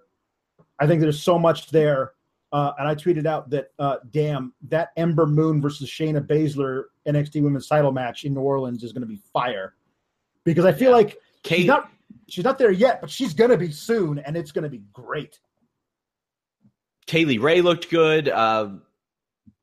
I 0.80 0.88
think 0.88 1.02
there's 1.02 1.22
so 1.22 1.40
much 1.40 1.70
there. 1.70 2.14
Uh, 2.52 2.72
and 2.80 2.88
I 2.88 2.96
tweeted 2.96 3.26
out 3.26 3.50
that, 3.50 3.72
uh, 3.80 3.98
damn, 4.12 4.54
that 4.70 4.90
Ember 4.96 5.26
Moon 5.26 5.62
versus 5.62 5.90
Shayna 5.90 6.26
Baszler 6.26 6.84
NXT 7.06 7.44
Women's 7.44 7.68
Title 7.68 7.92
match 7.92 8.24
in 8.24 8.34
New 8.34 8.42
Orleans 8.42 8.84
is 8.84 8.94
going 8.94 9.02
to 9.02 9.08
be 9.08 9.20
fire, 9.34 9.74
because 10.46 10.64
I 10.64 10.72
feel 10.72 10.92
like 10.92 11.18
Kate, 11.44 11.66
not 11.66 11.92
she's 12.28 12.44
not 12.44 12.58
there 12.58 12.72
yet, 12.72 13.02
but 13.02 13.10
she's 13.10 13.34
going 13.34 13.52
to 13.52 13.58
be 13.58 13.72
soon, 13.72 14.20
and 14.20 14.36
it's 14.38 14.52
going 14.52 14.64
to 14.64 14.70
be 14.70 14.84
great. 14.94 15.40
Kay 17.08 17.26
Lee 17.26 17.38
Ray 17.38 17.62
looked 17.62 17.90
good. 17.90 18.28
Uh, 18.30 18.70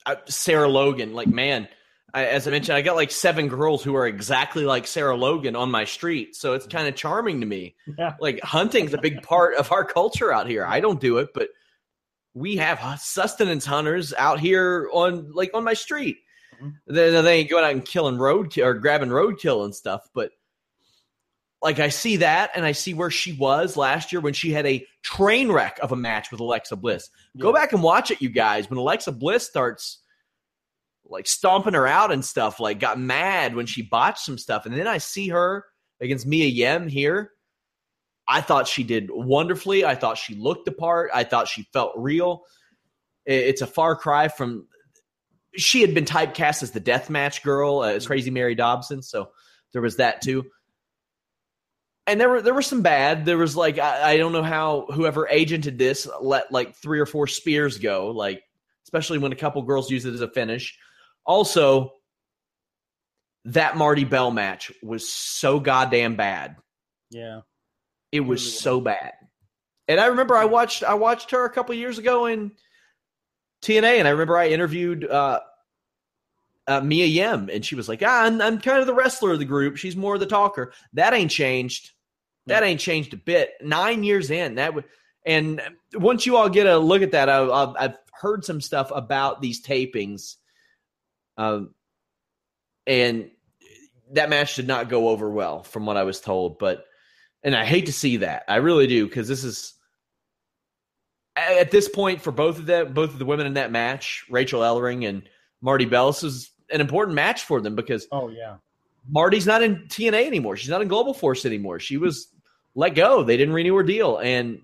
uh, 0.06 0.16
Sarah 0.26 0.68
Logan, 0.68 1.14
like 1.14 1.28
man, 1.28 1.68
I, 2.14 2.26
as 2.26 2.46
I 2.46 2.50
mentioned, 2.50 2.76
I 2.76 2.82
got 2.82 2.96
like 2.96 3.10
seven 3.10 3.48
girls 3.48 3.82
who 3.82 3.96
are 3.96 4.06
exactly 4.06 4.64
like 4.64 4.86
Sarah 4.86 5.16
Logan 5.16 5.56
on 5.56 5.70
my 5.70 5.84
street, 5.84 6.36
so 6.36 6.52
it's 6.54 6.66
kind 6.66 6.86
of 6.86 6.94
charming 6.94 7.40
to 7.40 7.46
me. 7.46 7.74
Yeah. 7.98 8.14
Like 8.20 8.40
hunting's 8.42 8.94
a 8.94 8.98
big 8.98 9.22
part 9.22 9.56
of 9.56 9.72
our 9.72 9.84
culture 9.84 10.32
out 10.32 10.48
here. 10.48 10.66
I 10.66 10.80
don't 10.80 11.00
do 11.00 11.18
it, 11.18 11.30
but 11.34 11.48
we 12.34 12.56
have 12.56 13.00
sustenance 13.00 13.64
hunters 13.64 14.12
out 14.14 14.40
here 14.40 14.88
on 14.92 15.32
like 15.32 15.50
on 15.54 15.64
my 15.64 15.74
street. 15.74 16.18
Mhm. 16.62 16.74
They, 16.86 17.10
they 17.10 17.34
ain't 17.38 17.50
going 17.50 17.64
out 17.64 17.72
and 17.72 17.84
killing 17.84 18.18
road 18.18 18.56
or 18.58 18.74
grabbing 18.74 19.08
roadkill 19.08 19.64
and 19.64 19.74
stuff, 19.74 20.08
but 20.14 20.30
like 21.62 21.78
I 21.78 21.90
see 21.90 22.16
that 22.18 22.50
and 22.54 22.64
I 22.64 22.72
see 22.72 22.92
where 22.92 23.10
she 23.10 23.32
was 23.34 23.76
last 23.76 24.12
year 24.12 24.20
when 24.20 24.32
she 24.32 24.52
had 24.52 24.66
a 24.66 24.84
train 25.02 25.50
wreck 25.50 25.78
of 25.80 25.92
a 25.92 25.96
match 25.96 26.30
with 26.30 26.40
Alexa 26.40 26.76
Bliss. 26.76 27.08
Go 27.38 27.52
back 27.52 27.72
and 27.72 27.82
watch 27.82 28.10
it, 28.10 28.20
you 28.20 28.28
guys. 28.28 28.68
When 28.68 28.78
Alexa 28.78 29.12
Bliss 29.12 29.46
starts 29.46 30.00
like 31.04 31.26
stomping 31.26 31.74
her 31.74 31.86
out 31.86 32.10
and 32.10 32.24
stuff, 32.24 32.58
like 32.58 32.80
got 32.80 32.98
mad 32.98 33.54
when 33.54 33.66
she 33.66 33.82
botched 33.82 34.24
some 34.24 34.38
stuff, 34.38 34.66
and 34.66 34.74
then 34.74 34.88
I 34.88 34.98
see 34.98 35.28
her 35.28 35.64
against 36.00 36.26
Mia 36.26 36.46
Yim 36.46 36.88
here. 36.88 37.30
I 38.26 38.40
thought 38.40 38.66
she 38.66 38.82
did 38.82 39.10
wonderfully. 39.10 39.84
I 39.84 39.94
thought 39.94 40.18
she 40.18 40.34
looked 40.34 40.64
the 40.64 40.72
part. 40.72 41.10
I 41.14 41.24
thought 41.24 41.48
she 41.48 41.66
felt 41.72 41.92
real. 41.96 42.42
It's 43.24 43.62
a 43.62 43.66
far 43.66 43.94
cry 43.94 44.28
from 44.28 44.66
she 45.54 45.80
had 45.80 45.94
been 45.94 46.04
typecast 46.04 46.62
as 46.62 46.70
the 46.70 46.80
deathmatch 46.80 47.42
girl, 47.42 47.80
uh, 47.80 47.92
as 47.92 48.06
Crazy 48.06 48.30
Mary 48.30 48.54
Dobson, 48.54 49.02
so 49.02 49.30
there 49.72 49.82
was 49.82 49.96
that 49.96 50.22
too. 50.22 50.44
And 52.06 52.20
there 52.20 52.28
were 52.28 52.42
there 52.42 52.54
were 52.54 52.62
some 52.62 52.82
bad. 52.82 53.24
There 53.24 53.38
was 53.38 53.56
like 53.56 53.78
I, 53.78 54.12
I 54.12 54.16
don't 54.16 54.32
know 54.32 54.42
how 54.42 54.86
whoever 54.92 55.28
agented 55.30 55.78
this 55.78 56.08
let 56.20 56.50
like 56.50 56.74
three 56.74 56.98
or 56.98 57.06
four 57.06 57.26
spears 57.26 57.78
go, 57.78 58.10
like 58.10 58.42
especially 58.84 59.18
when 59.18 59.32
a 59.32 59.36
couple 59.36 59.62
girls 59.62 59.90
use 59.90 60.04
it 60.04 60.14
as 60.14 60.20
a 60.20 60.28
finish. 60.28 60.76
Also, 61.24 61.94
that 63.44 63.76
Marti 63.76 64.04
Belle 64.04 64.30
match 64.30 64.72
was 64.82 65.08
so 65.08 65.60
goddamn 65.60 66.16
bad. 66.16 66.56
Yeah. 67.10 67.40
It 68.10 68.20
was 68.20 68.42
Really 68.42 68.52
so 68.52 68.80
bad. 68.80 69.12
And 69.88 70.00
I 70.00 70.06
remember 70.06 70.36
I 70.36 70.44
watched 70.44 70.82
I 70.82 70.94
watched 70.94 71.30
her 71.32 71.44
a 71.44 71.50
couple 71.50 71.74
years 71.74 71.98
ago 71.98 72.26
in 72.26 72.52
TNA, 73.62 73.98
and 73.98 74.08
I 74.08 74.12
remember 74.12 74.36
I 74.36 74.48
interviewed 74.48 75.04
uh, 75.04 75.40
uh, 76.66 76.80
Mia 76.80 77.06
Yim, 77.06 77.50
and 77.52 77.64
she 77.64 77.74
was 77.74 77.88
like, 77.88 78.02
ah, 78.04 78.24
I'm, 78.24 78.40
I'm 78.40 78.60
kind 78.60 78.80
of 78.80 78.86
the 78.86 78.94
wrestler 78.94 79.32
of 79.32 79.38
the 79.38 79.44
group. 79.44 79.76
She's 79.76 79.96
more 79.96 80.18
the 80.18 80.26
talker. 80.26 80.72
That 80.92 81.14
ain't 81.14 81.30
changed. 81.30 81.90
That 82.46 82.62
ain't 82.62 82.80
changed 82.80 83.14
a 83.14 83.16
bit. 83.16 83.52
Nine 83.62 84.02
years 84.02 84.30
in, 84.30 84.56
that 84.56 84.74
would. 84.74 84.84
And 85.24 85.60
once 85.94 86.26
you 86.26 86.36
all 86.36 86.48
get 86.48 86.66
a 86.66 86.78
look 86.78 87.02
at 87.02 87.12
that, 87.12 87.28
I, 87.28 87.44
I've, 87.44 87.74
I've 87.78 87.96
heard 88.12 88.44
some 88.44 88.60
stuff 88.60 88.90
about 88.92 89.40
these 89.40 89.62
tapings, 89.62 90.36
um, 91.36 91.74
and 92.86 93.30
that 94.12 94.28
match 94.28 94.56
did 94.56 94.66
not 94.66 94.88
go 94.88 95.08
over 95.08 95.30
well, 95.30 95.62
from 95.62 95.86
what 95.86 95.96
I 95.96 96.02
was 96.02 96.20
told. 96.20 96.58
But 96.58 96.84
and 97.42 97.54
I 97.56 97.64
hate 97.64 97.86
to 97.86 97.92
see 97.92 98.18
that. 98.18 98.44
I 98.48 98.56
really 98.56 98.86
do 98.86 99.06
because 99.06 99.28
this 99.28 99.44
is 99.44 99.74
at 101.36 101.70
this 101.70 101.88
point 101.88 102.20
for 102.20 102.30
both 102.30 102.58
of 102.58 102.66
them, 102.66 102.92
both 102.92 103.10
of 103.10 103.18
the 103.18 103.24
women 103.24 103.46
in 103.46 103.54
that 103.54 103.72
match, 103.72 104.24
Rachel 104.28 104.60
Ellering 104.60 105.08
and 105.08 105.28
Marti 105.60 105.84
Belle. 105.84 106.12
This 106.12 106.22
is 106.22 106.50
an 106.72 106.80
important 106.80 107.14
match 107.14 107.44
for 107.44 107.60
them 107.60 107.74
because 107.74 108.06
Oh 108.12 108.28
yeah. 108.28 108.56
Marti's 109.08 109.46
not 109.46 109.62
in 109.62 109.86
TNA 109.88 110.26
anymore. 110.26 110.56
She's 110.56 110.70
not 110.70 110.82
in 110.82 110.88
Global 110.88 111.12
Force 111.12 111.44
anymore. 111.44 111.80
She 111.80 111.96
was 111.96 112.28
let 112.74 112.94
go. 112.94 113.22
They 113.22 113.36
didn't 113.36 113.54
renew 113.54 113.74
her 113.74 113.82
deal, 113.82 114.18
and 114.18 114.60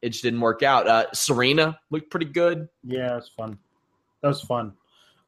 it 0.00 0.10
just 0.10 0.22
didn't 0.24 0.40
work 0.40 0.62
out. 0.62 0.86
Uh, 0.86 1.06
Serena 1.12 1.78
looked 1.90 2.10
pretty 2.10 2.26
good. 2.26 2.68
Yeah, 2.82 3.16
it's 3.16 3.28
fun. 3.28 3.58
That 4.22 4.28
was 4.28 4.40
fun. 4.40 4.72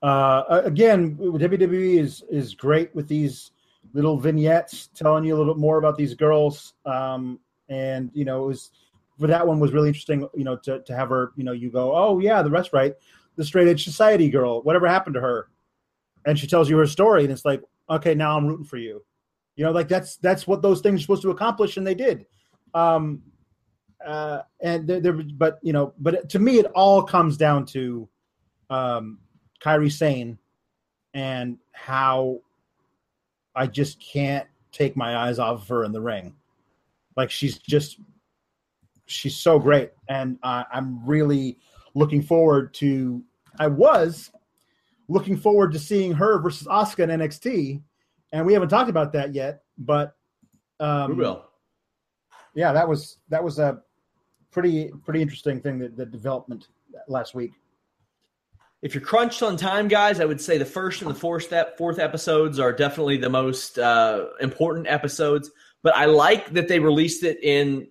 Uh, 0.02 0.62
again, 0.64 1.16
WWE 1.16 1.98
is 1.98 2.22
is 2.30 2.54
great 2.54 2.94
with 2.94 3.08
these 3.08 3.52
little 3.92 4.18
vignettes 4.18 4.88
telling 4.94 5.24
you 5.24 5.34
a 5.34 5.38
little 5.38 5.54
bit 5.54 5.60
more 5.60 5.78
about 5.78 5.96
these 5.96 6.14
girls. 6.14 6.74
Um, 6.84 7.38
and 7.68 8.10
you 8.14 8.24
know, 8.24 8.44
it 8.44 8.48
was 8.48 8.70
for 9.18 9.26
that 9.28 9.46
one 9.46 9.60
was 9.60 9.72
really 9.72 9.88
interesting. 9.88 10.28
You 10.34 10.44
know, 10.44 10.56
to 10.56 10.80
to 10.82 10.96
have 10.96 11.08
her, 11.08 11.32
you 11.36 11.44
know, 11.44 11.52
you 11.52 11.70
go, 11.70 11.94
oh 11.94 12.18
yeah, 12.18 12.42
the 12.42 12.50
rest 12.50 12.72
right, 12.72 12.94
the 13.36 13.44
straight 13.44 13.68
edge 13.68 13.84
society 13.84 14.28
girl. 14.28 14.62
Whatever 14.62 14.86
happened 14.86 15.14
to 15.14 15.20
her? 15.20 15.48
And 16.26 16.38
she 16.38 16.46
tells 16.46 16.70
you 16.70 16.78
her 16.78 16.86
story, 16.86 17.24
and 17.24 17.32
it's 17.32 17.44
like, 17.44 17.62
okay, 17.90 18.14
now 18.14 18.36
I'm 18.36 18.46
rooting 18.46 18.64
for 18.64 18.78
you. 18.78 19.04
You 19.56 19.64
know, 19.64 19.70
like 19.70 19.88
that's 19.88 20.16
that's 20.16 20.46
what 20.46 20.62
those 20.62 20.80
things 20.80 21.00
are 21.00 21.02
supposed 21.02 21.22
to 21.22 21.30
accomplish, 21.30 21.76
and 21.76 21.86
they 21.86 21.94
did. 21.94 22.26
Um, 22.72 23.22
uh, 24.04 24.42
and 24.60 24.86
there, 24.86 25.12
but 25.12 25.58
you 25.62 25.72
know, 25.72 25.94
but 25.98 26.28
to 26.30 26.38
me, 26.38 26.58
it 26.58 26.66
all 26.74 27.02
comes 27.02 27.36
down 27.36 27.64
to 27.66 28.08
um, 28.70 29.18
Kairi 29.62 29.92
Sane 29.92 30.38
and 31.14 31.58
how 31.72 32.40
I 33.54 33.66
just 33.66 34.00
can't 34.00 34.46
take 34.72 34.96
my 34.96 35.16
eyes 35.16 35.38
off 35.38 35.62
of 35.62 35.68
her 35.68 35.84
in 35.84 35.92
the 35.92 36.00
ring. 36.00 36.34
Like 37.16 37.30
she's 37.30 37.58
just, 37.58 38.00
she's 39.06 39.36
so 39.36 39.58
great, 39.58 39.92
and 40.08 40.38
I 40.42 40.64
I'm 40.72 41.04
really 41.06 41.58
looking 41.94 42.22
forward 42.22 42.74
to. 42.74 43.22
I 43.60 43.68
was 43.68 44.32
looking 45.08 45.36
forward 45.36 45.72
to 45.72 45.78
seeing 45.78 46.12
her 46.12 46.38
versus 46.40 46.66
Asuka 46.66 47.04
in 47.04 47.20
NXT, 47.20 47.82
and 48.32 48.46
we 48.46 48.52
haven't 48.52 48.68
talked 48.68 48.90
about 48.90 49.12
that 49.12 49.34
yet. 49.34 49.62
But 49.78 50.16
um, 50.80 51.10
we 51.10 51.16
will. 51.16 51.44
yeah, 52.54 52.72
that 52.72 52.88
was 52.88 53.18
that 53.28 53.42
was 53.42 53.58
a 53.58 53.80
pretty 54.50 54.90
pretty 55.04 55.20
interesting 55.22 55.60
thing 55.60 55.78
that 55.78 55.96
the 55.96 56.06
development 56.06 56.68
last 57.08 57.34
week. 57.34 57.52
If 58.82 58.94
you're 58.94 59.02
crunched 59.02 59.42
on 59.42 59.56
time, 59.56 59.88
guys, 59.88 60.20
I 60.20 60.26
would 60.26 60.42
say 60.42 60.58
the 60.58 60.66
first 60.66 61.00
and 61.00 61.10
the 61.10 61.14
fourth 61.14 61.44
step, 61.44 61.78
fourth 61.78 61.98
episodes 61.98 62.58
are 62.58 62.70
definitely 62.70 63.16
the 63.16 63.30
most 63.30 63.78
uh, 63.78 64.26
important 64.42 64.88
episodes. 64.88 65.50
But 65.82 65.96
I 65.96 66.04
like 66.04 66.52
that 66.52 66.68
they 66.68 66.80
released 66.80 67.24
it 67.24 67.42
in 67.42 67.88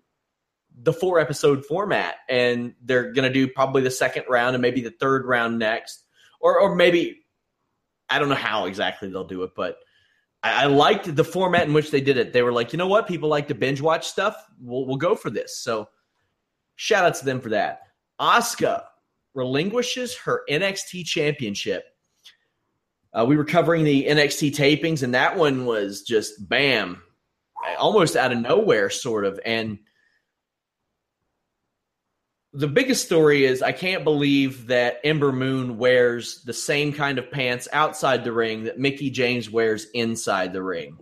the 0.82 0.93
four 0.93 1.20
episode 1.20 1.66
format, 1.66 2.16
and 2.30 2.74
they're 2.84 3.11
going 3.11 3.28
to 3.28 3.34
do 3.34 3.47
probably 3.47 3.82
the 3.82 3.91
second 3.91 4.26
round 4.30 4.55
and 4.55 4.61
maybe 4.61 4.82
the 4.82 4.91
third 4.91 5.26
round 5.26 5.59
next, 5.59 6.03
or 6.43 6.59
or 6.59 6.75
maybe 6.75 7.23
I 8.09 8.19
don't 8.19 8.29
know 8.29 8.35
how 8.35 8.65
exactly 8.65 9.09
they'll 9.09 9.23
do 9.23 9.41
it, 9.41 9.51
but 9.55 9.77
I, 10.43 10.63
I 10.63 10.65
liked 10.65 11.15
the 11.15 11.23
format 11.23 11.65
in 11.65 11.73
which 11.73 11.89
they 11.89 12.01
did 12.01 12.17
it. 12.17 12.33
They 12.33 12.43
were 12.43 12.51
like, 12.51 12.73
you 12.73 12.77
know 12.77 12.87
what, 12.87 13.07
people 13.07 13.29
like 13.29 13.47
to 13.47 13.55
binge 13.55 13.81
watch 13.81 14.07
stuff. 14.07 14.35
We'll 14.59 14.85
we'll 14.85 14.97
go 14.97 15.15
for 15.15 15.31
this. 15.31 15.57
So 15.57 15.89
shout 16.75 17.05
out 17.05 17.15
to 17.15 17.25
them 17.25 17.39
for 17.39 17.49
that. 17.49 17.79
Asuka 18.21 18.83
relinquishes 19.33 20.15
her 20.17 20.43
NXT 20.49 21.05
championship. 21.05 21.85
Uh, 23.13 23.25
we 23.27 23.37
were 23.37 23.45
covering 23.45 23.83
the 23.83 24.05
NXT 24.05 24.55
tapings, 24.55 25.01
and 25.03 25.13
that 25.13 25.37
one 25.37 25.65
was 25.65 26.01
just 26.01 26.47
bam, 26.49 27.01
almost 27.77 28.15
out 28.15 28.31
of 28.31 28.39
nowhere, 28.39 28.89
sort 28.89 29.25
of. 29.25 29.39
And 29.45 29.79
the 32.54 32.68
biggest 32.68 33.04
story 33.06 33.45
is 33.45 33.64
I 33.64 33.72
can't 33.72 34.04
believe 34.04 34.68
that 34.68 34.99
Ember 35.04 35.32
Moon 35.32 35.78
wears 35.78 36.43
the 36.43 36.54
same 36.54 36.93
kind 36.93 37.18
of 37.18 37.32
pants 37.32 37.68
outside 37.74 38.24
the 38.24 38.32
ring 38.32 38.66
that 38.66 38.78
Mickie 38.78 39.10
James 39.10 39.49
wears 39.49 39.88
inside 39.93 40.54
the 40.54 40.62
ring. 40.62 40.99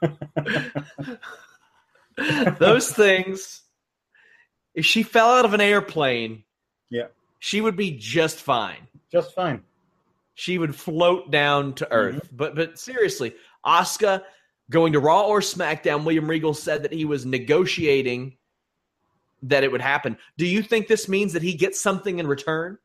Those 2.58 2.90
things, 2.92 3.62
if 4.74 4.86
she 4.86 5.02
fell 5.02 5.28
out 5.28 5.44
of 5.44 5.52
an 5.52 5.60
airplane, 5.60 6.44
Yeah, 6.88 7.08
she 7.38 7.60
would 7.60 7.76
be 7.76 7.90
just 7.92 8.38
fine. 8.38 8.88
just 9.10 9.34
fine. 9.34 9.62
She 10.34 10.56
would 10.56 10.74
float 10.74 11.30
down 11.30 11.74
to 11.74 11.84
mm-hmm. 11.84 11.94
earth. 11.94 12.28
But 12.32 12.54
but 12.54 12.78
seriously, 12.78 13.34
Asuka 13.66 14.22
going 14.70 14.94
to 14.94 15.00
Raw 15.00 15.26
or 15.26 15.40
SmackDown, 15.40 16.04
William 16.04 16.28
Regal 16.28 16.54
said 16.54 16.84
that 16.84 16.92
he 16.92 17.04
was 17.04 17.26
negotiating 17.26 18.38
that 19.42 19.64
it 19.64 19.72
would 19.72 19.80
happen. 19.80 20.16
Do 20.38 20.46
you 20.46 20.62
think 20.62 20.86
this 20.86 21.08
means 21.08 21.32
that 21.32 21.42
he 21.42 21.54
gets 21.54 21.80
something 21.80 22.18
in 22.18 22.26
return? 22.26 22.78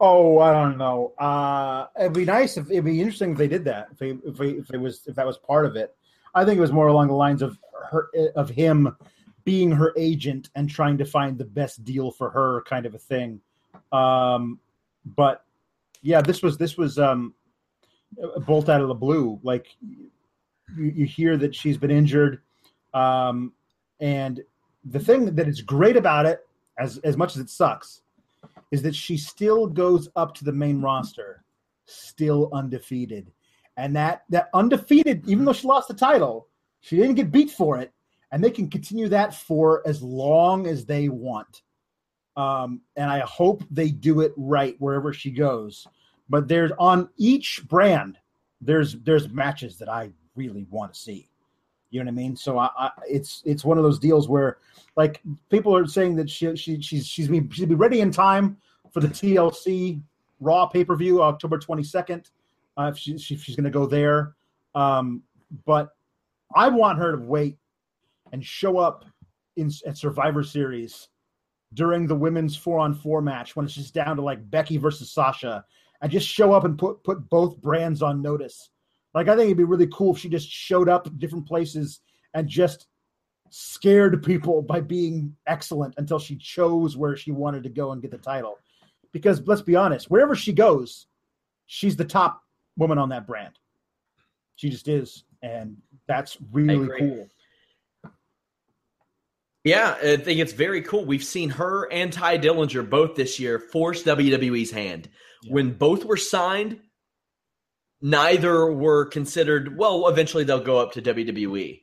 Oh, 0.00 0.38
I 0.38 0.52
don't 0.52 0.78
know. 0.78 1.12
Uh, 1.18 1.86
it'd 1.98 2.12
be 2.12 2.24
nice 2.24 2.56
if 2.56 2.70
it'd 2.70 2.84
be 2.84 3.00
interesting 3.00 3.32
if 3.32 3.38
they 3.38 3.48
did 3.48 3.64
that. 3.64 3.88
If, 3.92 3.98
they, 3.98 4.10
if, 4.10 4.40
if 4.40 4.74
it 4.74 4.78
was 4.78 5.02
if 5.06 5.16
that 5.16 5.26
was 5.26 5.38
part 5.38 5.66
of 5.66 5.76
it. 5.76 5.94
I 6.34 6.44
think 6.44 6.58
it 6.58 6.60
was 6.60 6.72
more 6.72 6.86
along 6.86 7.08
the 7.08 7.14
lines 7.14 7.42
of 7.42 7.58
her 7.90 8.08
of 8.36 8.48
him 8.48 8.96
being 9.44 9.72
her 9.72 9.92
agent 9.96 10.50
and 10.54 10.68
trying 10.68 10.98
to 10.98 11.04
find 11.04 11.36
the 11.36 11.44
best 11.44 11.82
deal 11.84 12.10
for 12.10 12.30
her, 12.30 12.62
kind 12.62 12.86
of 12.86 12.94
a 12.94 12.98
thing. 12.98 13.40
Um, 13.92 14.60
but 15.04 15.44
yeah, 16.02 16.20
this 16.20 16.42
was 16.42 16.58
this 16.58 16.76
was 16.76 16.98
um, 16.98 17.34
a 18.34 18.40
bolt 18.40 18.68
out 18.68 18.80
of 18.80 18.88
the 18.88 18.94
blue. 18.94 19.40
Like 19.42 19.66
you, 19.80 20.10
you 20.76 21.06
hear 21.06 21.36
that 21.38 21.54
she's 21.54 21.76
been 21.76 21.90
injured, 21.90 22.42
um, 22.94 23.52
and 24.00 24.42
the 24.84 24.98
thing 24.98 25.34
that 25.34 25.48
is 25.48 25.60
great 25.60 25.96
about 25.96 26.26
it, 26.26 26.46
as 26.78 26.98
as 26.98 27.16
much 27.16 27.36
as 27.36 27.42
it 27.42 27.50
sucks, 27.50 28.02
is 28.70 28.82
that 28.82 28.94
she 28.94 29.16
still 29.16 29.66
goes 29.66 30.08
up 30.16 30.34
to 30.34 30.44
the 30.44 30.52
main 30.52 30.80
roster, 30.80 31.44
still 31.86 32.50
undefeated, 32.52 33.32
and 33.76 33.94
that 33.96 34.24
that 34.28 34.48
undefeated, 34.54 35.28
even 35.28 35.44
though 35.44 35.52
she 35.52 35.66
lost 35.66 35.88
the 35.88 35.94
title, 35.94 36.48
she 36.80 36.96
didn't 36.96 37.14
get 37.14 37.32
beat 37.32 37.50
for 37.50 37.78
it, 37.78 37.92
and 38.32 38.42
they 38.42 38.50
can 38.50 38.68
continue 38.68 39.08
that 39.08 39.34
for 39.34 39.82
as 39.86 40.02
long 40.02 40.66
as 40.66 40.84
they 40.84 41.08
want. 41.08 41.62
Um, 42.36 42.82
and 42.96 43.10
I 43.10 43.20
hope 43.20 43.64
they 43.70 43.90
do 43.90 44.20
it 44.20 44.32
right 44.36 44.76
wherever 44.78 45.12
she 45.12 45.30
goes. 45.30 45.86
But 46.28 46.46
there's 46.46 46.70
on 46.78 47.08
each 47.16 47.64
brand, 47.66 48.18
there's 48.60 48.94
there's 49.00 49.28
matches 49.30 49.78
that 49.78 49.88
I 49.88 50.12
really 50.36 50.66
want 50.70 50.94
to 50.94 51.00
see. 51.00 51.28
You 51.90 52.00
know 52.00 52.10
what 52.10 52.20
I 52.20 52.22
mean? 52.22 52.36
So 52.36 52.58
I, 52.58 52.68
I 52.76 52.90
it's 53.08 53.42
it's 53.44 53.64
one 53.64 53.78
of 53.78 53.84
those 53.84 53.98
deals 53.98 54.28
where 54.28 54.58
like 54.96 55.22
people 55.50 55.74
are 55.74 55.86
saying 55.86 56.16
that 56.16 56.28
she 56.28 56.54
she 56.56 56.80
she's 56.80 57.06
she's 57.06 57.28
be 57.28 57.48
she'll 57.50 57.66
be 57.66 57.74
ready 57.74 58.00
in 58.00 58.10
time 58.10 58.56
for 58.92 59.00
the 59.00 59.08
TLC 59.08 60.02
Raw 60.40 60.66
pay 60.66 60.84
per 60.84 60.96
view 60.96 61.22
October 61.22 61.58
twenty 61.58 61.82
second. 61.82 62.30
Uh, 62.76 62.90
if 62.92 62.98
she, 62.98 63.18
she 63.18 63.36
she's 63.36 63.56
going 63.56 63.64
to 63.64 63.70
go 63.70 63.86
there, 63.86 64.34
um, 64.74 65.22
but 65.66 65.90
I 66.54 66.68
want 66.68 66.98
her 66.98 67.16
to 67.16 67.22
wait 67.22 67.58
and 68.32 68.44
show 68.44 68.78
up 68.78 69.04
in 69.56 69.70
at 69.86 69.96
Survivor 69.96 70.44
Series 70.44 71.08
during 71.74 72.06
the 72.06 72.14
women's 72.14 72.56
four 72.56 72.78
on 72.78 72.94
four 72.94 73.20
match 73.20 73.56
when 73.56 73.66
it's 73.66 73.74
just 73.74 73.94
down 73.94 74.16
to 74.16 74.22
like 74.22 74.48
Becky 74.50 74.76
versus 74.76 75.10
Sasha, 75.10 75.64
and 76.00 76.10
just 76.10 76.28
show 76.28 76.52
up 76.52 76.64
and 76.64 76.78
put 76.78 77.02
put 77.02 77.28
both 77.28 77.60
brands 77.60 78.02
on 78.02 78.22
notice. 78.22 78.70
Like 79.18 79.26
I 79.26 79.34
think 79.34 79.46
it'd 79.46 79.56
be 79.56 79.64
really 79.64 79.88
cool 79.88 80.14
if 80.14 80.20
she 80.20 80.28
just 80.28 80.48
showed 80.48 80.88
up 80.88 81.08
at 81.08 81.18
different 81.18 81.44
places 81.44 82.02
and 82.34 82.46
just 82.46 82.86
scared 83.50 84.22
people 84.22 84.62
by 84.62 84.80
being 84.80 85.34
excellent 85.48 85.94
until 85.96 86.20
she 86.20 86.36
chose 86.36 86.96
where 86.96 87.16
she 87.16 87.32
wanted 87.32 87.64
to 87.64 87.68
go 87.68 87.90
and 87.90 88.00
get 88.00 88.12
the 88.12 88.18
title. 88.18 88.58
Because 89.12 89.44
let's 89.44 89.60
be 89.60 89.74
honest, 89.74 90.08
wherever 90.08 90.36
she 90.36 90.52
goes, 90.52 91.08
she's 91.66 91.96
the 91.96 92.04
top 92.04 92.44
woman 92.76 92.96
on 92.96 93.08
that 93.08 93.26
brand. 93.26 93.58
She 94.54 94.70
just 94.70 94.86
is, 94.86 95.24
and 95.42 95.78
that's 96.06 96.38
really 96.52 96.88
cool. 96.96 97.26
Yeah, 99.64 99.96
I 100.00 100.16
think 100.18 100.38
it's 100.38 100.52
very 100.52 100.82
cool. 100.82 101.04
We've 101.04 101.24
seen 101.24 101.50
her 101.50 101.90
and 101.90 102.12
Tye 102.12 102.38
Dillinger 102.38 102.88
both 102.88 103.16
this 103.16 103.40
year 103.40 103.58
force 103.58 104.04
WWE's 104.04 104.70
hand. 104.70 105.08
When 105.48 105.72
both 105.72 106.04
were 106.04 106.16
signed, 106.16 106.78
neither 108.00 108.72
were 108.72 109.04
considered. 109.06 109.76
Well, 109.76 110.08
eventually 110.08 110.44
they'll 110.44 110.60
go 110.60 110.78
up 110.78 110.92
to 110.92 111.02
WWE. 111.02 111.82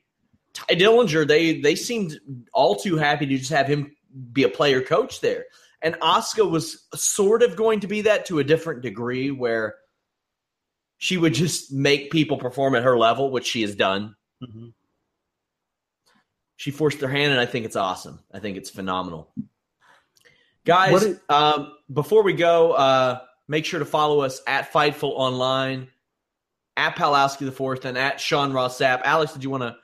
Tye 0.53 0.76
Dillinger, 0.76 1.28
they 1.28 1.59
they 1.59 1.76
seemed 1.76 2.20
all 2.53 2.76
too 2.76 2.95
happy 2.97 3.26
to 3.26 3.38
just 3.38 3.51
have 3.51 3.68
him 3.68 3.95
be 4.32 4.43
a 4.43 4.49
player 4.49 4.82
coach 4.82 5.20
there. 5.22 5.45
And 5.82 5.95
Asuka 5.95 6.49
was 6.49 6.88
sort 6.95 7.43
of 7.43 7.55
going 7.57 7.82
to 7.82 7.88
be 7.88 8.01
that 8.03 8.26
to 8.28 8.39
a 8.39 8.43
different 8.43 8.82
degree, 8.82 9.30
where 9.32 9.76
she 10.97 11.18
would 11.18 11.34
just 11.34 11.74
make 11.74 12.09
people 12.11 12.38
perform 12.38 12.74
at 12.76 12.84
her 12.84 12.97
level, 12.97 13.30
which 13.30 13.45
she 13.45 13.61
has 13.63 13.76
done. 13.76 14.16
Mhm. 14.41 14.74
She 16.55 16.72
forced 16.72 16.99
their 17.01 17.09
hand, 17.09 17.34
and 17.34 17.41
I 17.41 17.45
think 17.45 17.66
it's 17.66 17.76
awesome. 17.76 18.20
I 18.34 18.39
think 18.39 18.55
it's 18.57 18.70
phenomenal. 18.70 19.34
Guys, 20.66 21.03
is- 21.03 21.20
um, 21.30 21.76
before 21.91 22.24
we 22.24 22.34
go, 22.34 22.72
uh, 22.72 23.20
make 23.47 23.66
sure 23.66 23.80
to 23.80 23.86
follow 23.86 24.22
us 24.22 24.41
at 24.47 24.72
Fightful 24.72 25.11
Online, 25.11 25.89
at 26.78 26.95
Palowski 26.95 27.45
the 27.45 27.51
Fourth, 27.51 27.86
and 27.86 27.97
at 27.97 28.19
Sean 28.19 28.53
Ross 28.53 28.80
Sapp. 28.80 29.01
Alex, 29.03 29.34
did 29.34 29.43
you 29.43 29.49
want 29.49 29.63
to 29.63 29.76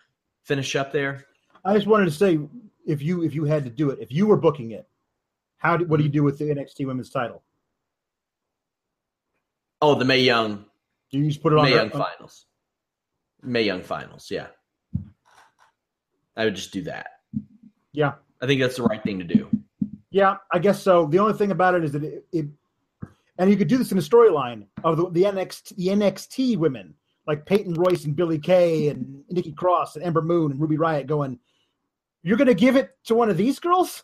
finish 0.43 0.75
up 0.75 0.91
there? 0.91 1.25
I 1.63 1.75
just 1.75 1.87
wanted 1.87 2.05
to 2.05 2.11
say, 2.11 2.39
if 2.85 3.01
you 3.01 3.23
if 3.23 3.35
you 3.35 3.45
had 3.45 3.63
to 3.65 3.69
do 3.69 3.91
it, 3.91 3.99
if 4.01 4.11
you 4.11 4.27
were 4.27 4.37
booking 4.37 4.71
it, 4.71 4.87
how 5.57 5.77
do, 5.77 5.85
what 5.85 5.97
do 5.97 6.03
you 6.03 6.09
do 6.09 6.23
with 6.23 6.37
the 6.37 6.45
NXT 6.45 6.87
Women's 6.87 7.09
Title? 7.09 7.43
Oh, 9.81 9.95
the 9.95 10.05
May 10.05 10.21
Young 10.21 10.65
Do 11.11 11.19
you 11.19 11.27
just 11.27 11.41
put 11.41 11.53
it 11.53 11.59
on? 11.59 11.65
May 11.65 11.75
Young 11.75 11.89
finals. 11.89 12.45
May 13.43 13.63
Young 13.63 13.81
finals, 13.81 14.29
yeah. 14.29 14.47
I 16.35 16.45
would 16.45 16.55
just 16.55 16.71
do 16.71 16.83
that. 16.83 17.07
Yeah, 17.91 18.13
I 18.41 18.47
think 18.47 18.61
that's 18.61 18.77
the 18.77 18.83
right 18.83 19.03
thing 19.03 19.19
to 19.19 19.25
do. 19.25 19.49
yeah, 20.11 20.37
I 20.51 20.59
guess 20.59 20.81
so. 20.81 21.07
The 21.07 21.19
only 21.19 21.33
thing 21.33 21.51
about 21.51 21.75
it 21.75 21.83
is 21.83 21.91
that 21.91 22.03
it, 22.03 22.25
it 22.31 22.45
and 23.41 23.49
you 23.49 23.57
could 23.57 23.67
do 23.67 23.77
this 23.77 23.91
in 23.91 23.97
a 23.97 24.01
storyline 24.01 24.67
of 24.83 24.97
the, 24.97 25.09
the 25.09 25.23
NXT 25.23 25.75
the 25.75 25.87
NXT 25.87 26.57
women 26.57 26.93
like 27.25 27.43
Peyton 27.47 27.73
Royce 27.73 28.05
and 28.05 28.15
Billie 28.15 28.37
Kay 28.37 28.89
and 28.89 29.23
Nikki 29.29 29.51
Cross 29.51 29.95
and 29.95 30.05
Ember 30.05 30.21
Moon 30.21 30.51
and 30.51 30.61
Ruby 30.61 30.77
Riot 30.77 31.07
going. 31.07 31.39
You're 32.21 32.37
going 32.37 32.47
to 32.47 32.53
give 32.53 32.75
it 32.75 32.91
to 33.05 33.15
one 33.15 33.31
of 33.31 33.37
these 33.37 33.59
girls 33.59 34.03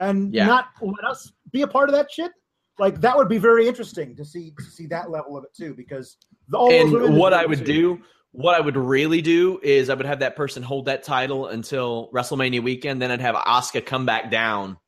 and 0.00 0.32
Yeah. 0.34 0.46
not 0.46 0.68
let 0.80 1.04
us 1.04 1.30
be 1.52 1.60
a 1.60 1.66
part 1.66 1.90
of 1.90 1.94
that 1.94 2.10
shit. 2.10 2.32
Like 2.78 3.02
that 3.02 3.18
would 3.18 3.28
be 3.28 3.36
very 3.36 3.68
interesting 3.68 4.16
to 4.16 4.24
see 4.24 4.52
to 4.56 4.64
see 4.64 4.86
that 4.86 5.10
level 5.10 5.36
of 5.36 5.44
it 5.44 5.52
too, 5.54 5.74
because 5.74 6.16
the, 6.48 6.56
all 6.56 6.70
and 6.72 7.18
what 7.18 7.34
I 7.34 7.44
would 7.44 7.58
too. 7.58 7.64
do, 7.64 7.98
what 8.32 8.54
I 8.54 8.60
would 8.60 8.78
really 8.78 9.20
do 9.20 9.60
is 9.62 9.90
I 9.90 9.94
would 9.94 10.06
have 10.06 10.20
that 10.20 10.36
person 10.36 10.62
hold 10.62 10.86
that 10.86 11.02
title 11.02 11.48
until 11.48 12.08
WrestleMania 12.14 12.62
weekend. 12.62 13.02
Then 13.02 13.10
I'd 13.10 13.20
have 13.20 13.34
Asuka 13.34 13.84
come 13.84 14.06
back 14.06 14.30
down 14.30 14.78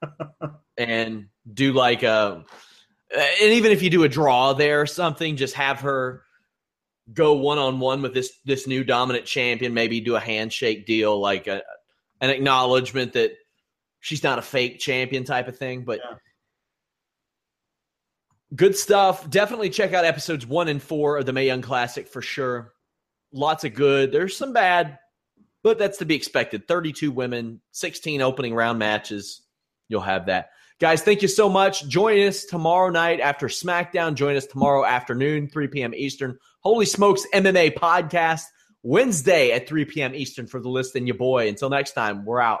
and 0.76 1.26
do 1.52 1.72
like 1.72 2.04
a, 2.04 2.44
Uh, 3.14 3.20
and 3.20 3.52
even 3.52 3.72
if 3.72 3.82
you 3.82 3.90
do 3.90 4.04
a 4.04 4.08
draw 4.08 4.52
there 4.52 4.80
or 4.80 4.86
something, 4.86 5.36
just 5.36 5.54
have 5.54 5.80
her 5.80 6.22
go 7.12 7.34
one 7.34 7.58
on 7.58 7.80
one 7.80 8.02
with 8.02 8.14
this 8.14 8.32
this 8.44 8.66
new 8.66 8.84
dominant 8.84 9.24
champion. 9.24 9.74
Maybe 9.74 10.00
do 10.00 10.16
a 10.16 10.20
handshake 10.20 10.86
deal, 10.86 11.18
like 11.18 11.46
a, 11.46 11.62
an 12.20 12.30
acknowledgement 12.30 13.14
that 13.14 13.32
she's 14.00 14.22
not 14.22 14.38
a 14.38 14.42
fake 14.42 14.78
champion 14.78 15.24
type 15.24 15.48
of 15.48 15.58
thing, 15.58 15.84
but. 15.84 16.00
Yeah. 16.04 16.16
Good 18.56 18.74
stuff. 18.74 19.28
Definitely 19.28 19.68
check 19.68 19.92
out 19.92 20.06
episodes 20.06 20.46
one 20.46 20.68
and 20.68 20.82
four 20.82 21.18
of 21.18 21.26
the 21.26 21.34
May 21.34 21.44
Young 21.44 21.60
Classic 21.60 22.08
for 22.08 22.22
sure. 22.22 22.72
Lots 23.30 23.64
of 23.64 23.74
good. 23.74 24.10
There's 24.10 24.38
some 24.38 24.54
bad, 24.54 24.98
but 25.62 25.78
that's 25.78 25.98
to 25.98 26.06
be 26.06 26.14
expected. 26.14 26.66
32 26.66 27.10
women, 27.12 27.60
16 27.72 28.22
opening 28.22 28.54
round 28.54 28.78
matches. 28.78 29.42
You'll 29.88 30.00
have 30.00 30.26
that. 30.26 30.48
Guys, 30.80 31.02
thank 31.02 31.22
you 31.22 31.28
so 31.28 31.48
much. 31.48 31.88
Join 31.88 32.20
us 32.28 32.44
tomorrow 32.44 32.90
night 32.90 33.18
after 33.18 33.48
SmackDown. 33.48 34.14
Join 34.14 34.36
us 34.36 34.46
tomorrow 34.46 34.84
afternoon, 34.84 35.48
3 35.48 35.68
p.m. 35.68 35.92
Eastern. 35.92 36.38
Holy 36.60 36.86
Smokes 36.86 37.26
MMA 37.34 37.74
podcast. 37.74 38.42
Wednesday 38.84 39.50
at 39.50 39.68
3 39.68 39.86
p.m. 39.86 40.14
Eastern 40.14 40.46
for 40.46 40.60
the 40.60 40.68
list 40.68 40.94
and 40.94 41.08
your 41.08 41.16
boy. 41.16 41.48
Until 41.48 41.68
next 41.68 41.92
time, 41.92 42.24
we're 42.24 42.40
out. 42.40 42.60